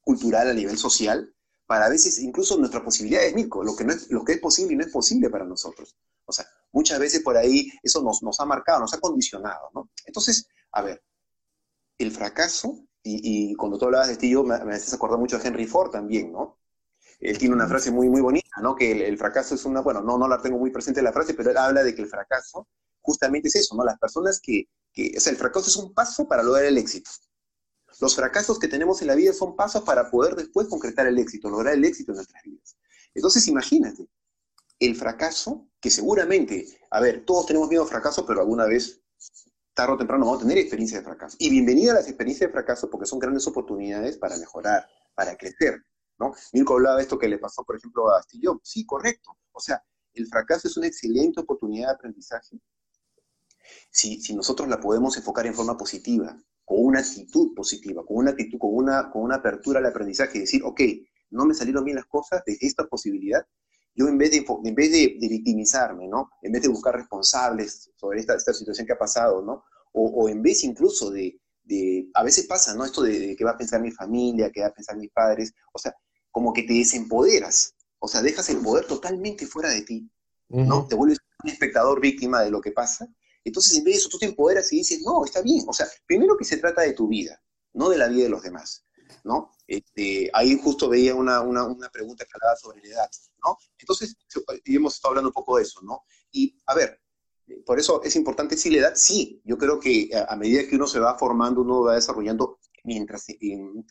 cultural, 0.00 0.50
a 0.50 0.54
nivel 0.54 0.76
social, 0.76 1.32
para 1.66 1.86
a 1.86 1.88
veces 1.88 2.18
incluso 2.20 2.58
nuestras 2.58 2.82
posibilidades, 2.82 3.34
Mirko, 3.34 3.62
lo 3.64 3.76
que, 3.76 3.84
no 3.84 3.92
es, 3.92 4.10
lo 4.10 4.24
que 4.24 4.34
es 4.34 4.40
posible 4.40 4.74
y 4.74 4.76
no 4.76 4.84
es 4.84 4.92
posible 4.92 5.30
para 5.30 5.44
nosotros. 5.44 5.96
O 6.26 6.32
sea, 6.32 6.46
muchas 6.72 6.98
veces 6.98 7.22
por 7.22 7.36
ahí 7.36 7.70
eso 7.82 8.02
nos, 8.02 8.22
nos 8.22 8.38
ha 8.40 8.44
marcado, 8.44 8.80
nos 8.80 8.92
ha 8.92 9.00
condicionado, 9.00 9.70
¿no? 9.74 9.90
Entonces, 10.04 10.48
a 10.72 10.82
ver, 10.82 11.02
el 11.98 12.10
fracaso, 12.10 12.86
y, 13.02 13.54
cuando 13.54 13.78
tú 13.78 13.84
hablabas 13.86 14.08
de 14.08 14.16
tío, 14.16 14.42
me, 14.42 14.62
me 14.64 14.74
haces 14.74 14.92
acordar 14.92 15.18
mucho 15.18 15.38
de 15.38 15.46
Henry 15.46 15.66
Ford 15.66 15.90
también, 15.90 16.32
¿no? 16.32 16.58
Él 17.20 17.38
tiene 17.38 17.54
una 17.54 17.68
frase 17.68 17.90
muy, 17.90 18.08
muy 18.08 18.20
bonita, 18.20 18.60
¿no? 18.60 18.74
Que 18.74 19.06
el, 19.06 19.16
fracaso 19.16 19.54
es 19.54 19.64
una, 19.64 19.80
bueno, 19.80 20.02
no, 20.02 20.18
no 20.18 20.28
la 20.28 20.40
tengo 20.40 20.58
muy 20.58 20.70
presente 20.70 21.00
la 21.02 21.12
frase, 21.12 21.34
pero 21.34 21.50
él 21.50 21.56
habla 21.56 21.82
de 21.82 21.94
que 21.94 22.02
el 22.02 22.08
fracaso 22.08 22.68
justamente 23.00 23.48
es 23.48 23.56
eso, 23.56 23.76
¿no? 23.76 23.84
Las 23.84 23.98
personas 23.98 24.40
que, 24.40 24.68
que, 24.92 25.14
o 25.16 25.20
sea, 25.20 25.30
el 25.32 25.38
fracaso 25.38 25.68
es 25.68 25.76
un 25.76 25.94
paso 25.94 26.28
para 26.28 26.42
lograr 26.42 26.64
el 26.64 26.76
éxito. 26.76 27.10
Los 28.00 28.14
fracasos 28.14 28.58
que 28.58 28.68
tenemos 28.68 29.00
en 29.00 29.06
la 29.06 29.14
vida 29.14 29.32
son 29.32 29.56
pasos 29.56 29.82
para 29.82 30.10
poder 30.10 30.34
después 30.34 30.68
concretar 30.68 31.06
el 31.06 31.18
éxito, 31.18 31.48
lograr 31.48 31.74
el 31.74 31.84
éxito 31.84 32.12
en 32.12 32.16
nuestras 32.16 32.42
vidas. 32.42 32.76
Entonces, 33.14 33.48
imagínate, 33.48 34.06
el 34.78 34.96
fracaso, 34.96 35.68
que 35.80 35.90
seguramente, 35.90 36.66
a 36.90 37.00
ver, 37.00 37.24
todos 37.24 37.46
tenemos 37.46 37.68
miedo 37.68 37.82
al 37.82 37.88
fracaso, 37.88 38.26
pero 38.26 38.40
alguna 38.40 38.66
vez, 38.66 39.02
tarde 39.74 39.94
o 39.94 39.96
temprano, 39.96 40.26
vamos 40.26 40.40
a 40.40 40.46
tener 40.46 40.58
experiencias 40.58 41.00
de 41.00 41.04
fracaso. 41.04 41.36
Y 41.40 41.50
bienvenida 41.50 41.92
a 41.92 41.96
las 41.96 42.08
experiencias 42.08 42.48
de 42.48 42.52
fracaso 42.52 42.90
porque 42.90 43.06
son 43.06 43.18
grandes 43.18 43.46
oportunidades 43.46 44.18
para 44.18 44.36
mejorar, 44.36 44.86
para 45.14 45.36
crecer, 45.36 45.84
¿no? 46.18 46.34
Mirko 46.52 46.74
hablaba 46.74 46.96
de 46.96 47.02
esto 47.02 47.18
que 47.18 47.28
le 47.28 47.38
pasó, 47.38 47.64
por 47.64 47.76
ejemplo, 47.76 48.10
a 48.10 48.18
Astillón. 48.18 48.60
Sí, 48.62 48.84
correcto. 48.84 49.36
O 49.52 49.60
sea, 49.60 49.82
el 50.14 50.26
fracaso 50.26 50.68
es 50.68 50.76
una 50.76 50.86
excelente 50.86 51.40
oportunidad 51.40 51.88
de 51.88 51.94
aprendizaje 51.94 52.60
si, 53.90 54.20
si 54.20 54.34
nosotros 54.34 54.68
la 54.68 54.80
podemos 54.80 55.16
enfocar 55.16 55.46
en 55.46 55.54
forma 55.54 55.76
positiva, 55.76 56.36
con 56.64 56.84
una 56.84 57.00
actitud 57.00 57.54
positiva, 57.54 58.04
con 58.04 58.18
una 58.18 58.30
actitud, 58.32 58.58
con 58.58 58.74
una, 58.74 59.10
con 59.10 59.22
una 59.22 59.36
apertura 59.36 59.78
al 59.78 59.86
aprendizaje 59.86 60.38
y 60.38 60.40
decir, 60.42 60.62
ok, 60.64 60.80
no 61.30 61.44
me 61.44 61.54
salieron 61.54 61.84
bien 61.84 61.96
las 61.96 62.06
cosas 62.06 62.42
desde 62.44 62.66
esta 62.66 62.86
posibilidad, 62.86 63.46
yo 63.96 64.08
en 64.08 64.18
vez 64.18 64.30
de, 64.30 64.44
en 64.64 64.74
vez 64.74 64.92
de, 64.92 65.16
victimizarme, 65.28 66.06
¿no? 66.06 66.30
En 66.42 66.52
vez 66.52 66.62
de 66.62 66.68
buscar 66.68 66.94
responsables 66.94 67.90
sobre 67.96 68.20
esta, 68.20 68.34
esta 68.34 68.52
situación 68.52 68.86
que 68.86 68.92
ha 68.92 68.98
pasado, 68.98 69.42
¿no? 69.42 69.64
O, 69.92 70.08
o 70.08 70.28
en 70.28 70.42
vez 70.42 70.62
incluso 70.64 71.10
de, 71.10 71.40
de, 71.64 72.08
a 72.14 72.22
veces 72.22 72.46
pasa, 72.46 72.74
¿no? 72.74 72.84
Esto 72.84 73.02
de, 73.02 73.34
que 73.34 73.44
va 73.44 73.52
a 73.52 73.58
pensar 73.58 73.80
mi 73.80 73.90
familia, 73.90 74.50
que 74.52 74.60
va 74.60 74.68
a 74.68 74.74
pensar 74.74 74.96
mis 74.96 75.10
padres, 75.10 75.52
o 75.72 75.78
sea, 75.78 75.94
como 76.30 76.52
que 76.52 76.62
te 76.62 76.74
desempoderas, 76.74 77.74
o 77.98 78.06
sea, 78.06 78.22
dejas 78.22 78.48
el 78.50 78.58
poder 78.58 78.86
totalmente 78.86 79.46
fuera 79.46 79.70
de 79.70 79.82
ti, 79.82 80.10
¿no? 80.48 80.86
Te 80.86 80.94
vuelves 80.94 81.18
un 81.42 81.50
espectador 81.50 82.00
víctima 82.00 82.42
de 82.42 82.50
lo 82.50 82.60
que 82.60 82.72
pasa 82.72 83.08
entonces, 83.46 83.78
en 83.78 83.84
vez 83.84 83.94
de 83.94 83.98
eso, 84.00 84.08
tú 84.08 84.18
te 84.18 84.26
empoderas 84.26 84.72
y 84.72 84.78
dices, 84.78 85.02
no, 85.02 85.24
está 85.24 85.40
bien. 85.40 85.64
O 85.68 85.72
sea, 85.72 85.86
primero 86.04 86.36
que 86.36 86.44
se 86.44 86.56
trata 86.56 86.82
de 86.82 86.94
tu 86.94 87.06
vida, 87.06 87.40
no 87.74 87.88
de 87.88 87.96
la 87.96 88.08
vida 88.08 88.24
de 88.24 88.28
los 88.28 88.42
demás, 88.42 88.84
¿no? 89.24 89.52
Este, 89.66 90.30
ahí 90.32 90.58
justo 90.62 90.88
veía 90.88 91.14
una, 91.14 91.42
pregunta 91.92 92.24
que 92.24 92.30
hablaba 92.34 92.56
sobre 92.56 92.80
la 92.82 92.94
edad, 92.94 93.10
¿no? 93.44 93.58
Entonces, 93.78 94.16
y 94.64 94.76
hemos 94.76 94.94
estado 94.94 95.12
hablando 95.12 95.30
un 95.30 95.34
poco 95.34 95.56
de 95.56 95.64
eso, 95.64 95.80
¿no? 95.82 96.04
Y, 96.30 96.56
a 96.66 96.74
ver, 96.74 97.00
por 97.64 97.78
eso 97.78 98.02
es 98.02 98.16
importante 98.16 98.54
decir 98.54 98.72
la 98.72 98.78
edad, 98.78 98.92
sí, 98.94 99.40
yo 99.44 99.56
creo 99.58 99.78
que 99.78 100.10
a, 100.28 100.36
medida 100.36 100.68
que 100.68 100.76
uno 100.76 100.86
se 100.86 101.00
va 101.00 101.18
formando, 101.18 101.62
uno 101.62 101.82
va 101.82 101.94
desarrollando, 101.94 102.58
mientras 102.84 103.24
en, 103.28 103.84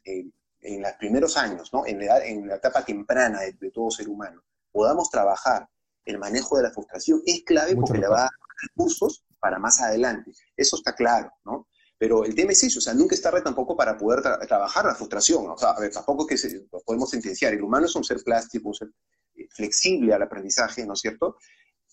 los 0.62 0.92
primeros 0.94 1.38
años, 1.38 1.72
¿no? 1.74 1.86
En 1.86 2.06
la, 2.06 2.26
en 2.26 2.48
la 2.48 2.56
etapa 2.56 2.84
temprana 2.84 3.42
de, 3.42 3.72
todo 3.72 3.92
ser 3.92 4.10
humano, 4.10 4.44
podamos 4.72 5.10
trabajar 5.10 5.70
el 6.06 6.18
manejo 6.18 6.58
de 6.58 6.64
la 6.64 6.72
frustración, 6.72 7.22
es 7.26 7.44
clave 7.44 7.76
porque 7.76 7.98
le 7.98 8.08
va 8.08 8.18
a 8.18 8.22
dar 8.22 8.32
recursos 8.70 9.26
para 9.40 9.60
más 9.60 9.82
adelante. 9.82 10.32
Eso 10.56 10.78
está 10.78 10.94
claro, 10.94 11.32
¿no? 11.44 11.68
Pero 11.98 12.26
el 12.26 12.36
tema 12.36 12.52
es 12.52 12.64
eso, 12.64 12.80
o 12.80 12.82
sea, 12.82 12.94
nunca 12.94 13.16
es 13.16 13.22
tarde 13.22 13.42
tampoco 13.42 13.76
para 13.76 13.98
poder 13.98 14.22
trabajar 14.48 14.86
la 14.86 14.96
frustración. 14.96 15.50
O 15.50 15.58
sea, 15.58 15.72
a 15.72 15.80
ver, 15.80 15.92
tampoco 15.92 16.28
que 16.28 16.38
se, 16.38 16.68
lo 16.72 16.82
podemos 16.82 17.10
sentenciar. 17.10 17.54
El 17.54 17.64
humano 17.64 17.86
es 17.86 17.96
un 17.96 18.04
ser 18.04 18.22
plástico, 18.24 18.70
un 18.70 18.76
ser 18.76 18.90
eh, 19.36 19.48
flexible 19.50 20.14
al 20.14 20.22
aprendizaje, 20.22 20.86
¿no 20.86 20.94
es 20.94 21.00
cierto? 21.00 21.38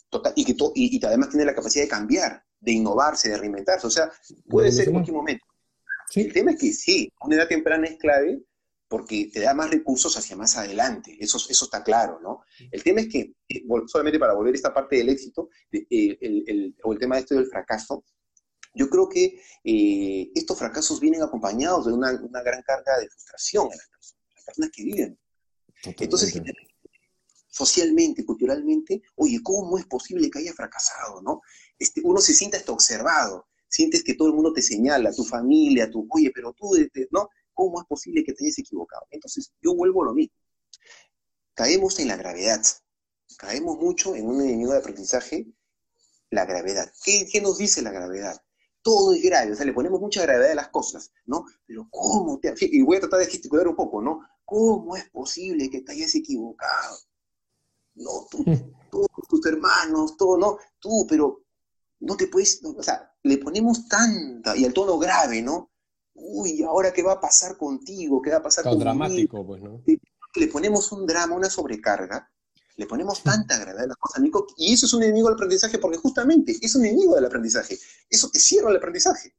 Total, 0.09 0.33
y, 0.35 0.45
que 0.45 0.57
y, 0.75 1.05
además 1.05 1.31
tiene 1.31 1.45
la 1.45 1.55
capacidad 1.55 1.85
de 1.85 1.89
cambiar, 1.89 2.45
de 2.61 2.73
innovarse, 2.73 3.31
de 3.31 3.39
reinventarse. 3.39 3.87
O 3.87 3.91
sea, 3.91 4.11
puede 4.49 4.73
ser 4.73 4.89
en 4.89 4.95
cualquier 4.95 5.17
momento. 5.17 5.47
El 6.15 6.33
tema 6.33 6.51
es 6.51 6.61
que 6.61 6.73
sí, 6.73 7.11
una 7.23 7.37
edad 7.37 7.49
temprana 7.49 7.87
es 7.87 7.97
clave, 7.97 8.43
porque 8.89 9.31
te 9.33 9.41
da 9.41 9.55
más 9.55 9.71
recursos 9.71 10.15
hacia 10.19 10.37
más 10.37 10.55
adelante, 10.59 11.17
eso, 11.19 11.39
eso 11.49 11.65
está 11.65 11.83
claro, 11.83 12.21
¿no? 12.23 12.43
El 12.71 12.83
tema 12.83 13.01
es 13.01 13.09
que, 13.09 13.33
eh, 13.49 13.65
solamente 13.87 14.19
para 14.19 14.35
volver 14.35 14.53
a 14.53 14.57
esta 14.57 14.75
parte 14.75 14.97
del 14.97 15.09
éxito, 15.09 15.49
eh, 15.73 16.19
el, 16.21 16.77
o 16.83 16.93
el 16.93 16.99
tema 16.99 17.15
de 17.15 17.23
esto 17.23 17.35
del 17.37 17.47
fracaso, 17.47 18.05
yo 18.75 18.89
creo 18.89 19.09
que 19.09 19.41
eh, 19.65 20.31
estos 20.35 20.59
fracasos 20.59 21.01
vienen 21.01 21.23
acompañados 21.23 21.87
de 21.87 21.93
una, 21.93 22.13
gran 22.13 22.63
carga 22.63 22.99
de 22.99 23.09
frustración 23.09 23.65
en 23.71 23.79
las 23.79 23.89
personas, 23.89 24.25
las 24.35 24.45
personas 24.45 24.71
que 24.73 24.85
viven. 24.85 25.19
Entonces, 25.85 26.41
socialmente, 27.49 28.25
culturalmente, 28.25 29.03
oye, 29.17 29.41
¿cómo 29.43 29.77
es 29.79 29.85
posible 29.87 30.31
que 30.31 30.39
haya 30.39 30.55
fracasado, 30.55 31.21
no? 31.23 31.43
Este, 31.79 32.01
uno 32.03 32.21
se 32.21 32.33
siente 32.33 32.57
hasta 32.57 32.73
observado, 32.73 33.47
sientes 33.69 34.03
que 34.03 34.15
todo 34.15 34.29
el 34.29 34.35
mundo 34.35 34.53
te 34.53 34.63
señala, 34.63 35.13
tu 35.13 35.25
familia, 35.25 35.91
tu, 35.91 36.07
oye, 36.11 36.31
pero 36.35 36.55
tú, 36.55 36.71
¿no? 37.11 37.29
¿Cómo 37.53 37.81
es 37.81 37.87
posible 37.87 38.25
que 38.25 38.33
te 38.33 38.45
hayas 38.45 38.59
equivocado? 38.59 39.07
Entonces, 39.11 39.53
yo 39.61 39.75
vuelvo 39.75 40.03
a 40.03 40.07
lo 40.07 40.15
mismo. 40.15 40.35
Caemos 41.55 41.99
en 41.99 42.09
la 42.09 42.17
gravedad. 42.17 42.63
Caemos 43.37 43.79
mucho 43.79 44.15
en 44.15 44.27
un 44.27 44.41
enemigo 44.41 44.73
de 44.73 44.79
aprendizaje, 44.79 45.47
la 46.31 46.47
gravedad. 46.47 46.91
¿Qué, 47.05 47.41
nos 47.43 47.59
dice 47.59 47.83
la 47.83 47.91
gravedad? 47.91 48.41
Todo 48.83 49.15
es 49.15 49.23
grave, 49.23 49.53
o 49.53 49.55
sea, 49.55 49.65
le 49.65 49.73
ponemos 49.73 50.01
mucha 50.01 50.23
gravedad 50.23 50.51
a 50.51 50.57
las 50.57 50.69
cosas, 50.69 51.13
¿no? 51.27 51.45
Pero 51.67 51.87
¿cómo 51.91 52.39
te... 52.41 52.53
Y 52.61 52.83
voy 52.83 52.97
a 52.97 53.01
tratar 53.01 53.21
de 53.21 53.27
gesticular 53.27 53.69
un 53.69 53.77
poco, 53.77 54.03
¿no? 54.03 54.21
¿Cómo 54.45 54.97
es 54.97 55.09
posible 55.11 55.71
que 55.71 55.83
te 55.83 55.93
hayas 55.93 56.15
equivocado? 56.15 56.97
No, 57.95 58.27
tú, 58.31 58.45
todos 58.91 59.09
tus 59.29 59.47
hermanos, 59.47 60.17
todo, 60.17 60.37
¿no? 60.37 60.59
Tú, 60.81 61.07
pero 61.09 61.43
no 62.01 62.17
te 62.17 62.27
puedes, 62.27 62.61
o 62.65 62.83
sea, 62.83 63.13
le 63.23 63.39
ponemos 63.39 63.87
tanta, 63.87 64.57
y 64.57 64.65
el 64.65 64.75
tono 64.75 64.99
grave, 64.99 65.43
¿no? 65.43 65.73
uy, 66.15 66.63
¿ahora 66.63 66.93
qué 66.93 67.03
va 67.03 67.13
a 67.13 67.21
pasar 67.21 67.57
contigo? 67.57 68.21
¿Qué 68.23 68.31
va 68.31 68.39
a 68.39 68.43
pasar 68.43 68.65
contigo? 68.65 68.85
dramático, 68.85 69.47
pues, 69.47 69.63
¿no? 69.63 69.83
Le 70.35 70.47
ponemos 70.49 70.91
un 70.93 71.07
drama, 71.07 71.35
una 71.35 71.51
sobrecarga, 71.51 72.31
le 72.77 72.87
ponemos 72.87 73.23
tanta 73.23 73.59
gravedad 73.59 73.85
a 73.85 73.89
las 73.89 73.97
cosas, 73.97 74.23
Nico, 74.23 74.47
y 74.57 74.73
eso 74.73 74.87
es 74.87 74.95
un 74.95 75.03
enemigo 75.03 75.29
del 75.29 75.35
aprendizaje 75.35 75.79
porque 75.79 75.99
justamente 75.99 76.57
es 76.61 76.75
un 76.75 76.85
enemigo 76.85 77.15
del 77.15 77.27
aprendizaje. 77.27 77.79
Eso 78.09 78.31
te 78.31 78.39
cierra 78.39 78.71
el 78.71 78.77
aprendizaje. 78.77 79.35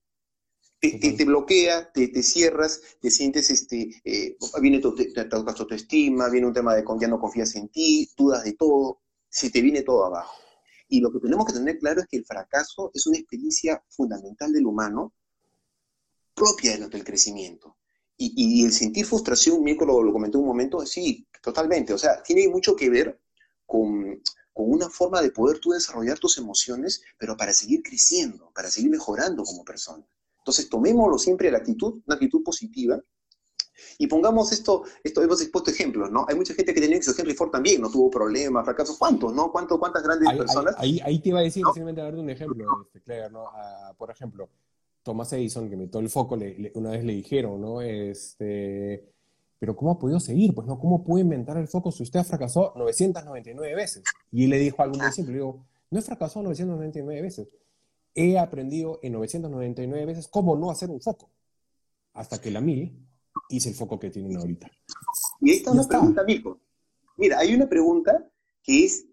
Te, 0.79 1.23
bloquea, 1.23 1.93
te, 1.93 2.21
cierras, 2.21 2.81
te 2.99 3.09
sientes, 3.09 3.49
este, 3.49 4.01
eh, 4.03 4.35
viene 4.59 4.79
tu, 4.79 4.93
te, 4.93 5.05
te, 5.13 5.23
tu 5.23 5.37
autoestima, 5.37 6.27
viene 6.29 6.47
un 6.47 6.53
tema 6.53 6.75
de 6.75 6.83
ya 6.99 7.07
no 7.07 7.21
confías 7.21 7.55
en 7.55 7.69
ti, 7.69 8.11
dudas 8.17 8.43
de 8.43 8.53
todo, 8.53 9.01
se 9.29 9.49
te 9.49 9.61
viene 9.61 9.83
todo 9.83 10.05
abajo. 10.05 10.33
Y 10.89 10.99
lo 10.99 11.09
que 11.09 11.19
tenemos 11.19 11.45
que 11.45 11.53
tener 11.53 11.79
claro 11.79 12.01
es 12.01 12.07
que 12.07 12.17
el 12.17 12.25
fracaso 12.25 12.91
es 12.93 13.07
una 13.07 13.17
experiencia 13.17 13.81
fundamental 13.87 14.51
del 14.51 14.65
humano 14.65 15.13
propia 16.35 16.77
del 16.77 17.03
crecimiento. 17.05 17.77
Y, 18.17 18.63
el 18.63 18.71
sentir 18.71 19.05
frustración, 19.05 19.63
Mirko 19.63 19.85
lo, 19.85 20.03
lo 20.03 20.13
comentó 20.13 20.39
un 20.39 20.45
momento, 20.45 20.85
sí, 20.85 21.27
totalmente. 21.41 21.93
O 21.93 21.97
sea, 21.97 22.21
tiene 22.23 22.47
mucho 22.47 22.75
que 22.75 22.89
ver 22.89 23.19
con, 23.65 24.21
una 24.55 24.89
forma 24.89 25.21
de 25.21 25.31
poder 25.31 25.59
tú 25.59 25.71
desarrollar 25.71 26.19
tus 26.19 26.37
emociones, 26.37 27.01
pero 27.17 27.35
para 27.35 27.53
seguir 27.53 27.81
creciendo, 27.81 28.51
para 28.53 28.69
seguir 28.69 28.91
mejorando 28.91 29.43
como 29.43 29.65
persona. 29.65 30.05
Entonces, 30.37 30.69
tomémoslo 30.69 31.17
siempre 31.17 31.49
la 31.49 31.57
actitud, 31.57 32.01
una 32.05 32.15
actitud 32.15 32.43
positiva, 32.43 33.01
y 33.97 34.07
pongamos 34.07 34.51
esto, 34.51 34.83
esto 35.03 35.23
hemos 35.23 35.41
expuesto 35.41 35.71
ejemplos, 35.71 36.11
¿no? 36.11 36.25
Hay 36.29 36.35
mucha 36.35 36.53
gente 36.53 36.73
que 36.73 36.81
tenía 36.81 36.97
éxito, 36.97 37.19
Henry 37.19 37.33
Ford 37.33 37.49
también 37.49 37.81
no 37.81 37.89
tuvo 37.89 38.09
problemas, 38.09 38.63
fracasos, 38.63 38.97
¿cuántos, 38.97 39.33
no? 39.33 39.51
¿Cuántos, 39.51 39.79
¿Cuántas 39.79 40.03
grandes 40.03 40.37
personas? 40.37 40.75
Ahí, 40.77 40.99
ahí, 41.03 41.19
te 41.19 41.29
iba 41.29 41.39
a 41.39 41.43
decir, 41.43 41.63
simplemente 41.65 42.01
a 42.01 42.05
darte 42.05 42.19
un 42.19 42.29
ejemplo, 42.29 42.65
este, 42.85 43.01
Claire, 43.01 43.29
¿no? 43.31 43.45
Por 43.97 44.11
ejemplo, 44.11 44.49
Thomas 45.01 45.33
Edison, 45.33 45.67
que 45.67 45.73
inventó 45.73 45.99
el 45.99 46.09
foco, 46.09 46.35
una 46.75 46.91
vez 46.91 47.03
le 47.03 47.13
dijeron, 47.13 47.59
¿no? 47.59 47.81
Este, 47.81 49.12
pero 49.63 49.77
¿cómo 49.77 49.91
ha 49.91 49.97
podido 49.97 50.19
seguir? 50.19 50.53
Pues 50.53 50.67
no, 50.67 50.77
¿cómo 50.77 51.05
puede 51.05 51.23
inventar 51.23 51.55
el 51.55 51.69
foco 51.69 51.89
si 51.89 52.03
usted 52.03 52.19
ha 52.19 52.25
fracasado 52.25 52.73
999 52.75 53.73
veces? 53.73 54.03
Y 54.29 54.43
él 54.43 54.49
le 54.49 54.59
dijo 54.59 54.83
algo 54.83 54.97
muy 54.97 55.09
simple, 55.13 55.35
le 55.35 55.39
digo, 55.39 55.65
no 55.89 55.99
he 55.99 56.01
fracasado 56.01 56.43
999 56.43 57.21
veces, 57.21 57.47
he 58.13 58.37
aprendido 58.37 58.99
en 59.01 59.13
999 59.13 60.05
veces 60.05 60.27
cómo 60.27 60.57
no 60.57 60.69
hacer 60.69 60.89
un 60.89 60.99
foco, 60.99 61.31
hasta 62.11 62.41
que 62.41 62.51
la 62.51 62.59
mil 62.59 63.07
hice 63.47 63.69
el 63.69 63.75
foco 63.75 63.97
que 63.97 64.09
tienen 64.09 64.35
ahorita. 64.35 64.69
Y 65.39 65.51
ahí 65.51 65.55
está 65.55 65.71
una 65.71 65.87
pregunta, 65.87 66.19
amigo. 66.23 66.59
Mira, 67.15 67.39
hay 67.39 67.55
una 67.55 67.69
pregunta 67.69 68.29
que 68.61 68.83
es, 68.83 69.05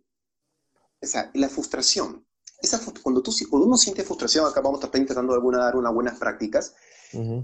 o 1.00 1.06
sea, 1.06 1.30
la 1.32 1.48
frustración. 1.48 2.26
esa, 2.60 2.80
cuando, 3.04 3.22
tú, 3.22 3.30
cuando 3.48 3.68
uno 3.68 3.76
siente 3.76 4.02
frustración, 4.02 4.44
acá 4.46 4.60
vamos 4.60 4.82
a 4.82 4.86
estar 4.86 5.00
intentando 5.00 5.32
alguna, 5.32 5.58
dar 5.58 5.76
unas 5.76 5.94
buenas 5.94 6.18
prácticas, 6.18 6.74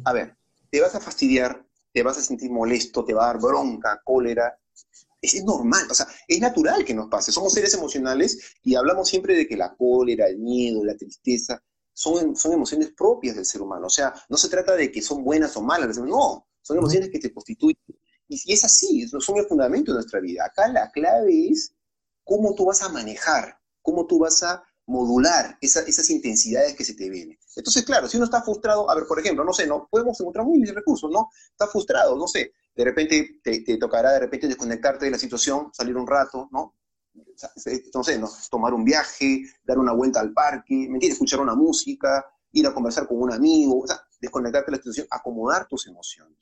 a 0.03 0.13
ver, 0.13 0.37
te 0.71 0.81
vas 0.81 0.97
a 0.97 1.01
fastidiar, 1.01 1.65
te 1.97 2.03
vas 2.03 2.19
a 2.19 2.23
sentir 2.23 2.51
molesto, 2.51 3.07
te 3.07 3.15
va 3.15 3.25
a 3.25 3.27
dar 3.29 3.41
bronca, 3.41 4.03
cólera, 4.05 4.55
es, 5.19 5.43
normal, 5.45 5.87
o 5.91 5.95
sea, 5.95 6.07
es 6.29 6.39
natural 6.43 6.85
que 6.85 6.93
nos 6.93 7.09
pase, 7.09 7.33
somos 7.33 7.55
seres 7.55 7.73
emocionales 7.73 8.57
y 8.63 8.75
hablamos 8.75 9.09
siempre 9.09 9.35
de 9.35 9.49
que 9.49 9.57
la 9.57 9.75
cólera, 9.75 10.27
el 10.27 10.37
miedo, 10.37 10.85
la 10.85 10.95
tristeza, 10.95 11.59
son, 11.95 12.37
son 12.37 12.53
emociones 12.53 12.93
propias 12.95 13.37
del 13.37 13.47
ser 13.47 13.63
humano, 13.63 13.87
o 13.87 13.91
sea, 13.91 14.13
no 14.29 14.37
se 14.37 14.51
trata 14.51 14.77
de 14.77 14.93
que 14.93 15.01
son 15.01 15.25
buenas 15.25 15.57
o 15.57 15.63
malas, 15.63 15.97
no, 15.97 16.47
son 16.61 16.77
emociones 16.77 17.09
que 17.09 17.19
te 17.19 17.33
constituyen, 17.33 17.79
y, 18.29 18.53
es 18.53 18.63
así, 18.63 19.09
son 19.09 19.39
el 19.39 19.47
fundamento 19.47 19.93
de 19.93 19.97
nuestra 19.97 20.21
vida. 20.21 20.45
Acá 20.45 20.69
la 20.69 20.91
clave 20.91 21.49
es 21.49 21.73
cómo 22.25 22.55
tú 22.55 22.67
vas 22.67 22.83
a 22.83 22.91
manejar, 22.91 23.59
cómo 23.81 24.07
tú 24.07 24.19
vas 24.19 24.43
a 24.43 24.63
modular 24.87 25.59
esas 25.61 26.11
intensidades 26.11 26.75
que 26.75 26.85
se 26.85 26.95
te 26.95 27.11
vienen. 27.11 27.39
Entonces, 27.57 27.85
claro, 27.85 28.09
si 28.09 28.17
uno 28.17 28.25
está 28.25 28.43
frustrado, 28.43 28.89
a 28.89 28.95
ver, 28.95 29.05
por 29.07 29.19
ejemplo, 29.19 29.45
no 29.45 29.53
sé, 29.53 29.67
no 29.67 29.89
podemos 29.91 30.19
encontrar 30.21 30.47
muy 30.47 30.65
recursos, 30.65 31.11
¿no? 31.11 31.29
Está 31.51 31.67
frustrado, 31.67 32.17
no 32.17 32.29
sé, 32.29 32.53
de 32.75 32.85
repente 32.85 33.41
te, 33.43 33.79
tocará 33.79 34.13
de 34.13 34.21
repente 34.21 34.47
desconectarte 34.47 35.07
de 35.07 35.11
la 35.11 35.19
situación, 35.19 35.71
salir 35.73 35.97
un 35.97 36.07
rato, 36.07 36.49
¿no? 36.53 36.75
No 37.95 38.05
sé, 38.05 38.19
¿no? 38.19 38.31
tomar 38.51 38.75
un 38.75 38.85
viaje, 38.85 39.43
dar 39.65 39.79
una 39.79 39.93
vuelta 39.93 40.21
al 40.21 40.33
parque, 40.33 40.87
¿me? 40.89 40.99
Escuchar 40.99 41.41
una 41.41 41.55
música, 41.55 42.25
ir 42.53 42.67
a 42.67 42.75
conversar 42.75 43.09
con 43.09 43.21
un 43.21 43.33
amigo, 43.33 43.81
o 43.81 43.87
sea, 43.87 44.01
desconectarte 44.21 44.71
de 44.71 44.77
la 44.77 44.83
situación, 44.83 45.07
acomodar 45.11 45.67
tus 45.67 45.87
emociones. 45.87 46.39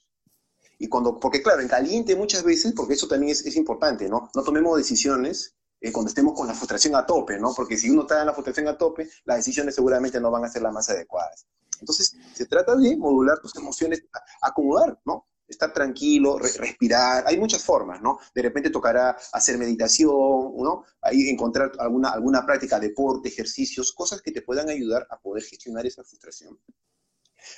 Y 0.79 0.89
cuando, 0.89 1.19
porque 1.21 1.41
claro, 1.43 1.63
en 1.63 1.69
caliente 1.69 2.17
muchas 2.17 2.43
veces, 2.43 2.73
porque 2.77 2.95
eso 2.95 3.07
también 3.07 3.31
es, 3.31 3.47
es 3.47 3.57
importante, 3.57 4.09
¿no? 4.09 4.29
No 4.35 4.43
tomemos 4.43 4.77
decisiones 4.77 5.55
eh, 5.85 5.93
cuando 5.93 6.09
estemos 6.09 6.32
con 6.32 6.47
la 6.47 6.55
frustración 6.55 6.97
a 6.97 7.05
tope, 7.05 7.39
¿no? 7.39 7.53
Porque 7.55 7.76
si 7.76 7.91
uno 7.91 8.03
está 8.03 8.18
en 8.20 8.26
la 8.26 8.32
frustración 8.32 8.68
a 8.68 8.78
tope, 8.78 9.07
las 9.26 9.37
decisiones 9.37 9.74
seguramente 9.74 10.18
no 10.18 10.30
van 10.30 10.43
a 10.43 10.49
ser 10.49 10.62
las 10.62 10.72
más 10.72 10.89
adecuadas. 10.89 11.47
Entonces, 11.78 12.16
se 12.32 12.47
trata 12.47 12.74
de 12.74 12.97
modular 12.97 13.39
tus 13.39 13.55
emociones, 13.57 14.03
acomodar, 14.41 14.99
¿no? 15.05 15.28
Estar 15.47 15.74
tranquilo, 15.74 16.39
respirar, 16.39 17.24
hay 17.26 17.39
muchas 17.39 17.62
formas, 17.62 18.01
¿no? 18.01 18.18
De 18.35 18.41
repente 18.41 18.70
tocará 18.70 19.14
hacer 19.35 19.59
meditación, 19.59 20.57
¿no? 20.57 20.85
Ahí 21.03 21.28
encontrar 21.28 21.72
alguna, 21.78 22.09
alguna 22.09 22.47
práctica, 22.47 22.80
deporte, 22.80 23.28
ejercicios, 23.28 23.93
cosas 23.93 24.22
que 24.22 24.32
te 24.32 24.41
puedan 24.41 24.70
ayudar 24.70 25.07
a 25.11 25.18
poder 25.20 25.43
gestionar 25.43 25.85
esa 25.85 26.03
frustración. 26.03 26.59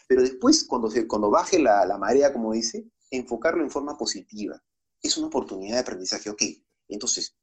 Pero 0.08 0.22
después, 0.22 0.64
cuando, 0.64 0.90
se, 0.90 1.06
cuando 1.06 1.30
baje 1.30 1.60
la, 1.60 1.86
la 1.86 1.96
marea, 1.96 2.32
como 2.32 2.52
dice, 2.52 2.90
enfocarlo 3.08 3.62
en 3.62 3.70
forma 3.70 3.96
positiva. 3.96 4.60
Es 5.00 5.16
una 5.16 5.28
oportunidad 5.28 5.74
de 5.74 5.82
aprendizaje, 5.82 6.28
ok. 6.28 6.42
Entonces, 6.88 7.36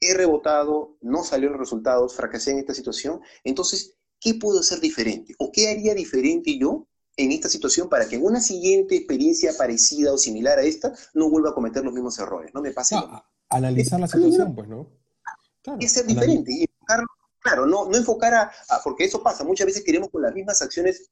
he 0.00 0.14
rebotado, 0.14 0.96
no 1.02 1.22
salieron 1.22 1.58
los 1.58 1.68
resultados, 1.68 2.14
fracasé 2.14 2.52
en 2.52 2.58
esta 2.58 2.74
situación, 2.74 3.20
entonces, 3.44 3.96
¿qué 4.18 4.34
puedo 4.34 4.60
hacer 4.60 4.80
diferente? 4.80 5.34
¿O 5.38 5.52
qué 5.52 5.68
haría 5.68 5.94
diferente 5.94 6.58
yo 6.58 6.88
en 7.16 7.32
esta 7.32 7.48
situación 7.48 7.88
para 7.88 8.08
que 8.08 8.16
en 8.16 8.24
una 8.24 8.40
siguiente 8.40 8.96
experiencia 8.96 9.52
parecida 9.56 10.12
o 10.12 10.18
similar 10.18 10.58
a 10.58 10.62
esta 10.62 10.92
no 11.12 11.28
vuelva 11.28 11.50
a 11.50 11.54
cometer 11.54 11.84
los 11.84 11.92
mismos 11.92 12.18
errores? 12.18 12.52
No 12.54 12.62
me 12.62 12.72
pase. 12.72 12.96
analizar 13.50 14.00
la 14.00 14.08
situación, 14.08 14.54
pues, 14.54 14.68
¿no? 14.68 14.88
Claro, 15.62 15.78
es 15.82 15.92
ser 15.92 16.06
diferente 16.06 16.50
y 16.54 16.62
enfocarlo, 16.62 17.06
claro, 17.40 17.66
no, 17.66 17.86
no 17.86 17.96
enfocar 17.96 18.32
a, 18.34 18.50
porque 18.82 19.04
eso 19.04 19.22
pasa, 19.22 19.44
muchas 19.44 19.66
veces 19.66 19.84
queremos 19.84 20.08
con 20.08 20.22
las 20.22 20.32
mismas 20.32 20.62
acciones 20.62 21.10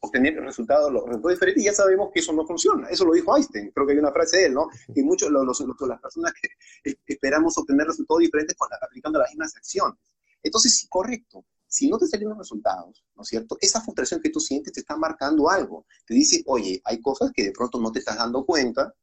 obtener 0.00 0.34
resultados, 0.40 0.92
los 0.92 1.04
resultados 1.04 1.36
diferentes, 1.36 1.62
y 1.62 1.66
ya 1.66 1.72
sabemos 1.72 2.10
que 2.12 2.20
eso 2.20 2.32
no 2.32 2.46
funciona. 2.46 2.88
Eso 2.88 3.04
lo 3.04 3.12
dijo 3.12 3.36
Einstein, 3.36 3.70
creo 3.70 3.86
que 3.86 3.92
hay 3.92 3.98
una 3.98 4.12
frase 4.12 4.38
de 4.38 4.46
él, 4.46 4.54
¿no? 4.54 4.68
Que 4.94 5.02
muchos, 5.02 5.30
los, 5.30 5.60
las 5.80 6.00
personas 6.00 6.32
que 6.34 6.96
esperamos 7.06 7.56
obtener 7.58 7.86
resultados 7.86 8.20
diferentes 8.20 8.56
aplicando 8.82 9.18
las 9.18 9.30
mismas 9.30 9.56
acciones. 9.56 9.98
Entonces, 10.42 10.78
sí, 10.78 10.86
correcto. 10.88 11.44
Si 11.68 11.90
no 11.90 11.98
te 11.98 12.06
salen 12.06 12.28
los 12.28 12.38
resultados, 12.38 13.04
¿no 13.14 13.22
es 13.22 13.28
cierto? 13.28 13.58
Esa 13.60 13.80
frustración 13.80 14.20
que 14.20 14.30
tú 14.30 14.40
sientes 14.40 14.72
te 14.72 14.80
está 14.80 14.96
marcando 14.96 15.50
algo. 15.50 15.84
Te 16.06 16.14
dice, 16.14 16.42
oye, 16.46 16.80
hay 16.84 17.00
cosas 17.00 17.32
que 17.34 17.44
de 17.44 17.52
pronto 17.52 17.80
no 17.80 17.90
te 17.90 17.98
estás 17.98 18.16
dando 18.16 18.46
cuenta, 18.46 18.94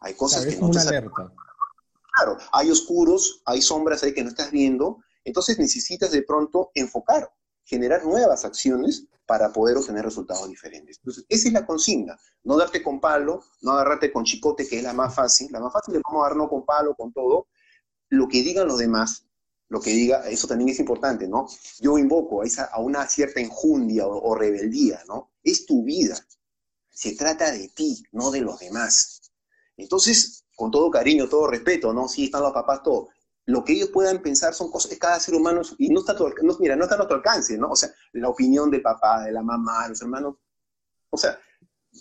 hay 0.00 0.14
cosas 0.14 0.46
que 0.46 0.56
no 0.56 0.70
te 0.70 0.78
alerta. 0.78 1.32
Claro, 2.16 2.38
hay 2.52 2.70
oscuros, 2.70 3.42
hay 3.44 3.62
sombras 3.62 4.02
ahí 4.02 4.12
que 4.12 4.24
no 4.24 4.30
estás 4.30 4.50
viendo, 4.50 4.98
entonces 5.22 5.58
necesitas 5.58 6.10
de 6.10 6.22
pronto 6.22 6.70
enfocar, 6.74 7.30
generar 7.68 8.02
nuevas 8.04 8.46
acciones 8.46 9.04
para 9.26 9.52
poder 9.52 9.76
obtener 9.76 10.02
resultados 10.02 10.48
diferentes. 10.48 10.96
Entonces, 10.96 11.26
esa 11.28 11.48
es 11.48 11.52
la 11.52 11.66
consigna, 11.66 12.18
no 12.44 12.56
darte 12.56 12.82
con 12.82 12.98
palo, 12.98 13.44
no 13.60 13.72
agarrarte 13.72 14.10
con 14.10 14.24
chicote, 14.24 14.66
que 14.66 14.78
es 14.78 14.82
la 14.82 14.94
más 14.94 15.14
fácil, 15.14 15.48
la 15.52 15.60
más 15.60 15.74
fácil 15.74 15.96
es 15.96 16.02
vamos 16.02 16.24
a 16.24 16.28
darnos 16.28 16.48
con 16.48 16.64
palo, 16.64 16.94
con 16.94 17.12
todo, 17.12 17.48
lo 18.08 18.26
que 18.26 18.42
digan 18.42 18.66
los 18.66 18.78
demás, 18.78 19.26
lo 19.68 19.82
que 19.82 19.90
diga, 19.90 20.26
eso 20.30 20.48
también 20.48 20.70
es 20.70 20.78
importante, 20.78 21.28
¿no? 21.28 21.46
Yo 21.78 21.98
invoco 21.98 22.40
a, 22.40 22.46
esa, 22.46 22.64
a 22.64 22.80
una 22.80 23.06
cierta 23.06 23.38
enjundia 23.38 24.06
o, 24.06 24.34
rebeldía, 24.34 25.02
¿no? 25.06 25.32
Es 25.42 25.66
tu 25.66 25.84
vida, 25.84 26.16
se 26.88 27.14
trata 27.14 27.52
de 27.52 27.68
ti, 27.68 28.02
no 28.12 28.30
de 28.30 28.40
los 28.40 28.58
demás. 28.60 29.30
Entonces, 29.76 30.46
con 30.56 30.70
todo 30.70 30.90
cariño, 30.90 31.28
todo 31.28 31.48
respeto, 31.48 31.92
¿no? 31.92 32.08
Sí, 32.08 32.24
están 32.24 32.42
los 32.42 32.52
papás, 32.54 32.82
todo 32.82 33.10
lo 33.48 33.64
que 33.64 33.72
ellos 33.72 33.88
puedan 33.88 34.20
pensar 34.20 34.52
son 34.52 34.70
cosas 34.70 34.90
de 34.90 34.98
cada 34.98 35.18
ser 35.18 35.34
humano 35.34 35.62
y 35.78 35.88
no 35.88 36.00
está 36.00 36.14
todo, 36.14 36.30
no, 36.42 36.54
mira, 36.60 36.76
no 36.76 36.82
está 36.82 36.96
a 36.96 36.98
nuestro 36.98 37.16
alcance, 37.16 37.56
¿no? 37.56 37.70
O 37.70 37.76
sea, 37.76 37.88
la 38.12 38.28
opinión 38.28 38.70
del 38.70 38.82
papá, 38.82 39.24
de 39.24 39.32
la 39.32 39.42
mamá, 39.42 39.84
de 39.84 39.88
los 39.88 40.02
hermanos, 40.02 40.34
o 41.08 41.16
sea, 41.16 41.38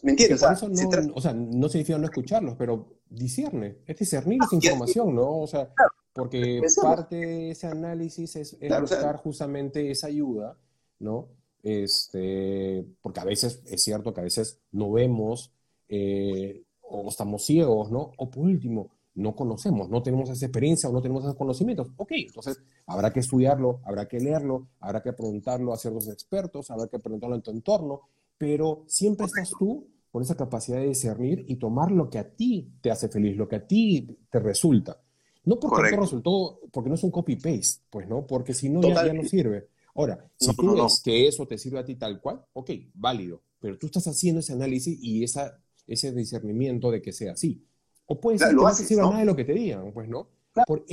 ¿me 0.04 0.12
entiendes? 0.12 0.44
o, 0.44 0.56
sea, 0.56 0.68
no, 0.68 1.14
o 1.16 1.22
sea, 1.22 1.34
no 1.34 1.70
significa 1.70 1.98
no 1.98 2.04
escucharlos, 2.04 2.56
pero 2.58 3.00
discierne, 3.10 3.78
es 3.86 3.98
discernir 3.98 4.42
esa 4.44 4.56
información, 4.56 5.16
¿no? 5.16 5.40
O 5.40 5.48
sea, 5.48 5.74
porque 6.12 6.62
parte 6.82 7.16
de 7.16 7.52
ese 7.52 7.68
análisis 7.68 8.36
es, 8.36 8.58
buscar 8.82 9.16
justamente 9.16 9.90
esa 9.90 10.08
ayuda, 10.08 10.58
¿no? 11.00 11.30
Este, 11.64 12.86
porque 13.02 13.22
a 13.22 13.26
veces 13.26 13.62
es 13.66 13.82
cierto 13.82 14.14
que 14.14 14.20
a 14.20 14.26
veces 14.26 14.60
no 14.74 14.92
vemos 14.92 15.54
eh, 15.88 16.66
o 16.82 17.08
estamos 17.08 17.46
ciegos, 17.46 17.90
¿no? 17.90 18.12
O 18.18 18.30
por 18.30 18.44
último, 18.44 18.97
no 19.18 19.36
conocemos, 19.36 19.90
no 19.90 20.04
tenemos 20.04 20.30
esa 20.30 20.46
experiencia 20.46 20.90
o 20.90 20.94
no 20.94 21.02
tenemos 21.02 21.24
esos 21.24 21.36
conocimientos. 21.36 21.88
Ok, 21.98 22.12
entonces 22.12 22.62
habrá 22.86 23.12
que 23.12 23.20
estudiarlo, 23.20 23.82
habrá 23.84 24.08
que 24.08 24.20
leerlo, 24.20 24.68
habrá 24.80 25.02
que 25.02 25.12
preguntarlo 25.12 25.74
a 25.74 25.78
ciertos 25.78 26.08
expertos, 26.08 26.70
habrá 26.70 26.88
que 26.88 27.00
preguntarlo 27.00 27.36
en 27.36 27.42
tu 27.42 27.52
entorno, 27.52 28.02
pero 28.38 28.84
siempre 28.86 29.26
estás 29.26 29.50
tú 29.58 29.88
con 30.12 30.22
esa 30.22 30.36
capacidad 30.36 30.78
de 30.78 30.88
discernir 30.88 31.46
y 31.48 31.56
tomar 31.56 31.92
lo 31.92 32.10
que 32.10 32.20
a 32.20 32.30
ti 32.30 32.70
te 32.80 32.92
hace 32.92 33.10
feliz, 33.10 33.36
lo 33.36 33.48
que 33.48 33.56
a 33.56 33.68
ti 33.68 34.08
te 34.30 34.40
resulta. 34.40 35.02
No 35.46 35.60
porque 35.60 35.96
no 35.96 36.02
resultó, 36.02 36.60
porque 36.72 36.90
no 36.90 36.96
es 36.96 37.04
un 37.04 37.12
copy-paste, 37.12 37.86
pues 37.90 38.08
no, 38.08 38.28
porque 38.28 38.54
si 38.54 38.70
no 38.70 38.82
ya, 38.82 39.14
no 39.14 39.24
sirve. 39.24 39.70
Ahora, 39.96 40.30
si 40.38 40.56
tú 40.56 40.76
ves 40.76 41.02
que 41.04 41.28
eso 41.28 41.48
te 41.48 41.58
sirve 41.58 41.80
a 41.80 41.86
ti 41.86 41.96
tal 41.96 42.22
cual, 42.22 42.46
ok, 42.54 42.70
válido, 42.94 43.42
pero 43.60 43.80
tú 43.80 43.88
estás 43.88 44.08
haciendo 44.08 44.42
ese 44.42 44.54
análisis 44.54 44.96
y 45.02 45.24
esa, 45.24 45.60
ese 45.88 46.12
discernimiento 46.12 46.92
de 46.92 47.02
que 47.02 47.12
sea 47.12 47.32
así. 47.32 47.64
O 48.08 48.20
puede 48.20 48.40
ser 48.40 48.50
que 48.50 48.56
no 48.56 48.74
sirva 48.74 49.04
nada 49.04 49.20
de 49.20 49.26
lo 49.26 49.36
que 49.36 49.46
te 49.46 49.54
digan, 49.54 49.92
pues, 49.94 50.08
¿no? 50.10 50.30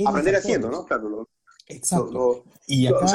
aprender 0.05 0.35
haciendo, 0.35 0.69
¿no? 0.69 0.85
Claro. 0.85 1.27
Exacto. 1.67 2.43
y 2.67 2.85
acá 2.85 3.05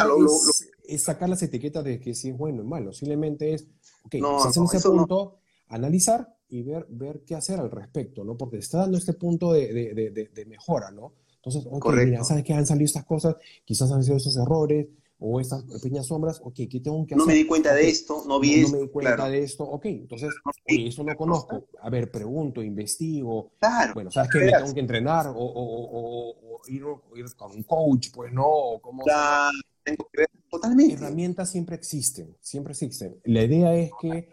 es, 0.89 1.05
sacar 1.05 1.29
las 1.29 1.43
etiquetas 1.43 1.85
de 1.85 2.01
que 2.01 2.15
si 2.15 2.31
es 2.31 2.37
bueno 2.37 2.63
o 2.63 2.65
malo. 2.65 2.93
Simplemente 2.93 3.55
es, 3.55 3.69
ok, 4.05 4.13
si 4.13 4.49
hacemos 4.49 4.75
ese 4.75 4.89
punto, 4.89 5.39
analizar 5.69 6.35
y 6.49 6.63
ver, 6.63 6.87
ver 6.91 7.23
qué 7.25 7.37
hacer 7.37 7.61
al 7.61 7.71
respecto, 7.71 8.25
¿no? 8.25 8.37
Porque 8.37 8.57
te 8.57 8.65
está 8.65 8.79
dando 8.79 8.99
este 8.99 9.13
punto 9.13 9.53
de, 9.53 9.73
de, 9.73 10.29
de, 10.33 10.47
mejora, 10.47 10.91
¿no? 10.91 11.13
Entonces, 11.37 11.65
ok, 11.71 11.95
mira, 11.95 12.25
sabes 12.25 12.43
que 12.43 12.53
han 12.53 12.67
salido 12.67 12.87
estas 12.87 13.05
cosas, 13.05 13.37
quizás 13.65 13.91
han 13.93 14.03
sido 14.03 14.17
esos 14.17 14.37
errores, 14.37 14.89
o 15.23 15.39
estas 15.39 15.63
pequeñas 15.65 16.07
sombras, 16.07 16.41
ok, 16.43 16.55
¿qué 16.71 16.81
tengo 16.81 17.07
que 17.07 17.15
hacer? 17.15 17.19
No 17.19 17.27
me 17.27 17.35
di 17.35 17.47
cuenta 17.47 17.75
de 17.75 17.89
esto, 17.89 18.25
no 18.27 18.41
vi 18.41 18.55
esto. 18.55 18.73
No 18.73 18.79
me 18.79 18.83
di 18.85 18.89
cuenta 18.89 19.29
de 19.29 19.43
esto, 19.43 19.65
ok, 19.65 19.85
entonces, 19.85 20.31
eso 20.65 21.05
no 21.05 21.15
conozco. 21.15 21.69
A 21.83 21.91
ver, 21.91 22.11
pregunto, 22.11 22.63
investigo. 22.63 23.53
Claro. 23.61 23.93
Bueno, 23.95 24.11
¿sabes 24.11 24.31
que 24.31 24.39
Me 24.39 24.53
tengo 24.53 24.73
que 24.73 24.81
entrenar 24.81 25.29
o, 25.29 25.35
o, 25.35 26.31
o, 26.57 26.61
ir, 26.69 26.83
con 27.37 27.53
un 27.53 27.63
coach, 27.65 28.09
pues 28.15 28.33
no, 28.33 28.81
¿cómo 28.81 29.03
claro, 29.03 29.59
tengo 29.85 30.09
que 30.11 30.23
ver 30.23 30.31
totalmente. 30.49 30.95
Herramientas 30.95 31.51
siempre 31.51 31.77
existen, 31.77 32.35
siempre 32.41 32.73
existen. 32.73 33.21
La 33.25 33.43
idea 33.43 33.75
es 33.75 33.91
que 34.01 34.31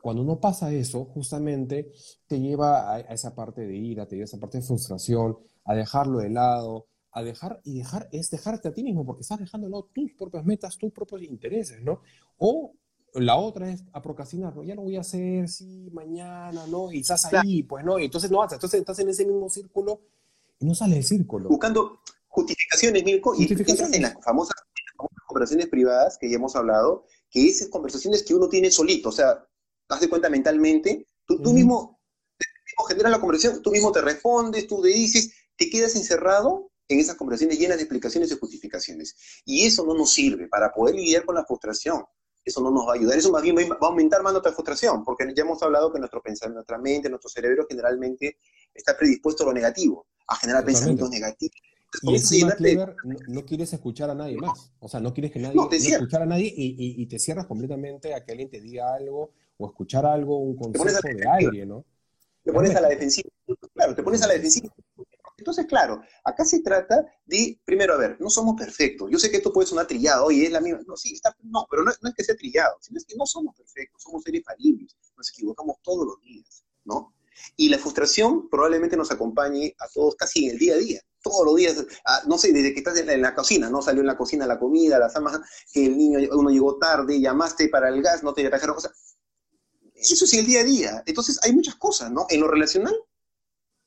cuando 0.00 0.22
uno 0.22 0.40
pasa 0.40 0.72
eso, 0.72 1.04
justamente 1.04 1.92
te 2.26 2.40
lleva 2.40 2.90
a, 2.90 2.94
a 2.94 3.00
esa 3.00 3.34
parte 3.34 3.66
de 3.66 3.76
ira, 3.76 4.06
te 4.06 4.16
lleva 4.16 4.24
a 4.24 4.30
esa 4.30 4.38
parte 4.38 4.58
de 4.58 4.64
frustración, 4.64 5.36
a 5.66 5.74
dejarlo 5.74 6.18
de 6.18 6.30
lado, 6.30 6.86
a 7.12 7.22
dejar, 7.22 7.60
y 7.64 7.78
dejar 7.78 8.08
es 8.12 8.30
dejarte 8.30 8.68
a 8.68 8.72
ti 8.72 8.82
mismo, 8.82 9.04
porque 9.04 9.22
estás 9.22 9.38
dejando 9.38 9.88
tus 9.92 10.12
propias 10.12 10.44
metas, 10.44 10.78
tus 10.78 10.92
propios 10.92 11.22
intereses, 11.22 11.82
¿no? 11.82 12.00
O 12.38 12.74
la 13.14 13.36
otra 13.36 13.70
es 13.70 13.84
a 13.92 14.00
procrastinar, 14.00 14.54
¿no? 14.54 14.62
Ya 14.62 14.74
lo 14.74 14.82
voy 14.82 14.96
a 14.96 15.00
hacer, 15.00 15.48
sí, 15.48 15.90
mañana, 15.92 16.66
¿no? 16.68 16.92
Y 16.92 17.00
estás 17.00 17.32
ahí, 17.32 17.64
pues, 17.64 17.84
¿no? 17.84 17.98
Y 17.98 18.04
entonces 18.04 18.30
no 18.30 18.42
haces, 18.42 18.56
entonces 18.56 18.80
estás 18.80 18.98
en 19.00 19.08
ese 19.08 19.26
mismo 19.26 19.48
círculo 19.48 20.02
y 20.60 20.66
no 20.66 20.74
sale 20.74 20.94
del 20.94 21.04
círculo. 21.04 21.48
Buscando 21.48 22.00
justificaciones, 22.28 23.04
Mirko, 23.04 23.34
y 23.34 23.50
entras 23.50 23.92
en 23.92 24.02
las 24.02 24.14
famosas, 24.22 24.54
conversaciones 25.26 25.68
privadas 25.68 26.18
que 26.18 26.28
ya 26.28 26.36
hemos 26.36 26.54
hablado, 26.56 27.06
que 27.30 27.46
esas 27.46 27.68
conversaciones 27.68 28.22
que 28.22 28.34
uno 28.34 28.48
tiene 28.48 28.70
solito, 28.70 29.08
o 29.08 29.12
sea, 29.12 29.46
haz 29.88 30.00
de 30.00 30.08
cuenta 30.08 30.28
mentalmente, 30.28 31.06
tú, 31.24 31.40
tú 31.40 31.52
mismo, 31.52 32.00
tú 32.36 32.46
mismo 32.66 32.84
generas 32.88 33.12
la 33.12 33.20
conversación, 33.20 33.62
tú 33.62 33.70
mismo 33.70 33.92
te 33.92 34.00
respondes, 34.00 34.66
tú 34.66 34.82
te 34.82 34.88
dices, 34.88 35.32
te 35.56 35.70
quedas 35.70 35.94
encerrado 35.96 36.69
en 36.94 37.00
esas 37.00 37.14
conversaciones 37.14 37.58
llenas 37.58 37.76
de 37.76 37.84
explicaciones 37.84 38.30
y 38.32 38.38
justificaciones. 38.38 39.16
Y 39.44 39.64
eso 39.64 39.84
no 39.86 39.94
nos 39.94 40.12
sirve 40.12 40.48
para 40.48 40.72
poder 40.72 40.96
lidiar 40.96 41.24
con 41.24 41.36
la 41.36 41.44
frustración. 41.44 42.04
Eso 42.44 42.60
no 42.60 42.70
nos 42.70 42.86
va 42.86 42.92
a 42.92 42.94
ayudar. 42.94 43.16
Eso 43.16 43.30
más 43.30 43.42
bien 43.42 43.56
va 43.56 43.76
a 43.80 43.86
aumentar 43.86 44.22
más 44.22 44.32
nuestra 44.32 44.52
frustración, 44.52 45.04
porque 45.04 45.32
ya 45.34 45.42
hemos 45.42 45.62
hablado 45.62 45.92
que 45.92 45.98
nuestro 45.98 46.22
pensamiento, 46.22 46.58
nuestra 46.58 46.78
mente, 46.78 47.08
nuestro 47.08 47.30
cerebro 47.30 47.66
generalmente 47.68 48.38
está 48.74 48.96
predispuesto 48.96 49.44
a 49.44 49.46
lo 49.46 49.52
negativo, 49.52 50.06
a 50.26 50.36
generar 50.36 50.64
pensamientos 50.64 51.10
negativos. 51.10 51.56
Y 52.02 52.14
encima, 52.14 52.52
Clever, 52.52 52.94
no, 53.04 53.44
quieres 53.44 53.72
escuchar 53.72 54.10
a 54.10 54.14
nadie 54.14 54.36
más. 54.36 54.72
O 54.78 54.88
sea, 54.88 55.00
no 55.00 55.12
quieres 55.12 55.32
que 55.32 55.40
nadie 55.40 55.56
no, 55.56 55.68
escuchar 55.70 56.22
a 56.22 56.26
nadie 56.26 56.52
y, 56.56 57.02
y, 57.02 57.06
te 57.06 57.18
cierras 57.18 57.46
completamente 57.46 58.14
a 58.14 58.24
que 58.24 58.30
alguien 58.30 58.48
te 58.48 58.60
diga 58.60 58.94
algo 58.94 59.32
o 59.58 59.66
escuchar 59.66 60.06
algo, 60.06 60.38
un 60.38 60.56
consejo 60.56 61.00
de 61.02 61.28
aire, 61.28 61.66
¿no? 61.66 61.84
Te 62.44 62.52
pones 62.52 62.74
a 62.74 62.80
la 62.80 62.88
defensiva. 62.88 63.28
Claro, 63.74 63.94
te 63.94 64.02
pones 64.02 64.22
a 64.22 64.28
la 64.28 64.34
defensiva. 64.34 64.72
Entonces, 65.40 65.64
claro, 65.64 66.02
acá 66.22 66.44
se 66.44 66.60
trata 66.60 67.02
de, 67.24 67.58
primero, 67.64 67.94
a 67.94 67.96
ver, 67.96 68.20
no 68.20 68.28
somos 68.28 68.56
perfectos. 68.56 69.10
Yo 69.10 69.18
sé 69.18 69.30
que 69.30 69.38
esto 69.38 69.50
puede 69.50 69.66
sonar 69.66 69.86
trillado, 69.86 70.26
oye, 70.26 70.44
es 70.44 70.52
la 70.52 70.60
misma. 70.60 70.80
No, 70.86 70.98
sí, 70.98 71.14
está, 71.14 71.34
no, 71.44 71.66
pero 71.70 71.82
no, 71.82 71.90
es 71.90 72.14
que 72.14 72.22
sea 72.22 72.36
trillado, 72.36 72.76
sino 72.82 72.98
es 72.98 73.06
que 73.06 73.16
no 73.16 73.24
somos 73.24 73.56
perfectos, 73.56 74.02
somos 74.02 74.22
seres 74.22 74.42
falibles, 74.44 74.94
nos 75.16 75.30
equivocamos 75.30 75.76
todos 75.82 76.06
los 76.06 76.20
días, 76.20 76.62
¿no? 76.84 77.14
Y 77.56 77.70
la 77.70 77.78
frustración 77.78 78.50
probablemente 78.50 78.98
nos 78.98 79.10
acompañe 79.10 79.74
a 79.78 79.88
todos 79.88 80.14
casi 80.14 80.44
en 80.44 80.50
el 80.52 80.58
día 80.58 80.74
a 80.74 80.76
día 80.76 81.00
todos 81.22 81.44
los 81.44 81.54
días, 81.54 81.84
ah, 82.06 82.22
no 82.26 82.38
sé, 82.38 82.50
desde 82.50 82.72
que 82.72 82.78
estás 82.78 82.96
en 82.96 83.20
la, 83.20 83.34
cocina, 83.34 83.68
¿no? 83.68 83.82
Salió 83.82 84.00
en 84.00 84.06
la 84.06 84.16
cocina 84.16 84.46
la 84.46 84.58
comida, 84.58 84.98
las 84.98 85.14
amas, 85.16 85.38
que 85.70 85.84
el 85.84 85.98
niño, 85.98 86.18
uno 86.32 86.48
llegó 86.48 86.78
tarde, 86.78 87.20
llamaste 87.20 87.68
para 87.68 87.90
el 87.90 88.00
gas, 88.00 88.22
no 88.22 88.32
te 88.32 88.48
trajeron 88.48 88.74
cosas. 88.74 88.92
Eso 89.94 90.24
es 90.24 90.32
el 90.32 90.46
día 90.46 90.60
a 90.60 90.64
día. 90.64 91.02
Entonces, 91.04 91.38
hay 91.42 91.52
muchas 91.52 91.74
cosas, 91.74 92.10
¿no? 92.10 92.24
En 92.30 92.40
lo 92.40 92.48
relacional, 92.48 92.94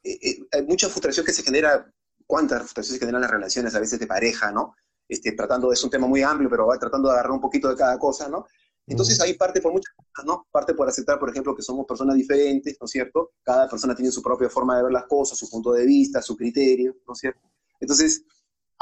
eh, 0.04 0.20
eh, 0.22 0.38
hay 0.52 0.64
mucha 0.64 0.90
frustración 0.90 1.26
que 1.26 1.34
se 1.34 1.44
genera, 1.44 1.92
cuántas 2.28 2.60
frustraciones 2.60 3.00
se 3.00 3.06
generan 3.06 3.22
las 3.22 3.32
relaciones 3.32 3.74
a 3.76 3.80
veces 3.80 4.00
de 4.00 4.08
pareja, 4.08 4.52
¿no? 4.52 4.76
Este, 5.08 5.32
tratando, 5.34 5.72
es 5.72 5.84
un 5.84 5.90
tema 5.90 6.08
muy 6.08 6.22
amplio, 6.22 6.50
pero 6.50 6.68
va 6.68 6.78
tratando 6.78 7.10
de 7.10 7.14
agarrar 7.14 7.32
un 7.32 7.42
poquito 7.42 7.70
de 7.70 7.76
cada 7.76 7.98
cosa, 7.98 8.30
¿no? 8.30 8.46
Entonces 8.86 9.20
hay 9.22 9.36
parte 9.36 9.62
por 9.62 9.72
muchas 9.72 9.94
cosas, 9.96 10.26
¿no? 10.26 10.46
Parte 10.52 10.74
por 10.74 10.88
aceptar, 10.88 11.18
por 11.18 11.30
ejemplo, 11.30 11.56
que 11.56 11.62
somos 11.62 11.86
personas 11.86 12.16
diferentes, 12.16 12.76
¿no 12.80 12.86
es 12.86 12.92
cierto? 12.92 13.32
Cada 13.42 13.70
persona 13.70 13.96
tiene 13.96 14.12
su 14.12 14.22
propia 14.22 14.50
forma 14.50 14.76
de 14.76 14.84
ver 14.84 14.92
las 14.92 15.06
cosas, 15.06 15.38
su 15.38 15.50
punto 15.50 15.72
de 15.72 15.86
vista, 15.86 16.22
su 16.22 16.36
criterio, 16.36 16.98
¿no 17.08 17.14
es 17.14 17.20
cierto? 17.20 17.50
Entonces, 17.80 18.24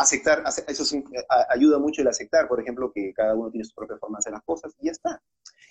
aceptar, 0.02 0.43
eso 0.68 1.04
ayuda 1.49 1.80
mucho 1.80 2.02
el 2.02 2.08
aceptar, 2.08 2.47
por 2.47 2.60
ejemplo, 2.60 2.91
que 2.93 3.14
cada 3.14 3.36
uno 3.36 3.52
tiene 3.52 3.66
su 3.66 3.74
propia 3.74 3.97
forma 3.97 4.18
de 4.18 4.22
hacer 4.22 4.34
las 4.34 4.43
cosas 4.43 4.74
y 4.80 4.86
ya 4.86 4.91
está. 4.91 5.22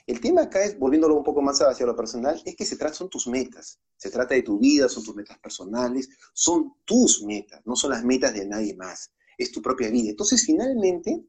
El 0.07 0.21
tema 0.21 0.43
acá 0.43 0.65
es, 0.65 0.79
volviéndolo 0.79 1.17
un 1.17 1.25
poco 1.25 1.43
más 1.43 1.61
hacia 1.61 1.87
lo 1.87 1.95
personal, 1.95 2.41
es 2.45 2.57
que 2.57 2.65
se 2.65 2.77
trata, 2.77 2.95
son 2.95 3.09
tus 3.09 3.27
metas, 3.27 3.79
se 3.97 4.11
trata 4.11 4.35
de 4.35 4.43
tu 4.43 4.59
vida, 4.59 4.89
son 4.89 5.05
tus 5.05 5.15
metas 5.15 5.39
personales, 5.39 6.09
son 6.33 6.75
tus 6.85 7.23
metas, 7.23 7.61
no 7.65 7.77
son 7.77 7.91
las 7.91 8.05
metas 8.05 8.33
de 8.35 8.47
nadie 8.47 8.75
más, 8.75 9.13
es 9.37 9.53
tu 9.53 9.61
propia 9.63 9.91
vida. 9.91 10.11
Entonces, 10.11 10.45
finalmente, 10.45 11.23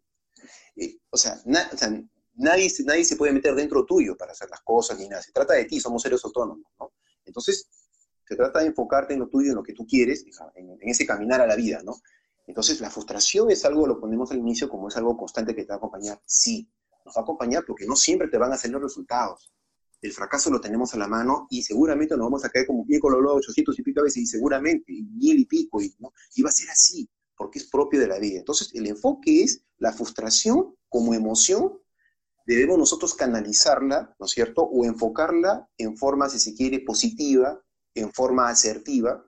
eh, 0.76 0.97
o, 1.10 1.18
sea, 1.18 1.39
nadie, 2.36 2.72
nadie 2.86 3.06
se 3.06 3.16
puede 3.18 3.34
meter 3.34 3.54
dentro 3.56 3.86
tuyo 3.86 4.16
para 4.18 4.32
hacer 4.32 4.49
las 4.49 4.62
cosas 4.62 4.97
ni 4.97 5.08
nada, 5.08 5.22
se 5.22 5.32
trata 5.32 5.54
de 5.54 5.66
ti, 5.66 5.80
somos 5.80 6.02
seres 6.02 6.24
autónomos, 6.24 6.72
¿no? 6.80 6.93
Entonces, 7.26 7.68
se 8.28 8.36
trata 8.36 8.60
de 8.60 8.68
enfocarte 8.68 9.14
en 9.14 9.20
lo 9.20 9.28
tuyo, 9.28 9.49
en 9.49 9.58
lo 9.58 9.64
que 9.64 9.74
tú 9.74 9.86
quieres, 9.86 10.26
en 10.56 10.89
ese 10.89 11.06
caminar 11.06 11.41
a 11.41 11.47
la 11.47 11.56
vida, 11.56 11.82
¿no? 11.84 11.97
Entonces, 12.52 12.82
la 12.82 12.89
frustración 12.89 13.49
es 13.49 13.64
algo, 13.64 13.88
lo 13.88 13.97
ponemos 13.97 14.30
al 14.30 14.39
inicio 14.39 14.68
como 14.68 14.89
es 14.89 14.97
algo 14.97 15.16
constante 15.16 15.56
que 15.56 15.64
te 15.64 15.70
va 15.70 15.76
a 15.76 15.78
acompañar. 15.78 16.22
Sí, 16.26 16.70
nos 17.06 17.16
va 17.16 17.22
a 17.22 17.24
acompañar 17.24 17.64
porque 17.66 17.86
no 17.88 17.95
siempre 17.95 18.28
te 18.28 18.38
van 18.38 18.52
a 18.52 18.56
hacer 18.56 18.72
los 18.72 18.82
resultados. 18.82 19.54
El 20.02 20.12
fracaso 20.12 20.49
lo 20.49 20.60
tenemos 20.60 20.93
a 20.93 20.97
la 20.97 21.08
mano 21.08 21.47
y 21.49 21.64
seguramente 21.64 22.14
nos 22.18 22.26
vamos 22.26 22.43
a 22.43 22.49
caer 22.49 22.68
como 22.68 22.86
pie 22.86 22.99
con 22.99 23.14
los 23.14 23.36
800 23.38 23.80
y 23.80 23.84
pico 23.84 24.04
veces 24.04 24.24
y 24.24 24.26
seguramente, 24.26 24.91
mil 24.91 25.39
y 25.39 25.45
pico, 25.45 25.82
y, 25.82 25.95
¿no? 25.99 26.12
y 26.36 26.41
va 26.41 26.49
a 26.49 26.52
ser 26.52 26.70
así, 26.70 27.10
porque 27.38 27.60
es 27.60 27.70
propio 27.70 28.02
de 28.02 28.10
la 28.10 28.20
vida. 28.20 28.39
Entonces, 28.39 28.70
el 28.74 28.86
enfoque 28.86 29.43
es 29.43 29.64
la 29.78 29.93
frustración 29.93 30.76
como 30.89 31.14
emoción, 31.14 31.80
debemos 32.45 32.78
nosotros 32.78 33.16
canalizarla, 33.16 34.14
¿no 34.20 34.26
es 34.26 34.32
cierto? 34.34 34.64
O 34.64 34.84
enfocarla 34.84 35.70
en 35.78 35.95
forma, 35.95 36.28
si 36.28 36.38
se 36.38 36.54
quiere, 36.54 36.82
positiva, 36.82 37.64
en 37.95 38.12
forma 38.12 38.49
asertiva, 38.49 39.26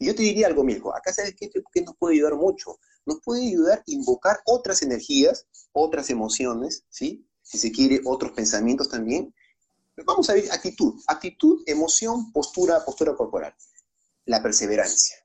y 0.00 0.06
yo 0.06 0.14
te 0.14 0.22
diría 0.22 0.46
algo, 0.46 0.64
Mirko, 0.64 0.96
acá 0.96 1.12
sabes 1.12 1.34
qué, 1.36 1.50
qué 1.50 1.82
nos 1.82 1.94
puede 1.94 2.14
ayudar 2.14 2.34
mucho. 2.34 2.80
Nos 3.04 3.20
puede 3.20 3.46
ayudar 3.46 3.80
a 3.80 3.82
invocar 3.84 4.40
otras 4.46 4.80
energías, 4.80 5.46
otras 5.72 6.08
emociones, 6.08 6.84
¿sí? 6.88 7.28
Si 7.42 7.58
se 7.58 7.70
quiere, 7.70 8.00
otros 8.06 8.32
pensamientos 8.32 8.88
también. 8.88 9.34
vamos 10.06 10.30
a 10.30 10.32
ver 10.32 10.50
actitud. 10.52 10.94
Actitud, 11.06 11.62
emoción, 11.66 12.32
postura, 12.32 12.82
postura 12.82 13.14
corporal. 13.14 13.54
La 14.24 14.42
perseverancia, 14.42 15.16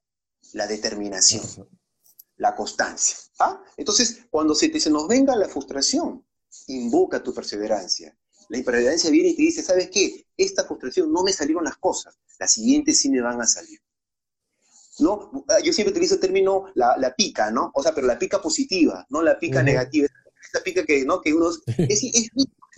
la 0.52 0.68
determinación, 0.68 1.70
la 2.36 2.54
constancia. 2.54 3.16
¿ah? 3.40 3.64
Entonces, 3.78 4.26
cuando 4.30 4.54
se, 4.54 4.68
te, 4.68 4.82
se 4.82 4.90
nos 4.90 5.08
venga 5.08 5.38
la 5.38 5.48
frustración, 5.48 6.26
invoca 6.68 7.24
tu 7.24 7.34
perseverancia. 7.34 8.18
La 8.50 8.62
perseverancia 8.62 9.10
viene 9.10 9.30
y 9.30 9.36
te 9.38 9.42
dice, 9.44 9.64
¿sabes 9.64 9.90
qué? 9.90 10.28
Esta 10.36 10.66
frustración 10.66 11.14
no 11.14 11.24
me 11.24 11.32
salieron 11.32 11.64
las 11.64 11.78
cosas, 11.78 12.20
las 12.40 12.52
siguientes 12.52 13.00
sí 13.00 13.10
me 13.10 13.22
van 13.22 13.40
a 13.40 13.48
salir. 13.48 13.80
¿No? 15.00 15.46
Ah, 15.50 15.60
yo 15.64 15.74
siempre 15.74 15.91
utilizo 15.91 16.16
el 16.16 16.22
término 16.22 16.66
la, 16.76 17.14
pica, 17.16 17.52
¿no? 17.52 17.72
O 17.74 17.84
sea, 17.84 17.93
pero 17.93 18.08
la 18.08 18.20
pica 18.20 18.41
positiva, 18.41 19.06
no 19.10 19.22
la 19.22 19.38
pica 19.39 19.64
negativa. 19.64 20.08
Esa 20.54 20.64
pica 20.64 20.86
que, 20.86 21.06
¿no? 21.06 21.22
Que 21.22 21.34
uno... 21.34 21.50
Es, 21.50 22.04
es 22.04 22.30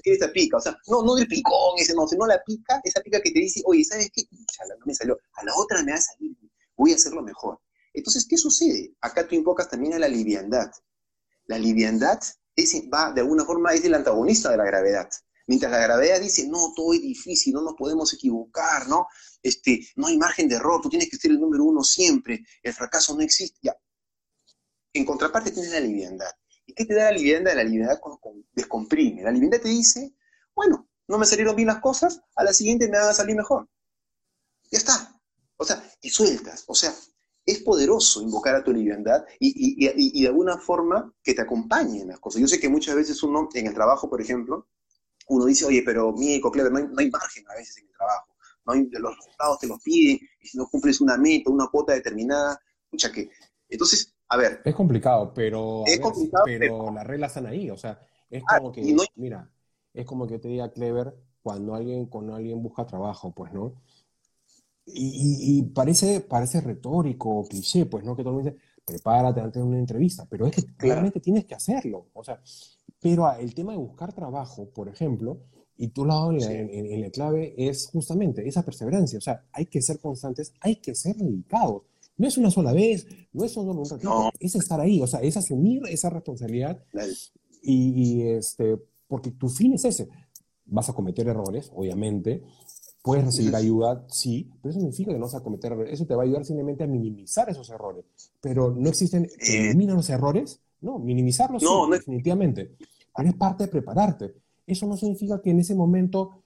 esa 0.04 0.32
pica, 0.32 0.58
o 0.58 0.62
sea, 0.62 0.78
no, 0.88 1.04
no 1.04 1.16
del 1.16 1.28
picón 1.28 1.74
ese, 1.78 1.94
no, 1.94 2.08
sino 2.08 2.26
la 2.26 2.42
pica, 2.44 2.80
esa 2.84 3.02
pica 3.02 3.20
que 3.22 3.32
te 3.32 3.40
dice, 3.40 3.62
oye, 3.66 3.84
¿sabes 3.84 4.10
qué? 4.14 4.24
no 4.70 4.86
me 4.86 4.94
salió, 4.94 5.18
a 5.34 5.44
la 5.44 5.56
otra 5.56 5.84
me 5.84 5.92
va 5.92 5.98
a 5.98 6.02
salir, 6.02 6.36
voy 6.76 6.94
a 6.94 6.96
hacerlo 6.96 7.22
mejor. 7.22 7.60
Entonces, 7.94 8.28
¿qué 8.30 8.38
sucede? 8.38 8.94
Acá 9.02 9.28
tú 9.28 9.36
invocas 9.36 9.70
también 9.70 9.94
a 9.94 10.00
la 10.00 10.08
liviandad. 10.08 10.72
La 11.48 11.58
liviandad 11.58 12.20
es, 12.56 12.74
va, 12.94 13.12
de 13.12 13.22
alguna 13.22 13.44
forma, 13.44 13.74
es 13.74 13.84
el 13.86 13.96
antagonista 13.96 14.52
de 14.52 14.58
la 14.58 14.66
gravedad. 14.66 15.10
Mientras 15.48 15.72
la 15.72 15.80
gravedad 15.80 16.20
dice, 16.20 16.48
no, 16.48 16.74
todo 16.76 16.94
es 16.94 17.02
difícil, 17.02 17.54
no 17.54 17.62
nos 17.62 17.74
podemos 17.76 18.14
equivocar, 18.14 18.88
¿no? 18.88 19.08
Este, 19.42 19.88
no 19.96 20.08
hay 20.08 20.18
margen 20.18 20.50
de 20.50 20.56
error, 20.56 20.82
tú 20.82 20.90
tienes 20.90 21.10
que 21.10 21.18
ser 21.18 21.32
el 21.32 21.40
número 21.40 21.64
uno 21.64 21.84
siempre, 21.84 22.44
el 22.62 22.74
fracaso 22.74 23.16
no 23.16 23.22
existe. 23.22 23.58
Ya. 23.62 23.76
En 24.94 25.06
contraparte 25.06 25.52
tienes 25.52 25.72
la 25.72 25.80
liviandad. 25.80 26.32
¿Y 26.66 26.74
qué 26.74 26.86
te 26.86 26.94
da 26.96 27.06
la 27.06 27.18
liviandad? 27.18 27.56
La 27.56 27.64
liviandad 27.64 27.98
descomprime. 28.52 29.24
La 29.24 29.32
liviandad 29.32 29.62
te 29.62 29.70
dice, 29.70 30.14
bueno, 30.54 30.90
no 31.08 31.18
me 31.18 31.26
salieron 31.26 31.56
bien 31.56 31.68
las 31.68 31.80
cosas, 31.80 32.22
a 32.36 32.44
la 32.44 32.52
siguiente 32.52 32.90
me 32.90 32.98
van 32.98 33.10
a 33.10 33.14
salir 33.14 33.36
mejor. 33.36 33.70
Ya 34.70 34.80
está. 34.80 35.18
O 35.56 35.64
sea, 35.64 35.82
y 36.02 36.10
sueltas. 36.10 36.66
O 36.68 36.76
sea, 36.76 36.94
es 37.46 37.60
poderoso 37.64 38.22
invocar 38.22 38.56
a 38.56 38.64
tu 38.64 38.74
liviandad 38.74 39.26
y, 39.40 39.86
y, 39.88 40.22
de 40.22 40.28
alguna 40.28 40.58
forma 40.58 41.14
que 41.24 41.34
te 41.34 41.42
acompañe 41.42 42.02
en 42.02 42.10
las 42.10 42.20
cosas. 42.20 42.42
Yo 42.42 42.48
sé 42.48 42.60
que 42.60 42.68
muchas 42.68 42.96
veces 42.96 43.24
uno, 43.24 43.48
en 43.54 43.68
el 43.68 43.74
trabajo, 43.74 44.10
por 44.10 44.22
ejemplo, 44.22 44.68
uno 45.28 45.46
dice, 45.46 45.66
oye, 45.66 45.84
pero 45.86 46.14
mi 46.14 46.42
Clever, 46.42 46.72
no 46.72 46.78
hay, 46.80 46.86
no 46.86 47.00
hay 47.00 47.10
margen 47.10 47.46
a 47.50 47.56
veces 47.56 47.78
en 47.78 47.86
el 47.86 47.92
trabajo 47.94 48.38
los 48.74 49.16
resultados 49.16 49.60
te 49.60 49.68
los 49.68 49.82
piden, 49.82 50.20
y 50.42 50.48
si 50.48 50.58
no 50.58 50.68
cumples 50.68 51.02
una 51.02 51.18
meta, 51.18 51.50
una 51.50 51.68
cuota 51.68 51.94
determinada, 51.94 52.60
escucha 52.84 53.12
que... 53.12 53.30
Entonces, 53.70 54.14
a 54.30 54.38
ver... 54.38 54.62
Es 54.64 54.76
complicado, 54.76 55.34
pero, 55.34 55.84
pero, 56.46 56.92
las 56.92 57.08
reglas 57.08 57.32
están 57.32 57.48
ahí, 57.48 57.70
o 57.70 57.78
sea, 57.78 58.00
es 58.30 58.44
ah, 58.48 58.58
como 58.58 58.72
que, 58.72 58.96
mira, 59.16 59.50
es 59.94 60.06
como 60.06 60.28
que 60.28 60.40
te 60.40 60.48
diga 60.48 60.72
Clever 60.72 61.14
cuando 61.42 61.76
alguien, 61.76 62.08
cuando 62.08 62.36
alguien 62.36 62.62
busca 62.62 62.86
trabajo, 62.86 63.34
pues, 63.34 63.54
¿no? 63.54 63.82
Y, 64.90 65.64
parece, 65.74 66.22
parece 66.22 66.62
retórico, 66.62 67.46
cliché, 67.50 67.86
pues, 67.88 68.06
¿no? 68.06 68.16
Que 68.16 68.24
todo 68.24 68.38
el 68.38 68.44
mundo 68.44 68.52
dice, 68.52 68.64
prepárate 68.86 69.42
antes 69.42 69.62
de 69.62 69.68
una 69.68 69.80
entrevista, 69.80 70.26
pero 70.30 70.48
es 70.48 70.56
que 70.56 70.66
claramente 70.78 71.20
tienes 71.20 71.46
que 71.46 71.56
hacerlo, 71.56 72.08
o 72.14 72.24
sea, 72.24 72.42
pero 73.02 73.32
el 73.34 73.54
tema 73.54 73.74
de 73.74 73.78
buscar 73.78 74.14
trabajo, 74.14 74.70
por 74.70 74.90
ejemplo, 74.90 75.40
y 75.78 75.90
tú 75.90 76.06
lo 76.06 76.32
en, 76.32 76.42
en, 76.42 77.02
la 77.02 77.10
clave 77.12 77.54
es 77.56 77.88
justamente 77.88 78.48
esa 78.48 78.64
perseverancia. 78.64 79.20
O 79.20 79.22
sea, 79.22 79.46
hay 79.52 79.68
que 79.68 79.82
ser 79.82 80.00
constantes, 80.00 80.54
hay 80.60 80.78
que 80.78 80.96
ser 80.96 81.16
dedicados. 81.16 81.84
No 82.18 82.28
es 82.28 82.38
una 82.38 82.50
sola 82.50 82.74
vez, 82.74 83.06
no 83.32 83.46
es 83.46 83.52
solo 83.52 83.74
un 83.74 83.88
ratito, 83.88 84.32
es 84.40 84.56
estar 84.56 84.82
ahí, 84.82 85.02
o 85.02 85.08
sea, 85.08 85.20
es 85.22 85.38
asumir 85.38 85.84
esa 85.88 86.10
responsabilidad. 86.10 86.84
Y, 87.62 88.24
este, 88.24 88.78
porque 89.08 89.32
tu 89.32 89.50
fin 89.50 89.74
es 89.74 89.86
ese. 89.86 90.10
Vas 90.66 90.90
a 90.90 90.94
cometer 90.94 91.28
errores, 91.28 91.72
obviamente. 91.76 92.44
Puedes 93.04 93.24
recibir 93.24 93.56
ayuda, 93.56 94.06
sí, 94.10 94.50
pero 94.62 94.72
eso 94.72 94.80
no 94.80 94.92
significa 94.92 95.14
que 95.14 95.20
no 95.20 95.26
vas 95.26 95.36
a 95.36 95.44
cometer 95.44 95.72
errores. 95.72 95.94
Eso 95.94 96.08
te 96.08 96.16
va 96.16 96.24
a 96.24 96.26
ayudar 96.26 96.44
simplemente 96.44 96.84
a 96.84 96.88
minimizar 96.88 97.48
esos 97.50 97.70
errores. 97.70 98.04
Pero 98.42 98.72
no 98.72 98.90
existen, 98.90 99.26
eh, 99.26 99.70
eliminan 99.70 99.98
los 99.98 100.10
errores, 100.10 100.60
no, 100.82 101.00
minimizarlos, 101.00 101.64
no, 101.64 101.86
sí, 101.86 101.92
definitivamente. 101.92 102.76
Pero 103.16 103.30
es 103.30 103.36
parte 103.36 103.66
de 103.66 103.70
prepararte 103.70 104.36
eso 104.68 104.86
no 104.86 104.98
significa 104.98 105.42
que 105.42 105.52
en 105.52 105.62
ese 105.62 105.74
momento, 105.74 106.44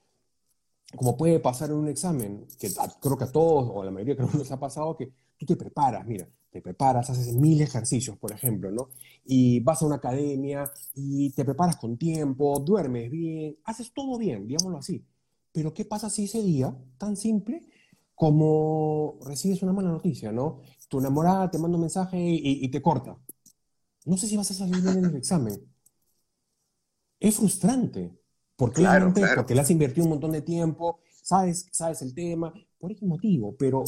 como 0.96 1.16
puede 1.16 1.40
pasar 1.40 1.70
en 1.70 1.76
un 1.76 1.88
examen, 1.88 2.46
que 2.58 2.70
creo 3.00 3.18
que 3.18 3.24
a 3.24 3.32
todos 3.32 3.68
o 3.68 3.82
a 3.82 3.84
la 3.84 3.90
mayoría 3.90 4.16
creo 4.16 4.30
que 4.30 4.38
nos 4.38 4.52
ha 4.52 4.60
pasado, 4.60 4.96
que 4.96 5.12
tú 5.36 5.44
te 5.44 5.56
preparas, 5.56 6.06
mira, 6.06 6.28
te 6.48 6.62
preparas, 6.62 7.10
haces 7.10 7.34
mil 7.34 7.60
ejercicios, 7.60 8.16
por 8.16 8.30
ejemplo, 8.30 8.70
¿no? 8.70 8.90
Y 9.24 9.58
vas 9.60 9.82
a 9.82 9.86
una 9.86 9.96
academia 9.96 10.70
y 10.94 11.30
te 11.30 11.44
preparas 11.44 11.76
con 11.76 11.96
tiempo, 11.96 12.60
duermes 12.60 13.10
bien, 13.10 13.56
haces 13.64 13.92
todo 13.92 14.16
bien, 14.18 14.46
digámoslo 14.46 14.78
así. 14.78 15.04
Pero 15.50 15.74
¿qué 15.74 15.84
pasa 15.84 16.08
si 16.08 16.24
ese 16.24 16.42
día, 16.42 16.74
tan 16.98 17.16
simple, 17.16 17.62
como 18.14 19.18
recibes 19.24 19.62
una 19.62 19.72
mala 19.72 19.90
noticia, 19.90 20.30
¿no? 20.30 20.60
tu 20.92 20.98
enamorada 20.98 21.50
te 21.50 21.58
manda 21.58 21.76
un 21.76 21.80
mensaje 21.80 22.18
y, 22.20 22.68
te 22.68 22.82
corta. 22.82 23.16
No 24.04 24.16
sé 24.16 24.26
si 24.26 24.36
vas 24.36 24.50
a 24.50 24.54
salir 24.54 24.80
bien 24.80 24.98
en 24.98 25.04
el 25.06 25.16
examen. 25.16 25.60
Es 27.20 27.36
frustrante. 27.36 28.18
Porque, 28.56 28.86
porque 29.34 29.54
le 29.54 29.60
has 29.60 29.70
invertido 29.70 30.04
un 30.04 30.10
montón 30.10 30.30
de 30.30 30.42
tiempo, 30.42 31.00
sabes, 31.22 31.66
sabes 31.72 32.02
el 32.02 32.14
tema, 32.14 32.52
por 32.78 32.92
ese 32.92 33.06
motivo, 33.06 33.56
pero 33.58 33.82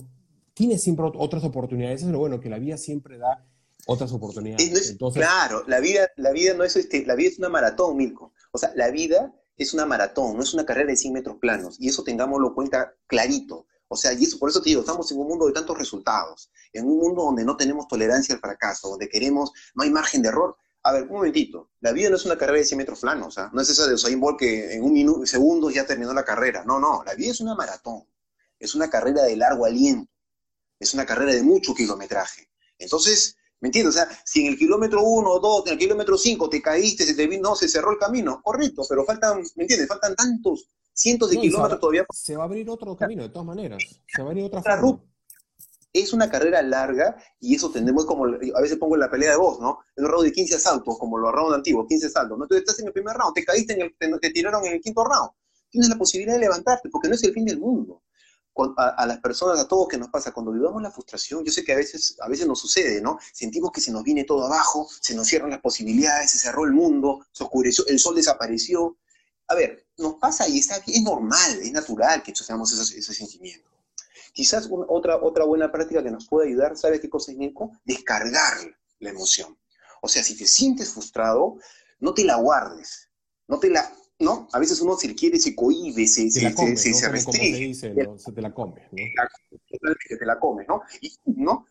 tienes 0.52 0.82
siempre 0.82 1.04
otras 1.14 1.44
oportunidades. 1.44 2.00
Eso 2.00 2.06
es 2.06 2.12
lo 2.12 2.18
bueno, 2.18 2.40
que 2.40 2.48
la 2.48 2.58
vida 2.58 2.76
siempre 2.76 3.18
da 3.18 3.46
otras 3.86 4.12
oportunidades. 4.12 4.96
claro, 5.12 5.64
la 5.66 5.80
vida, 5.80 6.08
la 6.16 6.32
vida 6.32 6.54
no 6.54 6.64
es 6.64 6.76
este, 6.76 7.04
la 7.04 7.14
vida 7.14 7.28
es 7.28 7.38
una 7.38 7.48
maratón, 7.48 7.96
Milko. 7.96 8.32
O 8.52 8.58
sea, 8.58 8.72
la 8.74 8.90
vida 8.90 9.34
es 9.56 9.74
una 9.74 9.86
maratón, 9.86 10.36
no 10.36 10.42
es 10.42 10.54
una 10.54 10.64
carrera 10.64 10.88
de 10.88 10.96
100 10.96 11.12
metros 11.12 11.36
planos. 11.38 11.76
Y 11.78 11.88
eso 11.88 12.02
tengámoslo 12.02 12.48
en 12.48 12.54
cuenta 12.54 12.94
clarito. 13.06 13.66
O 13.94 13.96
sea, 13.96 14.12
y 14.12 14.24
eso 14.24 14.38
por 14.38 14.50
eso 14.50 14.60
te 14.60 14.70
digo, 14.70 14.80
estamos 14.80 15.10
en 15.12 15.18
un 15.18 15.28
mundo 15.28 15.46
de 15.46 15.52
tantos 15.52 15.78
resultados, 15.78 16.50
en 16.72 16.86
un 16.86 16.98
mundo 16.98 17.22
donde 17.22 17.44
no 17.44 17.56
tenemos 17.56 17.88
tolerancia 17.88 18.34
al 18.34 18.40
fracaso, 18.40 18.90
donde 18.90 19.08
queremos, 19.08 19.52
no 19.74 19.84
hay 19.84 19.90
margen 19.90 20.20
de 20.22 20.28
error. 20.28 20.56
A 20.82 20.92
ver, 20.92 21.04
un 21.04 21.12
momentito, 21.12 21.70
la 21.80 21.92
vida 21.92 22.10
no 22.10 22.16
es 22.16 22.24
una 22.26 22.36
carrera 22.36 22.58
de 22.58 22.64
100 22.64 22.78
metros 22.78 23.00
planos, 23.00 23.28
o 23.28 23.30
sea, 23.30 23.50
no 23.52 23.62
es 23.62 23.68
esa 23.70 23.86
de 23.86 23.94
Usain 23.94 24.20
Bolt 24.20 24.38
que 24.38 24.74
en 24.74 24.84
un 24.84 24.92
minuto, 24.92 25.24
segundo 25.24 25.70
ya 25.70 25.86
terminó 25.86 26.12
la 26.12 26.24
carrera. 26.24 26.62
No, 26.66 26.78
no, 26.78 27.02
la 27.04 27.14
vida 27.14 27.30
es 27.30 27.40
una 27.40 27.54
maratón, 27.54 28.04
es 28.58 28.74
una 28.74 28.90
carrera 28.90 29.22
de 29.22 29.36
largo 29.36 29.64
aliento, 29.64 30.12
es 30.78 30.92
una 30.92 31.06
carrera 31.06 31.32
de 31.32 31.42
mucho 31.42 31.74
kilometraje. 31.74 32.50
Entonces, 32.78 33.36
¿Me 33.60 33.68
entiendes? 33.68 33.96
O 33.96 33.98
sea, 33.98 34.22
si 34.26 34.42
en 34.42 34.52
el 34.52 34.58
kilómetro 34.58 35.02
1 35.02 35.30
o 35.30 35.40
2, 35.40 35.68
en 35.68 35.72
el 35.72 35.78
kilómetro 35.78 36.18
5 36.18 36.50
te 36.50 36.60
caíste, 36.60 37.06
se 37.06 37.14
te 37.14 37.26
vino, 37.26 37.48
no, 37.48 37.56
se 37.56 37.66
cerró 37.66 37.92
el 37.92 37.98
camino, 37.98 38.42
correcto, 38.42 38.82
pero 38.86 39.06
faltan, 39.06 39.42
¿me 39.56 39.64
entiendes? 39.64 39.88
Faltan 39.88 40.14
tantos 40.14 40.68
cientos 40.94 41.30
de 41.30 41.38
kilómetros 41.38 41.80
todavía. 41.80 42.06
Se 42.12 42.36
va 42.36 42.44
a 42.44 42.46
abrir 42.46 42.68
otro 42.70 42.96
camino, 42.96 43.22
de 43.22 43.28
todas 43.28 43.46
maneras. 43.46 43.82
Se 44.06 44.22
va 44.22 44.28
a 44.28 44.30
abrir 44.30 44.44
otra 44.44 44.62
forma. 44.62 45.02
Es 45.92 46.12
una 46.12 46.28
carrera 46.28 46.60
larga 46.60 47.16
y 47.38 47.54
eso 47.54 47.70
tendemos 47.70 48.04
como, 48.04 48.24
a 48.24 48.60
veces 48.60 48.78
pongo 48.78 48.96
en 48.96 49.00
la 49.00 49.10
pelea 49.10 49.30
de 49.30 49.36
voz, 49.36 49.60
¿no? 49.60 49.78
En 49.94 50.04
un 50.04 50.10
round 50.10 50.24
de 50.24 50.32
15 50.32 50.56
asaltos, 50.56 50.98
como 50.98 51.18
los 51.18 51.30
rounds 51.30 51.54
antiguos, 51.54 51.86
15 51.88 52.06
asaltos. 52.06 52.36
¿no? 52.36 52.44
Entonces 52.44 52.62
estás 52.62 52.80
en 52.80 52.88
el 52.88 52.92
primer 52.92 53.14
round, 53.14 53.32
te 53.32 53.44
caíste, 53.44 53.74
en 53.74 53.82
el, 53.82 54.20
te 54.20 54.30
tiraron 54.30 54.66
en 54.66 54.72
el 54.72 54.80
quinto 54.80 55.04
round. 55.04 55.30
Tienes 55.70 55.88
la 55.88 55.96
posibilidad 55.96 56.34
de 56.34 56.40
levantarte, 56.40 56.88
porque 56.88 57.08
no 57.08 57.14
es 57.14 57.22
el 57.22 57.32
fin 57.32 57.44
del 57.44 57.60
mundo 57.60 58.02
a, 58.76 59.06
las 59.06 59.18
personas, 59.18 59.58
a 59.58 59.66
todos 59.66 59.88
que 59.88 59.98
nos 59.98 60.08
pasa, 60.08 60.32
cuando 60.32 60.52
vivamos 60.52 60.80
la 60.80 60.90
frustración, 60.90 61.44
yo 61.44 61.50
sé 61.50 61.64
que 61.64 61.72
a 61.72 61.76
veces, 61.76 62.16
a 62.20 62.28
veces 62.28 62.46
nos 62.46 62.60
sucede, 62.60 63.00
¿no? 63.00 63.18
Sentimos 63.32 63.72
que 63.72 63.80
se 63.80 63.90
nos 63.90 64.04
viene 64.04 64.24
todo 64.24 64.46
abajo, 64.46 64.86
se 65.00 65.14
nos 65.14 65.26
cierran 65.26 65.50
las 65.50 65.60
posibilidades, 65.60 66.30
se 66.30 66.38
cerró 66.38 66.64
el 66.64 66.72
mundo, 66.72 67.26
se 67.32 67.44
oscureció, 67.44 67.84
el 67.88 67.98
sol 67.98 68.14
desapareció. 68.14 68.96
A 69.48 69.54
ver, 69.54 69.86
nos 69.98 70.14
pasa 70.14 70.48
y 70.48 70.58
está 70.58 70.76
es 70.86 71.02
normal, 71.02 71.58
es 71.62 71.72
natural 71.72 72.22
que 72.22 72.32
tengamos 72.32 72.72
ese, 72.72 72.98
ese 72.98 73.14
sentimiento. 73.14 73.70
Quizás 74.32 74.68
otra, 74.88 75.22
otra 75.22 75.44
buena 75.44 75.70
práctica 75.70 76.02
que 76.02 76.10
nos 76.10 76.26
puede 76.26 76.48
ayudar, 76.48 76.76
¿sabes 76.76 77.00
qué 77.00 77.08
cosa 77.08 77.30
es, 77.30 77.38
Nico? 77.38 77.70
Descargar 77.84 78.58
la 78.98 79.10
emoción. 79.10 79.56
O 80.02 80.08
sea, 80.08 80.24
si 80.24 80.36
te 80.36 80.46
sientes 80.46 80.90
frustrado, 80.90 81.58
no 82.00 82.14
te 82.14 82.24
la 82.24 82.36
guardes, 82.36 83.10
no 83.46 83.58
te 83.60 83.70
la 83.70 83.90
¿no? 84.20 84.48
A 84.52 84.58
veces 84.58 84.80
uno 84.80 84.96
se 84.96 85.14
quiere, 85.14 85.38
se 85.38 85.54
cohíbe, 85.54 86.06
se, 86.06 86.30
se, 86.30 86.40
se, 86.76 87.08
restringe. 87.08 87.74
se 87.74 87.90
te 88.32 88.42
la 88.42 88.54
comes, 88.54 88.84
¿no? 88.92 89.02
Totalmente, 89.68 90.16
te 90.18 90.26
la 90.26 90.38
comes, 90.38 90.66
¿no? 90.68 90.82
Y, 91.00 91.12
¿no? 91.26 91.66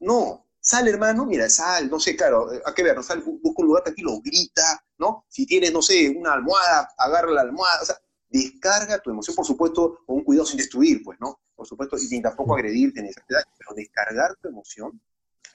No, 0.00 0.47
sal, 0.60 0.88
hermano, 0.88 1.26
mira, 1.26 1.48
sal, 1.48 1.90
no 1.90 2.00
sé, 2.00 2.16
claro, 2.16 2.50
a 2.64 2.74
qué 2.74 2.82
ver, 2.82 2.96
¿no? 2.96 3.02
Sal, 3.02 3.22
busca 3.22 3.62
un 3.62 3.66
lugar 3.66 3.84
tranquilo, 3.84 4.20
grita, 4.22 4.84
¿no? 4.98 5.24
Si 5.28 5.46
tienes, 5.46 5.72
no 5.72 5.82
sé, 5.82 6.08
una 6.10 6.32
almohada, 6.32 6.88
agarra 6.98 7.30
la 7.30 7.42
almohada, 7.42 7.82
o 7.82 7.84
sea, 7.84 7.96
descarga 8.28 8.98
tu 9.00 9.10
emoción, 9.10 9.34
por 9.34 9.46
supuesto, 9.46 10.00
con 10.06 10.16
un 10.16 10.24
cuidado 10.24 10.46
sin 10.46 10.58
destruir, 10.58 11.02
pues, 11.04 11.18
¿no? 11.20 11.40
Por 11.54 11.66
supuesto, 11.66 11.96
y 11.96 12.00
sin 12.00 12.22
tampoco 12.22 12.54
agredirte 12.54 13.02
ni 13.02 13.08
esa 13.08 13.22
pero 13.26 13.74
descargar 13.74 14.36
tu 14.36 14.48
emoción 14.48 15.00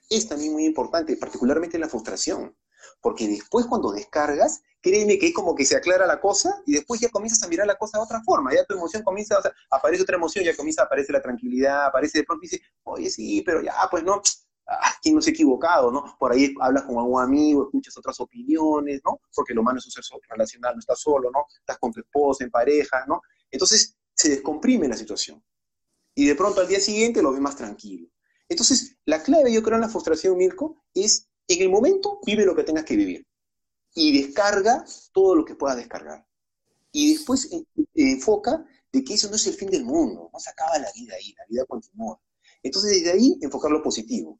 es 0.10 0.28
también 0.28 0.54
muy 0.54 0.66
importante, 0.66 1.16
particularmente 1.18 1.78
en 1.78 1.82
la 1.82 1.90
frustración, 1.90 2.56
porque 3.02 3.28
después 3.28 3.66
cuando 3.68 3.92
descargas, 3.92 4.62
créeme 4.82 5.18
que 5.18 5.28
es 5.28 5.34
como 5.34 5.56
que 5.56 5.66
se 5.66 5.78
aclara 5.78 6.06
la 6.06 6.20
cosa 6.20 6.62
y 6.66 6.74
después 6.74 7.00
ya 7.00 7.10
comienzas 7.10 7.42
a 7.44 7.48
mirar 7.48 7.66
la 7.66 7.78
cosa 7.78 7.98
de 7.98 8.04
otra 8.04 8.22
forma, 8.22 8.54
ya 8.54 8.66
tu 8.66 8.74
emoción 8.74 9.02
comienza, 9.04 9.40
o 9.40 9.42
sea, 9.42 9.54
aparece 9.72 10.04
otra 10.04 10.18
emoción, 10.18 10.44
ya 10.44 10.56
comienza 10.56 10.82
a 10.82 10.86
aparecer 10.86 11.14
la 11.14 11.22
tranquilidad, 11.22 11.86
aparece 11.86 12.20
de 12.20 12.24
pronto 12.26 12.46
y 12.46 12.50
dice, 12.50 12.64
oye, 12.84 13.10
sí, 13.10 13.42
pero 13.46 13.62
ya, 13.62 13.74
pues 13.90 14.04
no, 14.04 14.22
¿quién 15.02 15.16
no 15.16 15.22
se 15.22 15.32
ha 15.32 15.34
equivocado, 15.34 15.92
no? 15.92 16.16
Por 16.18 16.32
ahí 16.32 16.54
hablas 16.60 16.84
con 16.84 16.98
algún 16.98 17.22
amigo, 17.22 17.66
escuchas 17.66 17.98
otras 17.98 18.20
opiniones, 18.20 19.02
¿no? 19.06 19.20
Porque 19.36 19.54
lo 19.54 19.62
humano 19.62 19.80
es 19.80 19.86
un 19.86 19.92
ser 19.92 20.04
relacional, 20.30 20.76
no 20.76 20.80
estás 20.80 21.00
solo, 21.00 21.30
¿no? 21.32 21.46
Estás 21.60 21.78
con 21.78 21.92
tu 21.92 22.00
esposa, 22.00 22.44
en 22.44 22.52
pareja, 22.52 23.06
¿no? 23.08 23.22
Entonces 23.52 23.98
se 24.14 24.30
descomprime 24.30 24.88
la 24.88 24.96
situación. 24.96 25.44
Y 26.16 26.26
de 26.26 26.36
pronto 26.36 26.62
al 26.62 26.68
día 26.68 26.80
siguiente 26.80 27.22
lo 27.22 27.32
ves 27.32 27.42
más 27.42 27.56
tranquilo. 27.56 28.08
Entonces, 28.48 28.98
la 29.06 29.24
clave, 29.24 29.52
yo 29.52 29.64
creo, 29.64 29.76
en 29.76 29.82
la 29.82 29.90
frustración, 29.90 30.38
Mirko, 30.38 30.84
es 30.94 31.30
en 31.48 31.62
el 31.62 31.70
momento 31.70 32.20
vive 32.26 32.46
lo 32.46 32.56
que 32.56 32.64
tengas 32.64 32.86
que 32.86 32.96
vivir 32.96 33.28
y 33.96 34.22
descarga 34.22 34.86
todo 35.12 35.36
lo 35.36 35.46
que 35.46 35.56
puedas 35.56 35.78
descargar. 35.78 36.26
Y 36.92 37.14
después 37.14 37.52
eh, 37.52 37.66
enfoca 37.96 38.66
de 38.92 39.04
que 39.04 39.16
eso 39.16 39.30
no 39.30 39.36
es 39.36 39.48
el 39.48 39.56
fin 39.56 39.70
del 39.70 39.84
mundo, 39.84 40.30
no 40.32 40.40
se 40.40 40.50
acaba 40.50 40.78
la 40.78 40.92
vida 40.94 41.16
ahí, 41.16 41.34
la 41.38 41.46
vida 41.50 41.66
continúa. 41.66 42.20
Entonces 42.64 42.92
desde 42.92 43.12
ahí 43.12 43.38
enfocar 43.42 43.72
lo 43.72 43.84
positivo. 43.84 44.40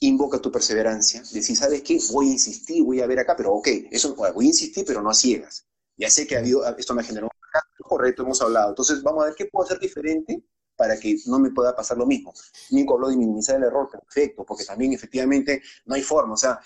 Invoca 0.00 0.40
tu 0.40 0.50
perseverancia, 0.50 1.22
decir, 1.32 1.56
¿sabes 1.56 1.82
qué? 1.82 1.98
Voy 2.12 2.28
a 2.28 2.32
insistir, 2.32 2.82
voy 2.82 3.00
a 3.00 3.06
ver 3.06 3.20
acá, 3.20 3.36
pero 3.36 3.54
ok, 3.54 3.68
eso 3.90 4.14
voy 4.16 4.46
a 4.46 4.48
insistir, 4.48 4.84
pero 4.86 5.02
no 5.02 5.10
a 5.10 5.14
ciegas. 5.14 5.66
Ya 5.96 6.10
sé 6.10 6.26
que 6.26 6.36
ha 6.36 6.40
habido, 6.40 6.66
esto 6.76 6.94
me 6.94 7.04
generó 7.04 7.26
un 7.26 7.88
correcto, 7.88 8.22
hemos 8.22 8.42
hablado. 8.42 8.70
Entonces 8.70 9.02
vamos 9.02 9.22
a 9.22 9.26
ver 9.26 9.34
qué 9.36 9.46
puedo 9.46 9.64
hacer 9.64 9.78
diferente 9.78 10.42
para 10.82 10.98
que 10.98 11.16
no 11.26 11.38
me 11.38 11.52
pueda 11.52 11.76
pasar 11.76 11.96
lo 11.96 12.04
mismo. 12.06 12.34
Nico 12.72 12.94
habló 12.94 13.08
de 13.08 13.16
minimizar 13.16 13.54
el 13.54 13.62
error, 13.62 13.88
perfecto, 13.88 14.44
porque 14.44 14.64
también 14.64 14.92
efectivamente 14.92 15.62
no 15.86 15.94
hay 15.94 16.02
forma, 16.02 16.34
o 16.34 16.36
sea, 16.36 16.58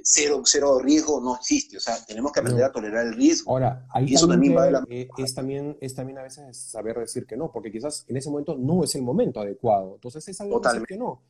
cero, 0.00 0.42
cero 0.44 0.78
riesgo 0.78 1.20
no 1.20 1.34
existe, 1.34 1.76
o 1.76 1.80
sea, 1.80 1.96
tenemos 2.06 2.30
que 2.30 2.38
aprender 2.38 2.62
a 2.62 2.70
tolerar 2.70 3.04
el 3.04 3.14
riesgo. 3.14 3.50
Ahora, 3.50 3.84
ahí 3.90 4.14
eso 4.14 4.28
también, 4.28 4.56
eh, 4.88 5.08
es, 5.18 5.34
también, 5.34 5.76
es 5.80 5.92
también 5.92 6.18
a 6.18 6.22
veces 6.22 6.56
saber 6.56 6.96
decir 7.00 7.26
que 7.26 7.36
no, 7.36 7.50
porque 7.50 7.72
quizás 7.72 8.04
en 8.06 8.16
ese 8.16 8.30
momento 8.30 8.56
no 8.56 8.84
es 8.84 8.94
el 8.94 9.02
momento 9.02 9.40
adecuado, 9.40 9.96
entonces 9.96 10.28
es 10.28 10.40
algo 10.40 10.62
que 10.86 10.96
no. 10.96 11.20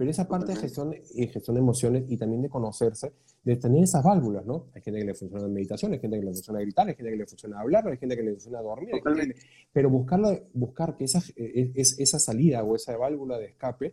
Pero 0.00 0.12
esa 0.12 0.26
parte 0.26 0.52
de 0.52 0.56
gestión, 0.56 0.94
y 1.14 1.26
gestión 1.26 1.56
de 1.56 1.60
emociones 1.60 2.04
y 2.08 2.16
también 2.16 2.40
de 2.40 2.48
conocerse, 2.48 3.12
de 3.44 3.56
tener 3.56 3.84
esas 3.84 4.02
válvulas, 4.02 4.46
¿no? 4.46 4.68
Hay 4.74 4.80
gente 4.80 4.98
que 4.98 5.04
le 5.04 5.14
funciona 5.14 5.42
la 5.42 5.52
meditación, 5.52 5.92
hay 5.92 5.98
gente 5.98 6.18
que 6.18 6.24
le 6.24 6.32
funciona 6.32 6.60
gritar, 6.60 6.88
hay 6.88 6.94
gente 6.94 7.10
que 7.10 7.16
le 7.18 7.26
funciona 7.26 7.60
hablar, 7.60 7.86
hay 7.86 7.98
gente 7.98 8.16
que 8.16 8.22
le 8.22 8.30
funciona 8.30 8.62
dormir. 8.62 8.94
pero 9.70 9.90
buscarlo, 9.90 10.48
buscar 10.54 10.96
que 10.96 11.04
esa, 11.04 11.22
e, 11.36 11.72
es, 11.74 12.00
esa 12.00 12.18
salida 12.18 12.64
o 12.64 12.76
esa 12.76 12.96
válvula 12.96 13.36
de 13.36 13.48
escape, 13.48 13.92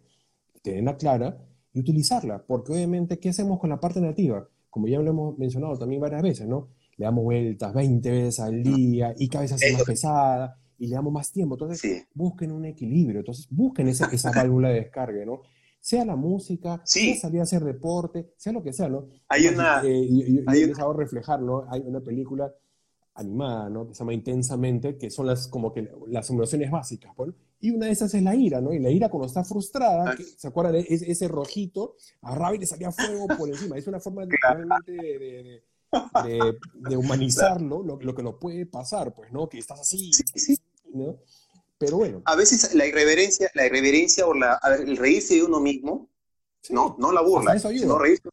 tenerla 0.62 0.96
clara 0.96 1.46
y 1.74 1.82
utilizarla. 1.82 2.42
Porque 2.42 2.72
obviamente, 2.72 3.20
¿qué 3.20 3.28
hacemos 3.28 3.60
con 3.60 3.70
la 3.70 3.82
parte 3.82 4.00
negativa? 4.00 4.48
Como 4.70 4.88
ya 4.88 5.02
lo 5.02 5.10
hemos 5.10 5.38
mencionado 5.38 5.78
también 5.78 6.00
varias 6.00 6.22
veces, 6.22 6.48
¿no? 6.48 6.70
Le 6.96 7.04
damos 7.04 7.26
vueltas 7.26 7.74
20 7.74 8.10
veces 8.10 8.40
al 8.40 8.64
día 8.64 9.14
y 9.18 9.28
cada 9.28 9.42
vez 9.42 9.52
hace 9.52 9.74
más 9.74 9.84
pesada 9.84 10.58
y 10.80 10.88
le 10.88 10.96
damos 10.96 11.12
más 11.12 11.34
tiempo. 11.34 11.56
Entonces, 11.56 12.08
busquen 12.14 12.54
un 12.54 12.64
equilibrio. 12.64 13.20
Entonces, 13.20 13.46
busquen 13.50 13.90
esa, 13.90 14.06
esa 14.14 14.32
válvula 14.32 14.70
de 14.70 14.76
descarga, 14.76 15.26
¿no? 15.26 15.42
Sea 15.88 16.04
la 16.04 16.18
música, 16.18 16.82
sea 16.84 17.16
salir 17.16 17.40
a 17.40 17.44
hacer 17.44 17.64
deporte, 17.64 18.34
sea 18.36 18.52
lo 18.52 18.62
que 18.62 18.74
sea, 18.74 18.90
¿no? 18.90 19.08
Hay 19.30 19.48
una... 19.48 19.82
Eh, 19.86 20.44
hay 20.46 20.64
he 20.64 20.94
reflejar, 20.94 21.42
¿no? 21.42 21.66
Hay 21.70 21.80
una 21.80 22.02
película 22.02 22.54
animada, 23.14 23.70
¿no? 23.70 23.88
Que 23.88 23.94
se 23.94 24.00
llama 24.00 24.14
Intensamente, 24.14 24.98
que 24.98 25.10
son 25.10 25.28
las, 25.28 25.48
como 25.48 25.72
que 25.72 25.90
las 26.08 26.30
emociones 26.30 26.70
básicas, 26.70 27.14
¿no? 27.18 27.34
Y 27.62 27.72
una 27.72 27.86
de 27.86 27.94
esas 27.94 28.14
es 28.14 28.22
la 28.22 28.36
ira, 28.36 28.60
¿no? 28.60 28.74
Y 28.74 28.80
la 28.80 28.90
ira 28.90 29.08
cuando 29.08 29.28
está 29.28 29.46
frustrada, 29.46 30.12
ah. 30.12 30.16
¿se 30.36 30.50
acuerdan? 30.50 30.74
de 30.74 30.86
ese 30.90 31.30
rojito, 31.30 31.96
a 32.22 32.54
y 32.54 32.58
le 32.58 32.66
salía 32.66 32.92
fuego 32.92 33.26
por 33.38 33.48
encima. 33.48 33.78
Es 33.78 33.88
una 33.88 34.02
forma 34.02 34.26
de, 34.86 34.94
de, 34.94 35.64
de, 36.26 36.58
de 36.90 36.98
humanizarlo, 36.98 37.82
lo, 37.82 37.98
lo, 37.98 38.14
que 38.14 38.24
nos 38.24 38.36
puede 38.36 38.66
pasar, 38.66 39.16
pues, 39.16 39.32
¿no? 39.32 39.48
Que 39.48 39.60
estás 39.60 39.80
así, 39.80 40.12
¿no? 40.94 41.16
Pero 41.78 41.98
bueno. 41.98 42.22
A 42.26 42.36
veces 42.36 42.74
la 42.74 42.86
irreverencia, 42.86 43.52
la 43.54 43.66
irreverencia 43.66 44.26
o 44.26 44.34
la, 44.34 44.54
a 44.54 44.70
ver, 44.70 44.82
el 44.82 44.98
reírse 44.98 45.36
de 45.36 45.44
uno 45.44 45.60
mismo, 45.60 46.10
no, 46.70 46.96
no 47.00 47.12
la 47.12 47.22
burla, 47.22 47.56
no 47.56 48.00
reírse 48.00 48.30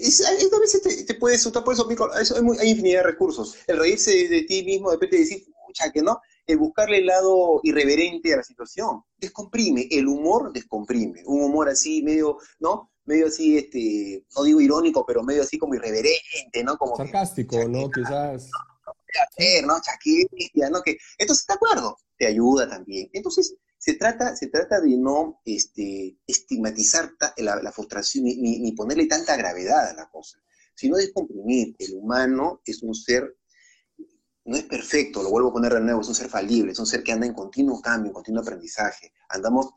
es, 0.00 0.20
a 0.26 0.58
veces 0.58 0.82
te, 0.82 1.04
te 1.04 1.14
puede 1.14 1.36
asustar 1.36 1.64
por 1.64 1.74
eso, 1.74 1.88
eso 2.20 2.36
hay, 2.36 2.58
hay, 2.60 2.70
infinidad 2.70 3.00
de 3.00 3.06
recursos. 3.10 3.56
El 3.66 3.78
reírse 3.78 4.28
de, 4.28 4.42
ti 4.42 4.64
mismo, 4.64 4.90
de 4.90 4.96
repente 4.96 5.18
decir, 5.18 5.44
mucha 5.66 5.90
que 5.90 6.02
no, 6.02 6.20
el 6.46 6.58
buscarle 6.58 6.98
el 6.98 7.06
lado 7.06 7.60
irreverente 7.62 8.32
a 8.34 8.38
la 8.38 8.42
situación, 8.42 9.02
descomprime, 9.18 9.88
el 9.90 10.06
humor 10.06 10.52
descomprime, 10.52 11.22
un 11.26 11.42
humor 11.42 11.68
así 11.68 12.02
medio, 12.02 12.38
¿no? 12.60 12.90
Medio 13.04 13.28
así, 13.28 13.56
este, 13.56 14.24
no 14.36 14.42
digo 14.42 14.60
irónico, 14.60 15.04
pero 15.06 15.22
medio 15.22 15.42
así 15.42 15.58
como 15.58 15.74
irreverente, 15.74 16.64
¿no? 16.64 16.76
Como 16.76 16.96
Sarcástico, 16.96 17.68
¿no? 17.68 17.88
Quizás 17.90 18.50
hacer, 19.20 19.66
¿no? 19.66 19.80
Chaquetia, 19.80 20.70
¿no? 20.70 20.82
Que, 20.82 20.98
entonces, 21.18 21.46
de 21.46 21.54
acuerdo, 21.54 21.96
te 22.18 22.26
ayuda 22.26 22.68
también. 22.68 23.08
Entonces, 23.12 23.56
se 23.78 23.94
trata, 23.94 24.34
se 24.34 24.48
trata 24.48 24.80
de 24.80 24.96
no 24.96 25.40
este, 25.44 26.18
estigmatizar 26.26 27.12
la, 27.36 27.72
frustración 27.72 28.24
ni, 28.24 28.72
ponerle 28.72 29.06
tanta 29.06 29.36
gravedad 29.36 29.90
a 29.90 29.94
la 29.94 30.08
cosa, 30.10 30.42
sino 30.74 30.96
de 30.96 31.12
comprimir. 31.12 31.76
El 31.78 31.94
humano 31.94 32.62
es 32.64 32.82
un 32.82 32.94
ser, 32.94 33.36
no 34.44 34.56
es 34.56 34.64
perfecto, 34.64 35.22
lo 35.22 35.30
vuelvo 35.30 35.50
a 35.50 35.52
poner 35.52 35.74
de 35.74 35.80
nuevo, 35.80 36.00
es 36.00 36.08
un 36.08 36.14
ser 36.14 36.28
falible, 36.28 36.72
es 36.72 36.78
un 36.78 36.86
ser 36.86 37.02
que 37.02 37.12
anda 37.12 37.26
en 37.26 37.34
continuo 37.34 37.80
cambio, 37.80 38.10
en 38.10 38.14
continuo 38.14 38.42
aprendizaje. 38.42 39.12
Andamos, 39.28 39.68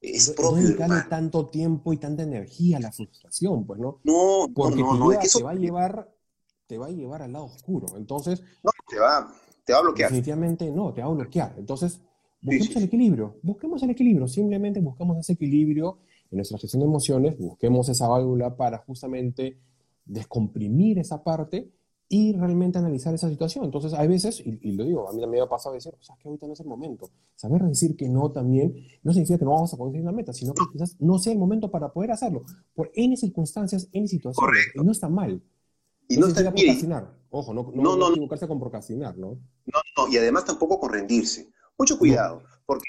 es 0.00 0.30
propio. 0.30 0.86
No 0.86 1.08
tanto 1.08 1.48
tiempo 1.48 1.92
y 1.92 1.96
tanta 1.96 2.22
energía 2.22 2.78
a 2.78 2.80
la 2.80 2.92
frustración, 2.92 3.66
pues, 3.66 3.80
¿no? 3.80 4.00
No, 4.04 4.48
Porque 4.54 4.80
no, 4.80 4.96
no, 4.96 5.12
es 5.12 5.18
que 5.18 5.26
eso... 5.26 5.38
te 5.38 5.44
va 5.44 5.52
a 5.52 5.54
llevar, 5.54 6.12
te 6.70 6.78
va 6.78 6.86
a 6.86 6.90
llevar 6.90 7.20
al 7.20 7.32
lado 7.32 7.46
oscuro. 7.46 7.88
Entonces. 7.96 8.44
No, 8.62 8.70
te 8.88 8.96
va, 9.00 9.34
te 9.64 9.72
va 9.72 9.80
a 9.80 9.82
bloquear. 9.82 10.08
Definitivamente 10.08 10.70
no, 10.70 10.94
te 10.94 11.00
va 11.00 11.08
a 11.08 11.10
bloquear. 11.10 11.52
Entonces, 11.58 12.00
busquemos 12.40 12.76
el 12.76 12.84
equilibrio. 12.84 13.34
Busquemos 13.42 13.82
el 13.82 13.90
equilibrio. 13.90 14.28
Simplemente 14.28 14.80
buscamos 14.80 15.18
ese 15.18 15.32
equilibrio 15.32 15.98
en 16.30 16.36
nuestra 16.36 16.58
gestión 16.58 16.78
de 16.82 16.86
emociones, 16.86 17.36
busquemos 17.36 17.88
esa 17.88 18.06
válvula 18.06 18.56
para 18.56 18.78
justamente 18.78 19.58
descomprimir 20.04 21.00
esa 21.00 21.24
parte 21.24 21.72
y 22.08 22.34
realmente 22.34 22.78
analizar 22.78 23.12
esa 23.14 23.28
situación. 23.28 23.64
Entonces, 23.64 23.92
hay 23.92 24.06
veces, 24.06 24.40
y, 24.44 24.72
lo 24.72 24.84
digo, 24.84 25.08
a 25.08 25.12
mí 25.12 25.20
también 25.20 25.42
me 25.42 25.46
ha 25.46 25.48
pasado 25.48 25.74
decir, 25.74 25.92
o 25.98 26.02
sea, 26.02 26.16
que 26.20 26.28
ahorita 26.28 26.46
no 26.46 26.52
es 26.52 26.60
el 26.60 26.66
momento. 26.66 27.10
Saber 27.34 27.62
decir 27.62 27.96
que 27.96 28.08
no 28.08 28.30
también 28.30 28.76
no 29.02 29.12
significa 29.12 29.38
que 29.40 29.44
no 29.44 29.52
vamos 29.52 29.74
a 29.74 29.76
conseguir 29.76 30.04
la 30.04 30.12
meta, 30.12 30.32
sino 30.32 30.54
que 30.54 30.62
quizás 30.72 30.94
no 31.00 31.18
sea 31.18 31.32
el 31.32 31.38
momento 31.40 31.68
para 31.68 31.92
poder 31.92 32.12
hacerlo, 32.12 32.44
por 32.74 32.92
N 32.94 33.16
circunstancias, 33.16 33.88
N 33.92 34.06
situaciones. 34.06 34.36
Correcto. 34.36 34.82
Y 34.82 34.84
no 34.84 34.92
está 34.92 35.08
mal. 35.08 35.42
Y 36.10 36.16
no, 36.16 36.26
está 36.26 36.42
bien. 36.42 36.54
procrastinar. 36.54 37.16
Ojo, 37.30 37.54
no, 37.54 37.70
no, 37.72 37.96
no, 37.96 38.10
equivocarse 38.10 38.48
con 38.48 38.58
procrastinar, 38.58 39.16
¿no? 39.16 39.38
No, 39.66 39.80
no, 39.96 40.08
y 40.08 40.16
además 40.16 40.44
tampoco 40.44 40.80
con 40.80 40.92
rendirse. 40.92 41.48
Mucho 41.78 41.96
cuidado, 41.96 42.42
porque 42.66 42.88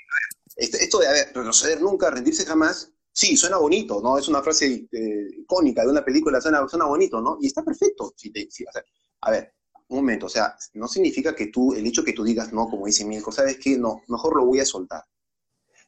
esto 0.57 0.97
de 0.97 1.07
haber 1.07 1.27
retroceder 1.27 1.79
nunca, 1.81 2.09
rendirse 2.09 2.43
jamás, 2.45 2.91
sí, 3.11 3.37
suena 3.37 3.57
bonito, 3.57 4.01
¿no? 4.01 4.17
Es 4.17 4.27
una 4.27 4.41
frase 4.41 4.87
eh, 4.91 5.27
icónica 5.37 5.83
de 5.83 5.89
una 5.89 6.03
película, 6.03 6.41
suena, 6.41 6.67
suena 6.67 6.85
bonito, 6.85 7.21
¿no? 7.21 7.37
Y 7.39 7.45
está 7.45 7.63
perfecto. 7.63 8.11
Si 8.17 8.31
te, 8.31 8.49
si, 8.49 8.65
a 9.21 9.29
ver, 9.31 9.53
un 9.89 9.97
momento, 9.97 10.25
o 10.25 10.29
sea, 10.29 10.55
no 10.73 10.87
significa 10.87 11.35
que 11.35 11.47
tú, 11.47 11.73
el 11.75 11.85
hecho 11.85 12.03
que 12.03 12.13
tú 12.13 12.23
digas 12.23 12.51
no, 12.51 12.67
como 12.67 12.87
dice 12.87 13.05
Milko, 13.05 13.31
¿sabes 13.31 13.59
qué? 13.61 13.77
No, 13.77 14.01
mejor 14.07 14.35
lo 14.35 14.45
voy 14.47 14.59
a 14.61 14.65
soltar. 14.65 15.03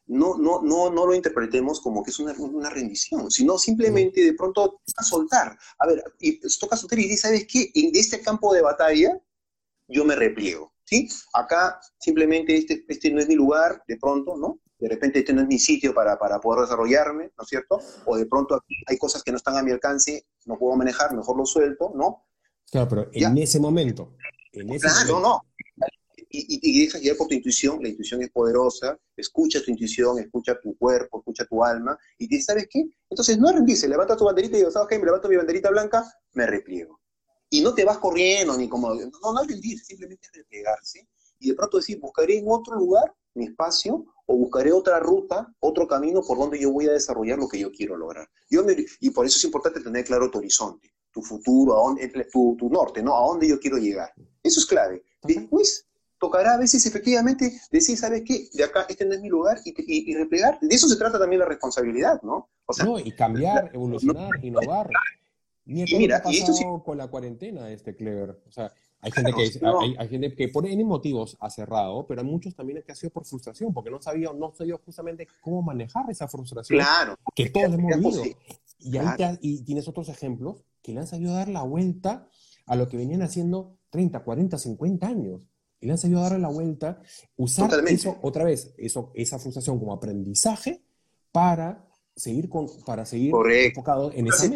No, 0.06 0.36
no, 0.36 0.60
no, 0.62 0.90
no 0.90 1.06
lo 1.06 1.14
interpretemos 1.14 1.80
como 1.80 2.02
que 2.02 2.10
es 2.10 2.18
una, 2.18 2.32
una 2.34 2.68
rendición, 2.68 3.30
sino 3.30 3.56
simplemente 3.56 4.22
de 4.22 4.34
pronto 4.34 4.80
a 4.96 5.02
soltar. 5.02 5.56
A 5.78 5.86
ver, 5.86 6.04
y 6.20 6.40
toca 6.58 6.76
soltar 6.76 6.98
y 6.98 7.04
dices, 7.04 7.22
¿sabes 7.22 7.46
qué? 7.50 7.70
En 7.74 7.90
este 7.94 8.20
campo 8.20 8.52
de 8.52 8.62
batalla 8.62 9.18
yo 9.88 10.04
me 10.04 10.14
repliego, 10.14 10.72
¿sí? 10.84 11.08
Acá 11.32 11.80
simplemente 11.98 12.56
este, 12.56 12.84
este 12.86 13.10
no 13.10 13.20
es 13.20 13.28
mi 13.28 13.34
lugar, 13.34 13.82
de 13.86 13.96
pronto, 13.96 14.36
¿no? 14.36 14.60
De 14.78 14.88
repente 14.88 15.20
este 15.20 15.32
no 15.32 15.42
es 15.42 15.48
mi 15.48 15.58
sitio 15.58 15.94
para, 15.94 16.18
para 16.18 16.40
poder 16.40 16.62
desarrollarme, 16.62 17.32
¿no 17.36 17.42
es 17.42 17.48
cierto? 17.48 17.80
O 18.04 18.16
de 18.16 18.26
pronto 18.26 18.54
aquí 18.54 18.74
hay 18.86 18.98
cosas 18.98 19.22
que 19.22 19.30
no 19.30 19.38
están 19.38 19.56
a 19.56 19.62
mi 19.62 19.70
alcance, 19.70 20.26
no 20.44 20.58
puedo 20.58 20.76
manejar, 20.76 21.14
mejor 21.14 21.38
lo 21.38 21.46
suelto, 21.46 21.92
¿no? 21.94 22.26
Claro, 22.70 22.88
pero 22.88 23.10
en 23.12 23.38
ese 23.38 23.60
momento. 23.60 24.16
En 24.52 24.70
ese 24.70 24.86
claro, 24.86 25.20
no. 25.20 25.40
Y, 26.36 26.58
y, 26.60 26.84
dejas 26.84 27.00
guiar 27.00 27.16
por 27.16 27.28
tu 27.28 27.34
intuición, 27.34 27.80
la 27.80 27.88
intuición 27.88 28.20
es 28.20 28.30
poderosa, 28.30 28.98
escucha 29.16 29.62
tu 29.62 29.70
intuición, 29.70 30.18
escucha 30.18 30.58
tu 30.60 30.76
cuerpo, 30.76 31.18
escucha 31.18 31.44
tu 31.44 31.62
alma, 31.62 31.96
y 32.18 32.26
dices, 32.26 32.46
¿sabes 32.46 32.66
qué? 32.68 32.84
Entonces 33.08 33.38
no 33.38 33.52
rendirse, 33.52 33.86
levanta 33.86 34.16
tu 34.16 34.24
banderita 34.24 34.56
y 34.56 34.58
digo, 34.58 34.70
¿sabes 34.72 34.88
qué? 34.88 34.98
Me 34.98 35.04
levanto 35.04 35.28
mi 35.28 35.36
banderita 35.36 35.70
blanca, 35.70 36.04
me 36.32 36.44
repliego. 36.46 37.00
Y 37.50 37.60
no 37.60 37.72
te 37.72 37.84
vas 37.84 37.98
corriendo, 37.98 38.56
ni 38.56 38.68
como, 38.68 38.92
no, 38.94 39.32
no 39.32 39.44
rendirse, 39.44 39.84
simplemente 39.84 40.26
replegarse, 40.32 41.06
y 41.38 41.50
de 41.50 41.54
pronto 41.54 41.76
decir, 41.76 42.00
buscaré 42.00 42.38
en 42.38 42.46
otro 42.48 42.74
lugar 42.74 43.14
mi 43.34 43.44
espacio, 43.44 44.04
o 44.26 44.36
buscaré 44.36 44.72
otra 44.72 44.98
ruta, 44.98 45.54
otro 45.60 45.86
camino 45.86 46.20
por 46.26 46.36
donde 46.36 46.58
yo 46.58 46.72
voy 46.72 46.88
a 46.88 46.92
desarrollar 46.92 47.38
lo 47.38 47.46
que 47.46 47.60
yo 47.60 47.70
quiero 47.70 47.96
lograr. 47.96 48.28
Yo 48.50 48.64
y 49.00 49.10
por 49.10 49.24
eso 49.24 49.36
es 49.36 49.44
importante 49.44 49.80
tener 49.80 50.04
claro 50.04 50.30
tu 50.30 50.38
horizonte 50.38 50.92
tu 51.14 51.22
futuro, 51.22 51.78
a 51.78 51.82
dónde, 51.84 52.08
tu, 52.32 52.56
tu, 52.58 52.68
norte, 52.68 53.00
¿no? 53.00 53.16
A 53.16 53.20
dónde 53.28 53.46
yo 53.46 53.60
quiero 53.60 53.78
llegar. 53.78 54.12
Eso 54.42 54.58
es 54.58 54.66
clave. 54.66 55.04
Después 55.22 55.86
tocará 56.24 56.54
a 56.54 56.58
veces 56.58 56.86
efectivamente 56.86 57.52
decir, 57.70 57.98
¿sabes 57.98 58.22
qué? 58.24 58.48
De 58.52 58.64
acá 58.64 58.86
este 58.88 59.04
no 59.04 59.14
es 59.14 59.20
mi 59.20 59.28
lugar 59.28 59.60
y, 59.64 59.74
y, 60.10 60.14
replegar. 60.14 60.58
De 60.60 60.74
eso 60.74 60.88
se 60.88 60.96
trata 60.96 61.18
también 61.18 61.40
la 61.40 61.46
responsabilidad, 61.46 62.22
¿no? 62.22 62.48
O 62.64 62.72
sea, 62.72 62.86
no, 62.86 62.98
y 62.98 63.12
cambiar, 63.12 63.70
evolucionar, 63.74 64.30
innovar. 64.42 64.88
y 65.66 65.84
mira, 65.98 66.22
y 66.30 66.38
esto 66.38 66.54
sí... 66.54 66.64
con 66.82 66.96
la 66.96 67.08
cuarentena, 67.08 67.70
este 67.70 67.94
Clever. 67.94 68.42
O 68.48 68.50
sea, 68.50 68.72
hay 69.00 69.12
gente, 69.12 69.32
que, 69.34 69.42
hay, 69.42 69.96
hay, 69.98 70.08
gente 70.08 70.34
que 70.34 70.48
por 70.48 70.66
N 70.66 70.82
motivos 70.84 71.36
ha 71.40 71.50
cerrado, 71.50 72.06
pero 72.06 72.22
hay 72.22 72.26
muchos 72.26 72.54
también 72.54 72.82
que 72.82 72.92
ha 72.92 72.94
sido 72.94 73.10
por 73.10 73.26
frustración, 73.26 73.74
porque 73.74 73.90
no 73.90 74.00
sabía, 74.00 74.30
no 74.34 74.54
sabía 74.54 74.78
justamente 74.82 75.28
cómo 75.42 75.60
manejar 75.60 76.08
esa 76.08 76.26
frustración. 76.26 76.78
Claro. 76.78 77.16
Que 77.34 77.50
todos 77.50 77.66
hemos 77.74 77.92
vivido. 77.98 78.24
Y, 78.78 78.96
ahí 78.96 79.38
y 79.42 79.62
tienes 79.62 79.88
otros 79.88 80.08
ejemplos 80.08 80.64
que 80.80 80.92
le 80.92 81.00
han 81.00 81.06
sabido 81.06 81.34
dar 81.34 81.48
la 81.48 81.62
vuelta 81.62 82.28
a 82.66 82.76
lo 82.76 82.88
que 82.88 82.96
venían 82.96 83.20
haciendo 83.20 83.76
30, 83.90 84.20
40, 84.20 84.56
50 84.56 85.06
años. 85.06 85.50
Y 85.84 85.86
le 85.86 85.92
han 85.92 85.98
sabido 85.98 86.22
dar 86.22 86.40
la 86.40 86.48
vuelta, 86.48 86.98
usar 87.36 87.70
eso 87.88 88.18
otra 88.22 88.42
vez, 88.42 88.72
eso, 88.78 89.12
esa 89.14 89.38
frustración 89.38 89.78
como 89.78 89.92
aprendizaje 89.92 90.82
para 91.30 91.86
seguir, 92.16 92.48
con, 92.48 92.66
para 92.86 93.04
seguir 93.04 93.34
enfocado 93.66 94.10
en 94.14 94.28
esa 94.28 94.50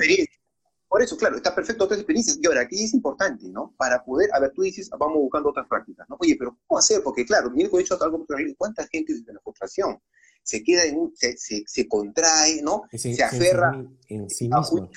Por 0.89 1.03
eso, 1.03 1.19
claro, 1.19 1.37
está 1.37 1.55
perfecto 1.55 1.85
otras 1.85 2.01
experiencias. 2.01 2.39
Y 2.41 2.47
ahora, 2.47 2.63
aquí 2.63 2.83
es 2.83 2.95
importante, 2.95 3.47
¿no? 3.51 3.75
Para 3.77 4.03
poder, 4.03 4.31
a 4.33 4.41
ver, 4.41 4.53
tú 4.55 4.63
dices, 4.63 4.89
vamos 4.99 5.19
buscando 5.19 5.51
otras 5.51 5.67
prácticas, 5.69 6.09
¿no? 6.09 6.17
Oye, 6.19 6.35
pero 6.39 6.57
¿cómo 6.67 6.79
hacer? 6.79 7.03
Porque, 7.03 7.27
claro, 7.27 7.53
he 7.55 7.81
hecho 7.81 8.03
algo, 8.03 8.25
¿cuánta 8.57 8.87
gente 8.87 9.13
desde 9.13 9.35
la 9.35 9.41
frustración 9.41 10.01
se 10.43 10.65
queda 10.65 10.85
en 10.85 10.99
un, 10.99 11.13
se, 11.15 11.37
se, 11.37 11.87
contrae, 11.87 12.63
¿no? 12.63 12.85
Se, 12.91 13.23
aferra 13.23 13.85
en 14.09 14.31
sí 14.31 14.49
mismo 14.49 14.89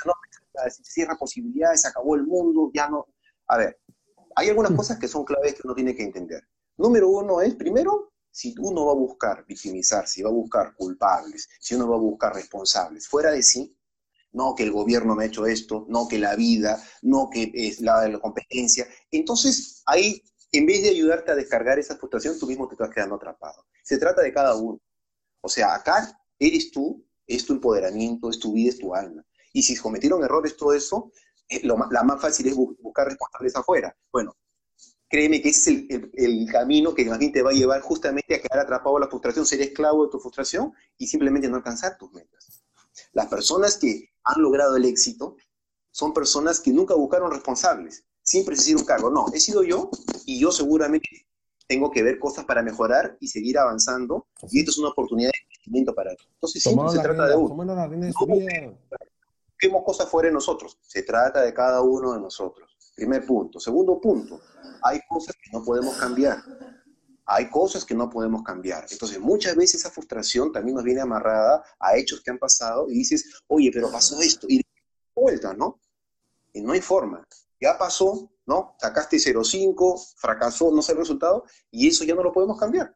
se 0.70 0.84
cierra 0.86 1.18
posibilidades, 1.18 1.82
se 1.82 1.90
acabó 1.90 2.16
el 2.16 2.24
mundo, 2.24 2.72
ya 2.74 2.88
no. 2.90 3.06
A 3.48 3.58
ver, 3.58 3.82
hay 4.36 4.50
algunas 4.50 4.72
cosas 4.74 5.00
que 5.00 5.08
son 5.08 5.24
claves 5.24 5.56
que 5.56 5.62
uno 5.64 5.76
tiene 5.76 5.96
que 5.96 6.04
entender. 6.04 6.44
Número 6.78 7.10
uno 7.10 7.42
es, 7.42 7.56
primero, 7.56 8.14
si 8.32 8.56
uno 8.60 8.86
va 8.86 8.94
a 8.94 8.96
buscar 8.96 9.46
victimizarse, 9.46 10.16
si 10.16 10.22
va 10.24 10.30
a 10.30 10.34
buscar 10.34 10.74
culpables, 10.76 11.50
si 11.60 11.76
uno 11.76 11.90
va 11.90 11.96
a 11.96 12.00
buscar 12.00 12.34
responsables, 12.34 13.08
fuera 13.08 13.32
de 13.32 13.44
sí, 13.44 13.78
no 14.32 14.56
que 14.56 14.64
el 14.64 14.72
gobierno 14.72 15.16
me 15.16 15.24
ha 15.24 15.28
hecho 15.28 15.46
esto, 15.46 15.86
no 15.90 16.08
que 16.08 16.18
la 16.18 16.36
vida, 16.36 16.82
no 17.02 17.30
que 17.30 17.52
es 17.54 17.82
la, 17.82 18.08
la 18.08 18.20
competencia, 18.20 18.88
entonces 19.12 19.84
ahí, 19.86 20.24
en 20.54 20.66
vez 20.66 20.82
de 20.84 20.90
ayudarte 20.90 21.32
a 21.32 21.36
descargar 21.36 21.80
esa 21.80 21.98
frustración, 21.98 22.40
tú 22.40 22.48
mismo 22.48 22.68
te 22.68 22.76
estás 22.76 22.90
quedando 22.90 23.16
atrapado. 23.16 23.66
Se 23.84 23.98
trata 23.98 24.22
de 24.22 24.34
cada 24.34 24.56
uno. 24.56 24.80
O 25.42 25.50
sea, 25.50 25.74
acá 25.74 26.18
eres 26.40 26.72
tú, 26.72 27.06
es 27.26 27.46
tu 27.46 27.54
empoderamiento, 27.54 28.30
es 28.30 28.40
tu 28.40 28.54
vida, 28.54 28.70
es 28.70 28.78
tu 28.78 28.94
alma. 28.94 29.26
Y 29.54 29.64
si 29.64 29.76
cometieron 29.78 30.24
errores, 30.24 30.56
todo 30.56 30.74
eso, 30.74 31.12
lo, 31.64 31.78
la 31.92 32.04
más 32.04 32.22
fácil 32.22 32.48
es 32.48 32.56
buscar 32.56 33.08
responsables 33.08 33.56
afuera. 33.56 33.96
Bueno, 34.12 34.36
créeme 35.08 35.42
que 35.42 35.50
ese 35.50 35.72
es 35.72 35.90
el, 35.90 36.12
el, 36.14 36.52
camino 36.52 36.94
que 36.94 37.06
más 37.06 37.20
bien 37.20 37.32
te 37.32 37.42
va 37.42 37.52
a 37.52 37.54
llevar 37.54 37.82
justamente 37.82 38.36
a 38.36 38.42
quedar 38.42 38.60
atrapado 38.60 38.98
en 38.98 39.02
la 39.02 39.10
frustración, 39.10 39.46
ser 39.46 39.62
esclavo 39.62 40.06
de 40.06 40.12
tu 40.12 40.20
frustración 40.20 40.74
y 40.98 41.08
simplemente 41.08 41.50
no 41.50 41.58
alcanzar 41.58 41.98
tus 41.98 42.12
metas. 42.14 42.64
Las 43.14 43.28
personas 43.28 43.78
que 43.78 44.10
han 44.24 44.42
logrado 44.42 44.78
el 44.78 44.86
éxito 44.86 45.36
son 45.92 46.14
personas 46.14 46.60
que 46.60 46.72
nunca 46.72 46.96
buscaron 46.96 47.32
responsables, 47.32 48.06
siempre 48.24 48.56
se 48.56 48.62
hicieron 48.62 48.86
cargo. 48.86 49.10
No, 49.10 49.26
he 49.34 49.40
sido 49.40 49.64
yo 49.64 49.90
y 50.26 50.40
yo 50.40 50.52
seguramente 50.52 51.28
tengo 51.68 51.92
que 51.92 52.04
ver 52.04 52.20
cosas 52.20 52.46
para 52.46 52.62
mejorar 52.62 53.18
y 53.20 53.28
seguir 53.28 53.58
avanzando 53.58 54.28
y 54.50 54.60
esto 54.60 54.72
es 54.72 54.78
una 54.78 54.90
oportunidad 54.90 55.30
de 55.30 55.56
crecimiento 55.56 55.94
para 55.94 56.16
ti. 56.16 56.26
Entonces 56.34 56.64
siempre 56.64 56.90
se 56.90 57.00
trata 57.00 57.28
de 57.28 57.36
uno 57.36 57.56
busquemos 59.62 59.84
cosas 59.86 60.10
fuera 60.10 60.28
de 60.30 60.34
nosotros. 60.34 60.78
Se 60.82 61.04
trata 61.04 61.42
de 61.42 61.54
cada 61.54 61.82
uno 61.82 62.14
de 62.14 62.20
nosotros. 62.20 62.76
Primer 62.96 63.26
punto. 63.26 63.60
Segundo 63.60 64.00
punto, 64.02 64.42
hay 64.82 65.00
cosas 65.08 65.36
que 65.36 65.52
no 65.52 65.64
podemos 65.64 65.96
cambiar. 65.98 66.42
Hay 67.26 67.50
cosas 67.50 67.86
que 67.86 67.94
no 67.94 68.10
podemos 68.10 68.42
cambiar. 68.44 68.86
Entonces, 68.90 69.20
muchas 69.20 69.56
veces 69.56 69.82
esa 69.82 69.92
frustración 69.92 70.52
también 70.52 70.76
nos 70.76 70.84
viene 70.84 71.02
amarrada 71.02 71.64
a 71.80 71.96
hechos 71.96 72.22
que 72.22 72.32
han 72.32 72.40
pasado 72.40 72.90
y 72.90 72.96
dices, 72.96 73.44
oye, 73.48 73.70
pero 73.72 73.92
pasó 73.92 74.20
esto. 74.22 74.48
Y 74.50 74.62
vuelta, 75.16 75.54
¿no? 75.54 75.80
Y 76.54 76.62
no 76.62 76.74
hay 76.74 76.82
forma. 76.82 77.26
Ya 77.60 77.78
pasó, 77.78 78.32
¿no? 78.48 78.76
Sacaste 78.80 79.18
0,5, 79.18 80.16
fracasó, 80.18 80.72
no 80.72 80.82
sé 80.82 80.94
el 80.94 80.98
resultado, 80.98 81.46
y 81.70 81.88
eso 81.88 82.04
ya 82.04 82.16
no 82.16 82.24
lo 82.24 82.34
podemos 82.34 82.60
cambiar. 82.60 82.96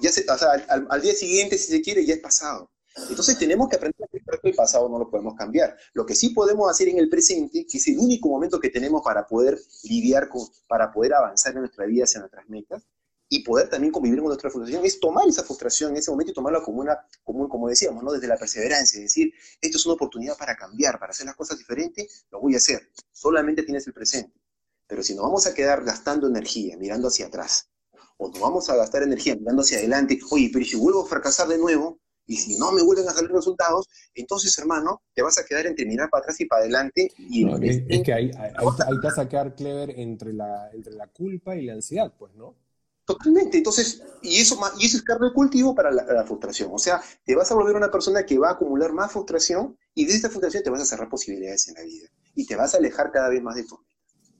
Ya 0.00 0.12
se, 0.12 0.30
o 0.30 0.38
sea, 0.38 0.52
al, 0.68 0.86
al 0.90 1.00
día 1.00 1.14
siguiente, 1.14 1.56
si 1.56 1.72
se 1.72 1.80
quiere, 1.80 2.04
ya 2.04 2.14
es 2.14 2.20
pasado. 2.20 2.70
Entonces 3.08 3.38
tenemos 3.38 3.68
que 3.68 3.76
aprender 3.76 4.08
que 4.10 4.48
el 4.48 4.54
pasado 4.54 4.88
no 4.88 4.98
lo 4.98 5.10
podemos 5.10 5.34
cambiar. 5.34 5.76
Lo 5.94 6.04
que 6.04 6.14
sí 6.14 6.30
podemos 6.30 6.70
hacer 6.70 6.88
en 6.88 6.98
el 6.98 7.08
presente, 7.08 7.66
que 7.66 7.78
es 7.78 7.88
el 7.88 7.98
único 7.98 8.28
momento 8.28 8.60
que 8.60 8.70
tenemos 8.70 9.02
para 9.02 9.26
poder 9.26 9.58
lidiar 9.84 10.28
con, 10.28 10.42
para 10.66 10.92
poder 10.92 11.14
avanzar 11.14 11.54
en 11.54 11.60
nuestra 11.60 11.86
vida 11.86 12.04
hacia 12.04 12.20
nuestras 12.20 12.48
metas 12.48 12.82
y 13.28 13.42
poder 13.42 13.70
también 13.70 13.90
convivir 13.90 14.18
con 14.18 14.26
nuestra 14.26 14.50
frustración, 14.50 14.84
es 14.84 15.00
tomar 15.00 15.26
esa 15.26 15.42
frustración 15.42 15.92
en 15.92 15.96
ese 15.96 16.10
momento 16.10 16.32
y 16.32 16.34
tomarla 16.34 16.62
como 16.62 16.82
una, 16.82 16.98
como, 17.24 17.48
como 17.48 17.66
decíamos, 17.66 18.04
¿no? 18.04 18.12
desde 18.12 18.26
la 18.26 18.36
perseverancia, 18.36 18.98
es 18.98 19.04
decir, 19.04 19.32
esto 19.58 19.78
es 19.78 19.86
una 19.86 19.94
oportunidad 19.94 20.36
para 20.36 20.54
cambiar, 20.54 20.98
para 20.98 21.12
hacer 21.12 21.24
las 21.24 21.34
cosas 21.34 21.56
diferentes, 21.56 22.26
lo 22.30 22.40
voy 22.40 22.52
a 22.52 22.58
hacer. 22.58 22.90
Solamente 23.10 23.62
tienes 23.62 23.86
el 23.86 23.94
presente. 23.94 24.38
Pero 24.86 25.02
si 25.02 25.14
nos 25.14 25.24
vamos 25.24 25.46
a 25.46 25.54
quedar 25.54 25.82
gastando 25.82 26.26
energía 26.26 26.76
mirando 26.76 27.08
hacia 27.08 27.28
atrás, 27.28 27.70
o 28.18 28.28
nos 28.28 28.38
vamos 28.38 28.68
a 28.68 28.76
gastar 28.76 29.02
energía 29.02 29.34
mirando 29.34 29.62
hacia 29.62 29.78
adelante, 29.78 30.20
oye, 30.30 30.50
pero 30.52 30.66
si 30.66 30.76
vuelvo 30.76 31.02
a 31.02 31.06
fracasar 31.06 31.48
de 31.48 31.56
nuevo, 31.56 32.01
y 32.26 32.36
si 32.36 32.56
no 32.56 32.72
me 32.72 32.82
vuelven 32.82 33.08
a 33.08 33.12
salir 33.12 33.30
resultados, 33.30 33.88
entonces, 34.14 34.56
hermano, 34.58 35.02
te 35.14 35.22
vas 35.22 35.38
a 35.38 35.44
quedar 35.44 35.66
entre 35.66 35.86
mirar 35.86 36.08
para 36.10 36.22
atrás 36.22 36.40
y 36.40 36.46
para 36.46 36.62
adelante. 36.62 37.12
Y 37.18 37.46
es, 37.66 38.02
que 38.02 38.12
ahí, 38.12 38.30
ahí, 38.38 38.54
te 39.00 39.06
vas 39.06 39.18
a 39.18 39.28
quedar 39.28 39.54
clever 39.54 39.90
entre 39.98 40.32
la, 40.32 40.70
entre 40.72 40.94
la 40.94 41.06
culpa 41.08 41.56
y 41.56 41.66
la 41.66 41.74
ansiedad, 41.74 42.12
pues, 42.18 42.34
¿no? 42.34 42.56
Totalmente. 43.04 43.58
Entonces, 43.58 44.02
y 44.22 44.40
eso, 44.40 44.58
y 44.78 44.86
eso 44.86 44.96
es 44.96 45.02
carne 45.02 45.28
de 45.28 45.34
cultivo 45.34 45.74
para 45.74 45.90
la, 45.90 46.24
frustración. 46.24 46.70
O 46.72 46.78
sea, 46.78 47.02
te 47.24 47.34
vas 47.34 47.50
a 47.50 47.54
volver 47.54 47.74
una 47.74 47.90
persona 47.90 48.24
que 48.24 48.38
va 48.38 48.50
a 48.50 48.52
acumular 48.52 48.92
más 48.92 49.12
frustración 49.12 49.76
y 49.94 50.06
de 50.06 50.14
esta 50.14 50.28
frustración 50.28 50.62
te 50.62 50.70
vas 50.70 50.82
a 50.82 50.86
cerrar 50.86 51.08
posibilidades 51.08 51.68
en 51.68 51.74
la 51.74 51.82
vida 51.82 52.08
y 52.34 52.46
te 52.46 52.56
vas 52.56 52.74
a 52.74 52.78
alejar 52.78 53.10
cada 53.10 53.28
vez 53.28 53.42
más 53.42 53.56
de 53.56 53.64
tu 53.64 53.78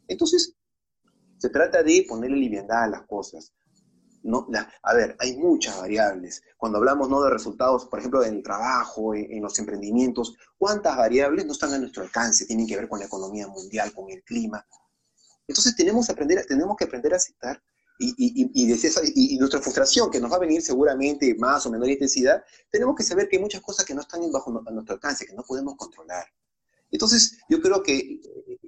Entonces, 0.07 0.55
se 1.39 1.51
trata 1.51 1.83
de 1.83 2.07
ponerle 2.09 2.37
liviandad 2.37 2.85
a 2.85 2.89
las 2.89 3.03
cosas. 3.03 3.53
No, 4.23 4.47
a 4.83 4.95
ver, 4.95 5.17
hay 5.19 5.37
muchas 5.37 5.79
variables. 5.79 6.43
Cuando 6.57 6.79
hablamos 6.79 7.09
¿no? 7.09 7.23
de 7.23 7.31
resultados, 7.31 7.87
por 7.87 7.99
ejemplo, 7.99 8.25
en 8.25 8.37
el 8.37 8.43
trabajo, 8.43 9.15
en, 9.15 9.43
los 9.43 9.59
emprendimientos, 9.59 10.37
¿cuántas 10.59 10.97
variables 10.97 11.45
no 11.45 11.53
están 11.53 11.73
a 11.75 11.79
nuestro 11.79 12.03
alcance? 12.03 12.47
Tienen 12.47 12.67
que 12.67 12.77
ver 12.77 12.89
con 12.89 13.01
la 13.01 13.07
economía 13.07 13.49
mundial, 13.49 13.93
con 13.93 14.11
el 14.11 14.23
clima. 14.23 14.67
Entonces 15.47 15.75
tenemos, 15.75 16.09
aprender, 16.09 16.45
tenemos 16.47 16.77
que 16.77 16.85
aprender 16.85 17.15
a 17.15 17.17
aceptar 17.17 17.61
y, 17.99 18.51
y, 18.55 19.35
y, 19.35 19.39
nuestra 19.39 19.61
frustración, 19.61 20.11
que 20.11 20.21
nos 20.21 20.33
va 20.33 20.37
a 20.37 20.41
venir 20.41 20.63
seguramente 20.63 21.35
más 21.37 21.65
o 21.67 21.71
menor 21.71 21.89
intensidad, 21.89 22.43
tenemos 22.71 22.97
que 22.97 23.05
saber 23.05 23.29
que 23.29 23.37
hay 23.37 23.43
muchas 23.43 23.61
cosas 23.61 23.85
que 23.85 23.95
no 23.95 24.01
están 24.01 24.21
bajo 24.33 24.51
nuestro 24.51 24.95
alcance, 24.95 25.27
que 25.27 25.35
no 25.35 25.43
podemos 25.43 25.77
controlar. 25.77 26.27
Entonces, 26.93 27.39
yo 27.49 27.61
creo 27.61 27.83
que 27.83 28.21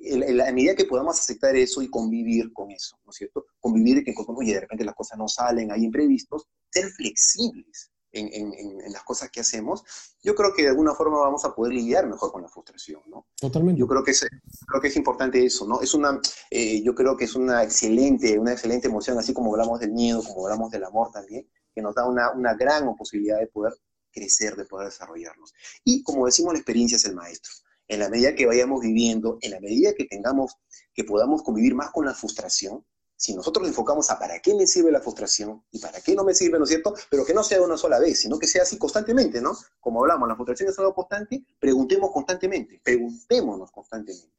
en 0.04 0.36
la 0.36 0.50
medida 0.52 0.74
que 0.74 0.86
podamos 0.86 1.18
aceptar 1.18 1.54
eso 1.56 1.82
y 1.82 1.90
convivir 1.90 2.52
con 2.52 2.70
eso, 2.70 2.98
¿no 3.04 3.10
es 3.10 3.16
cierto? 3.16 3.46
Convivir 3.60 3.98
y 3.98 4.04
que, 4.04 4.14
oye, 4.26 4.54
de 4.54 4.60
repente 4.60 4.84
las 4.84 4.94
cosas 4.94 5.18
no 5.18 5.28
salen, 5.28 5.70
hay 5.70 5.84
imprevistos, 5.84 6.46
ser 6.70 6.90
flexibles 6.90 7.90
en, 8.12 8.52
en, 8.54 8.92
las 8.92 9.02
cosas 9.02 9.30
que 9.30 9.40
hacemos, 9.40 9.82
yo 10.22 10.34
creo 10.34 10.54
que 10.54 10.62
de 10.62 10.68
alguna 10.68 10.94
forma 10.94 11.18
vamos 11.18 11.44
a 11.44 11.54
poder 11.54 11.74
lidiar 11.74 12.06
mejor 12.06 12.30
con 12.30 12.42
la 12.42 12.48
frustración, 12.48 13.02
¿no? 13.08 13.26
Totalmente. 13.40 13.80
Yo 13.80 13.88
creo 13.88 14.04
que 14.04 14.12
es, 14.12 14.24
creo 14.66 14.80
que 14.80 14.88
es 14.88 14.96
importante 14.96 15.44
eso, 15.44 15.66
¿no? 15.66 15.80
Es 15.80 15.94
una, 15.94 16.20
eh, 16.50 16.80
yo 16.82 16.94
creo 16.94 17.16
que 17.16 17.24
es 17.24 17.34
una 17.34 17.64
excelente, 17.64 18.38
una 18.38 18.52
excelente 18.52 18.86
emoción, 18.86 19.18
así 19.18 19.34
como 19.34 19.52
hablamos 19.52 19.80
del 19.80 19.92
miedo, 19.92 20.22
como 20.22 20.44
hablamos 20.46 20.70
del 20.70 20.84
amor 20.84 21.10
también, 21.10 21.48
que 21.74 21.82
nos 21.82 21.94
da 21.94 22.06
una, 22.06 22.30
una 22.32 22.54
gran 22.54 22.94
posibilidad 22.94 23.40
de 23.40 23.48
poder 23.48 23.74
crecer, 24.12 24.54
de 24.54 24.64
poder 24.64 24.88
desarrollarnos. 24.88 25.52
Y 25.82 26.04
como 26.04 26.26
decimos, 26.26 26.52
la 26.52 26.60
experiencia 26.60 26.96
es 26.96 27.04
el 27.04 27.16
maestro 27.16 27.52
en 27.94 28.00
la 28.00 28.08
medida 28.08 28.34
que 28.34 28.46
vayamos 28.46 28.80
viviendo, 28.80 29.38
en 29.40 29.52
la 29.52 29.60
medida 29.60 29.94
que 29.94 30.04
tengamos, 30.04 30.56
que 30.92 31.04
podamos 31.04 31.42
convivir 31.42 31.74
más 31.74 31.90
con 31.90 32.04
la 32.04 32.14
frustración, 32.14 32.84
si 33.16 33.34
nosotros 33.34 33.62
nos 33.62 33.70
enfocamos 33.70 34.10
a 34.10 34.18
para 34.18 34.40
qué 34.40 34.54
me 34.54 34.66
sirve 34.66 34.90
la 34.90 35.00
frustración 35.00 35.64
y 35.70 35.78
para 35.78 36.00
qué 36.00 36.14
no 36.14 36.24
me 36.24 36.34
sirve, 36.34 36.58
¿no 36.58 36.64
es 36.64 36.70
cierto? 36.70 36.94
Pero 37.08 37.24
que 37.24 37.32
no 37.32 37.44
sea 37.44 37.62
una 37.62 37.76
sola 37.76 37.98
vez, 37.98 38.20
sino 38.20 38.38
que 38.38 38.46
sea 38.46 38.62
así 38.62 38.76
constantemente, 38.76 39.40
¿no? 39.40 39.56
Como 39.80 40.00
hablamos, 40.00 40.28
la 40.28 40.34
frustración 40.34 40.68
es 40.68 40.78
algo 40.78 40.94
constante, 40.94 41.44
preguntemos 41.58 42.10
constantemente, 42.10 42.80
preguntémonos 42.82 43.70
constantemente. 43.70 44.34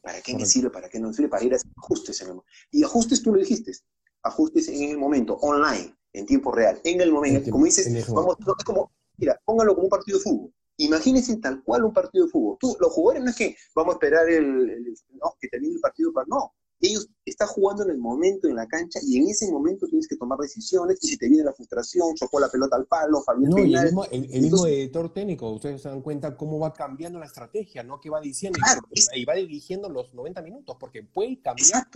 ¿Para 0.00 0.20
qué 0.20 0.36
me 0.36 0.44
sirve? 0.44 0.70
¿Para 0.70 0.88
qué 0.88 1.00
no 1.00 1.08
me 1.08 1.14
sirve? 1.14 1.28
Para 1.28 1.44
ir 1.44 1.52
a 1.52 1.56
hacer 1.56 1.70
ajustes. 1.76 2.20
En 2.20 2.30
el, 2.30 2.40
y 2.70 2.84
ajustes, 2.84 3.22
tú 3.22 3.32
lo 3.32 3.38
dijiste, 3.38 3.72
ajustes 4.22 4.68
en 4.68 4.90
el 4.90 4.98
momento, 4.98 5.36
online, 5.36 5.96
en 6.12 6.26
tiempo 6.26 6.52
real, 6.52 6.80
en 6.84 7.00
el 7.00 7.12
momento. 7.12 7.50
como 7.50 7.64
dices, 7.64 8.06
vamos, 8.12 8.36
es 8.58 8.64
como, 8.64 8.92
mira, 9.16 9.40
póngalo 9.44 9.74
como 9.74 9.84
un 9.84 9.90
partido 9.90 10.18
de 10.18 10.24
fútbol. 10.24 10.52
Imagínense 10.82 11.36
tal 11.36 11.62
cual 11.62 11.84
un 11.84 11.92
partido 11.92 12.26
de 12.26 12.30
fútbol. 12.30 12.56
Tú, 12.60 12.76
los 12.80 12.92
jugadores 12.92 13.22
no 13.24 13.30
es 13.30 13.36
que 13.36 13.56
vamos 13.74 13.94
a 13.94 13.96
esperar 13.96 14.28
el, 14.28 14.94
no, 15.12 15.34
que 15.40 15.48
termine 15.48 15.74
el 15.74 15.80
partido 15.80 16.12
para 16.12 16.26
no. 16.28 16.52
Ellos 16.80 17.08
están 17.24 17.46
jugando 17.46 17.84
en 17.84 17.90
el 17.90 17.98
momento 17.98 18.48
en 18.48 18.56
la 18.56 18.66
cancha 18.66 18.98
y 19.06 19.16
en 19.18 19.28
ese 19.28 19.48
momento 19.52 19.86
tienes 19.86 20.08
que 20.08 20.16
tomar 20.16 20.36
decisiones 20.40 20.98
y 21.00 21.06
si 21.06 21.16
te 21.16 21.28
viene 21.28 21.44
la 21.44 21.52
frustración, 21.52 22.16
chocó 22.16 22.40
la 22.40 22.48
pelota 22.48 22.74
al 22.74 22.86
palo, 22.86 23.22
Fabián 23.22 23.50
No, 23.50 23.58
el 23.58 23.68
mismo, 23.70 24.04
el, 24.06 24.42
mismo 24.42 24.66
editor 24.66 25.14
técnico, 25.14 25.48
ustedes 25.52 25.80
se 25.80 25.88
dan 25.88 26.02
cuenta 26.02 26.36
cómo 26.36 26.58
va 26.58 26.72
cambiando 26.72 27.20
la 27.20 27.26
estrategia, 27.26 27.84
¿no? 27.84 28.00
Que 28.00 28.10
va 28.10 28.20
diciendo 28.20 28.58
y, 29.14 29.24
va 29.24 29.34
dirigiendo 29.34 29.88
los 29.88 30.12
90 30.12 30.42
minutos, 30.42 30.76
porque 30.80 31.04
puede 31.04 31.40
cambiar. 31.40 31.86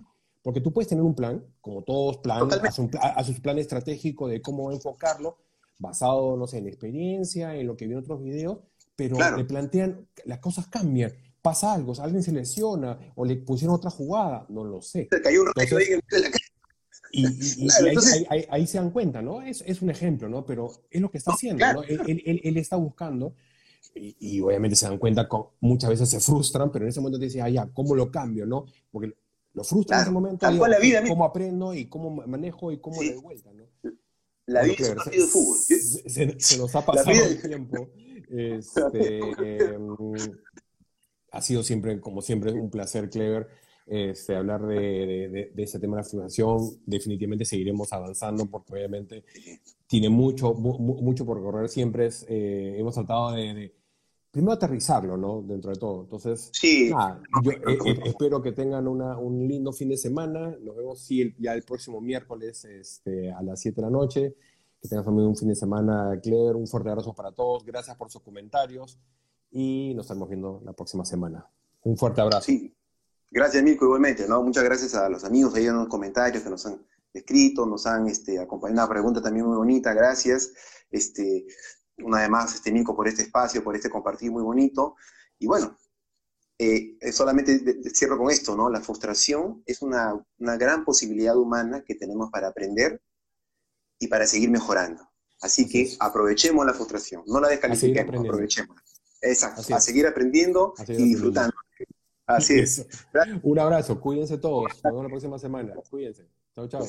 Porque 0.40 0.60
tú 0.60 0.72
puedes 0.72 0.88
tener 0.88 1.02
un 1.02 1.16
plan, 1.16 1.44
como 1.60 1.82
todos 1.82 2.18
plan, 2.18 2.48
a 2.52 3.24
su 3.24 3.42
plan 3.42 3.58
estratégico 3.58 4.28
de 4.28 4.40
cómo 4.40 4.70
enfocarlo, 4.70 5.38
basado, 5.78 6.36
no 6.36 6.46
sé, 6.46 6.58
en 6.58 6.68
experiencia, 6.68 7.56
en 7.56 7.66
lo 7.66 7.76
que 7.76 7.86
vi 7.86 7.92
en 7.92 7.98
otros 7.98 8.22
videos, 8.22 8.58
pero 8.96 9.36
le 9.36 9.44
plantean, 9.44 10.08
las 10.24 10.38
cosas 10.38 10.66
cambian, 10.68 11.12
pasa 11.42 11.74
algo, 11.74 11.92
alguien 12.00 12.22
se 12.22 12.32
lesiona 12.32 12.98
o 13.14 13.24
le 13.24 13.36
pusieron 13.36 13.76
otra 13.76 13.90
jugada, 13.90 14.46
no 14.48 14.64
lo 14.64 14.82
sé. 14.82 15.06
Se 15.10 15.22
cayó 15.22 15.42
un 15.42 15.52
rayo 15.54 15.76
ahí 15.76 15.86
en 15.90 16.22
la 16.22 16.30
y, 17.12 17.24
y, 17.24 17.68
ahí, 18.50 18.66
se 18.66 18.78
dan 18.78 18.90
cuenta, 18.90 19.22
¿no? 19.22 19.42
Es, 19.42 19.62
es, 19.66 19.80
un 19.80 19.90
ejemplo, 19.90 20.28
¿no? 20.28 20.44
Pero 20.44 20.72
es 20.90 21.00
lo 21.00 21.10
que 21.10 21.18
está 21.18 21.32
haciendo, 21.32 21.64
¿no? 21.72 21.82
Él, 21.82 22.22
él, 22.26 22.40
él, 22.42 22.56
está 22.56 22.76
buscando 22.76 23.34
y, 23.94 24.40
obviamente 24.40 24.76
se 24.76 24.86
dan 24.86 24.98
cuenta, 24.98 25.28
con, 25.28 25.46
muchas 25.60 25.90
veces 25.90 26.10
se 26.10 26.20
frustran, 26.20 26.70
pero 26.70 26.84
en 26.84 26.90
ese 26.90 27.00
momento 27.00 27.18
te 27.18 27.26
dicen, 27.26 27.42
ah, 27.42 27.48
ya, 27.48 27.68
¿cómo 27.72 27.94
lo 27.94 28.10
cambio, 28.10 28.44
no? 28.44 28.66
Porque 28.90 29.14
lo 29.54 29.64
frustra 29.64 29.98
en 29.98 30.02
ese 30.02 30.10
momento, 30.10 30.50
la 30.50 30.78
vida, 30.78 31.02
cómo 31.06 31.24
aprendo 31.24 31.72
y 31.72 31.86
cómo 31.86 32.10
manejo 32.26 32.72
y 32.72 32.78
cómo 32.78 33.02
le 33.02 33.12
doy 33.12 33.22
vuelta, 33.22 33.52
¿no? 33.52 33.64
La 34.46 34.62
vida 34.62 34.74
es 34.78 34.88
un 34.90 34.96
partido 34.96 35.24
de 35.24 35.30
fútbol. 35.30 35.58
Se, 35.58 36.40
se, 36.40 36.58
nos 36.58 36.74
ha 36.74 36.84
pasado 36.84 37.10
el 37.10 37.42
tiempo. 37.42 37.88
Este, 38.28 39.18
em, 39.74 39.96
ha 41.32 41.42
sido 41.42 41.62
siempre, 41.62 42.00
como 42.00 42.22
siempre, 42.22 42.52
un 42.52 42.70
placer, 42.70 43.10
Clever, 43.10 43.48
este, 43.86 44.34
hablar 44.34 44.66
de, 44.66 45.50
de, 45.54 45.62
ese 45.62 45.78
tema 45.78 45.96
de 45.96 46.02
la 46.02 46.08
filmación. 46.08 46.58
Definitivamente 46.86 47.44
seguiremos 47.44 47.92
avanzando 47.92 48.46
porque 48.46 48.72
obviamente 48.72 49.24
tiene 49.86 50.08
mucho, 50.08 50.54
mucho 50.54 51.24
por 51.24 51.40
correr. 51.40 51.68
Siempre 51.68 52.06
es, 52.06 52.26
eh, 52.28 52.76
hemos 52.78 52.94
tratado 52.94 53.32
de, 53.32 53.72
primero 54.36 54.52
aterrizarlo, 54.52 55.16
¿no? 55.16 55.42
Dentro 55.42 55.70
de 55.70 55.78
todo. 55.78 56.02
Entonces, 56.02 56.50
sí. 56.52 56.90
yo 56.90 57.50
eh, 57.52 57.78
eh, 57.86 58.00
espero 58.04 58.42
que 58.42 58.52
tengan 58.52 58.86
una, 58.86 59.16
un 59.16 59.46
lindo 59.46 59.72
fin 59.72 59.88
de 59.88 59.96
semana. 59.96 60.54
Nos 60.60 60.76
vemos 60.76 61.00
sí, 61.00 61.34
ya 61.38 61.54
el 61.54 61.62
próximo 61.62 62.00
miércoles 62.00 62.64
este, 62.64 63.32
a 63.32 63.42
las 63.42 63.60
7 63.60 63.76
de 63.76 63.82
la 63.82 63.90
noche. 63.90 64.34
Que 64.80 64.88
tengas 64.88 65.04
también 65.04 65.28
un 65.28 65.36
fin 65.36 65.48
de 65.48 65.54
semana, 65.54 66.18
Claire. 66.22 66.54
Un 66.54 66.66
fuerte 66.66 66.90
abrazo 66.90 67.14
para 67.14 67.32
todos. 67.32 67.64
Gracias 67.64 67.96
por 67.96 68.10
sus 68.10 68.22
comentarios. 68.22 68.98
Y 69.50 69.94
nos 69.94 70.06
estamos 70.06 70.28
viendo 70.28 70.60
la 70.64 70.72
próxima 70.72 71.04
semana. 71.04 71.48
Un 71.82 71.96
fuerte 71.96 72.20
abrazo. 72.20 72.46
Sí. 72.46 72.74
Gracias, 73.30 73.62
Mirko, 73.62 73.86
igualmente. 73.86 74.26
¿no? 74.28 74.42
Muchas 74.42 74.64
gracias 74.64 74.94
a 74.94 75.08
los 75.08 75.24
amigos 75.24 75.54
ahí 75.54 75.66
en 75.66 75.76
los 75.76 75.88
comentarios 75.88 76.42
que 76.42 76.50
nos 76.50 76.66
han 76.66 76.84
escrito, 77.12 77.66
nos 77.66 77.86
han 77.86 78.06
este, 78.06 78.38
acompañado. 78.38 78.86
Una 78.86 78.88
pregunta 78.88 79.22
también 79.22 79.46
muy 79.46 79.56
bonita, 79.56 79.92
gracias. 79.94 80.52
Este, 80.90 81.46
una 81.98 82.20
vez 82.20 82.30
más, 82.30 82.54
este, 82.54 82.72
Mirko, 82.72 82.94
por 82.94 83.08
este 83.08 83.22
espacio, 83.22 83.64
por 83.64 83.74
este 83.74 83.90
compartir 83.90 84.30
muy 84.30 84.42
bonito. 84.42 84.96
Y 85.38 85.46
bueno, 85.46 85.76
eh, 86.58 86.96
solamente 87.12 87.60
cierro 87.92 88.16
con 88.16 88.30
esto, 88.30 88.56
¿no? 88.56 88.70
La 88.70 88.80
frustración 88.80 89.62
es 89.66 89.82
una, 89.82 90.14
una 90.38 90.56
gran 90.56 90.84
posibilidad 90.84 91.36
humana 91.36 91.82
que 91.84 91.94
tenemos 91.94 92.30
para 92.30 92.48
aprender 92.48 93.02
y 93.98 94.08
para 94.08 94.26
seguir 94.26 94.50
mejorando. 94.50 95.02
Así 95.40 95.68
que 95.68 95.94
aprovechemos 96.00 96.64
la 96.64 96.72
frustración, 96.72 97.22
no 97.26 97.40
la 97.40 97.48
descalifiquemos, 97.48 98.20
aprovechemos. 98.20 98.76
Exacto, 99.20 99.62
a 99.74 99.80
seguir 99.80 100.06
aprendiendo 100.06 100.74
y 100.88 100.94
disfrutando. 100.94 101.54
Así 102.26 102.58
es. 102.58 102.86
Un 103.42 103.58
abrazo, 103.58 104.00
cuídense 104.00 104.38
todos. 104.38 104.72
Nos 104.72 104.82
vemos 104.82 105.02
la 105.04 105.08
próxima 105.08 105.38
semana. 105.38 105.74
Cuídense. 105.90 106.26
Chao, 106.54 106.68
chao. 106.68 106.86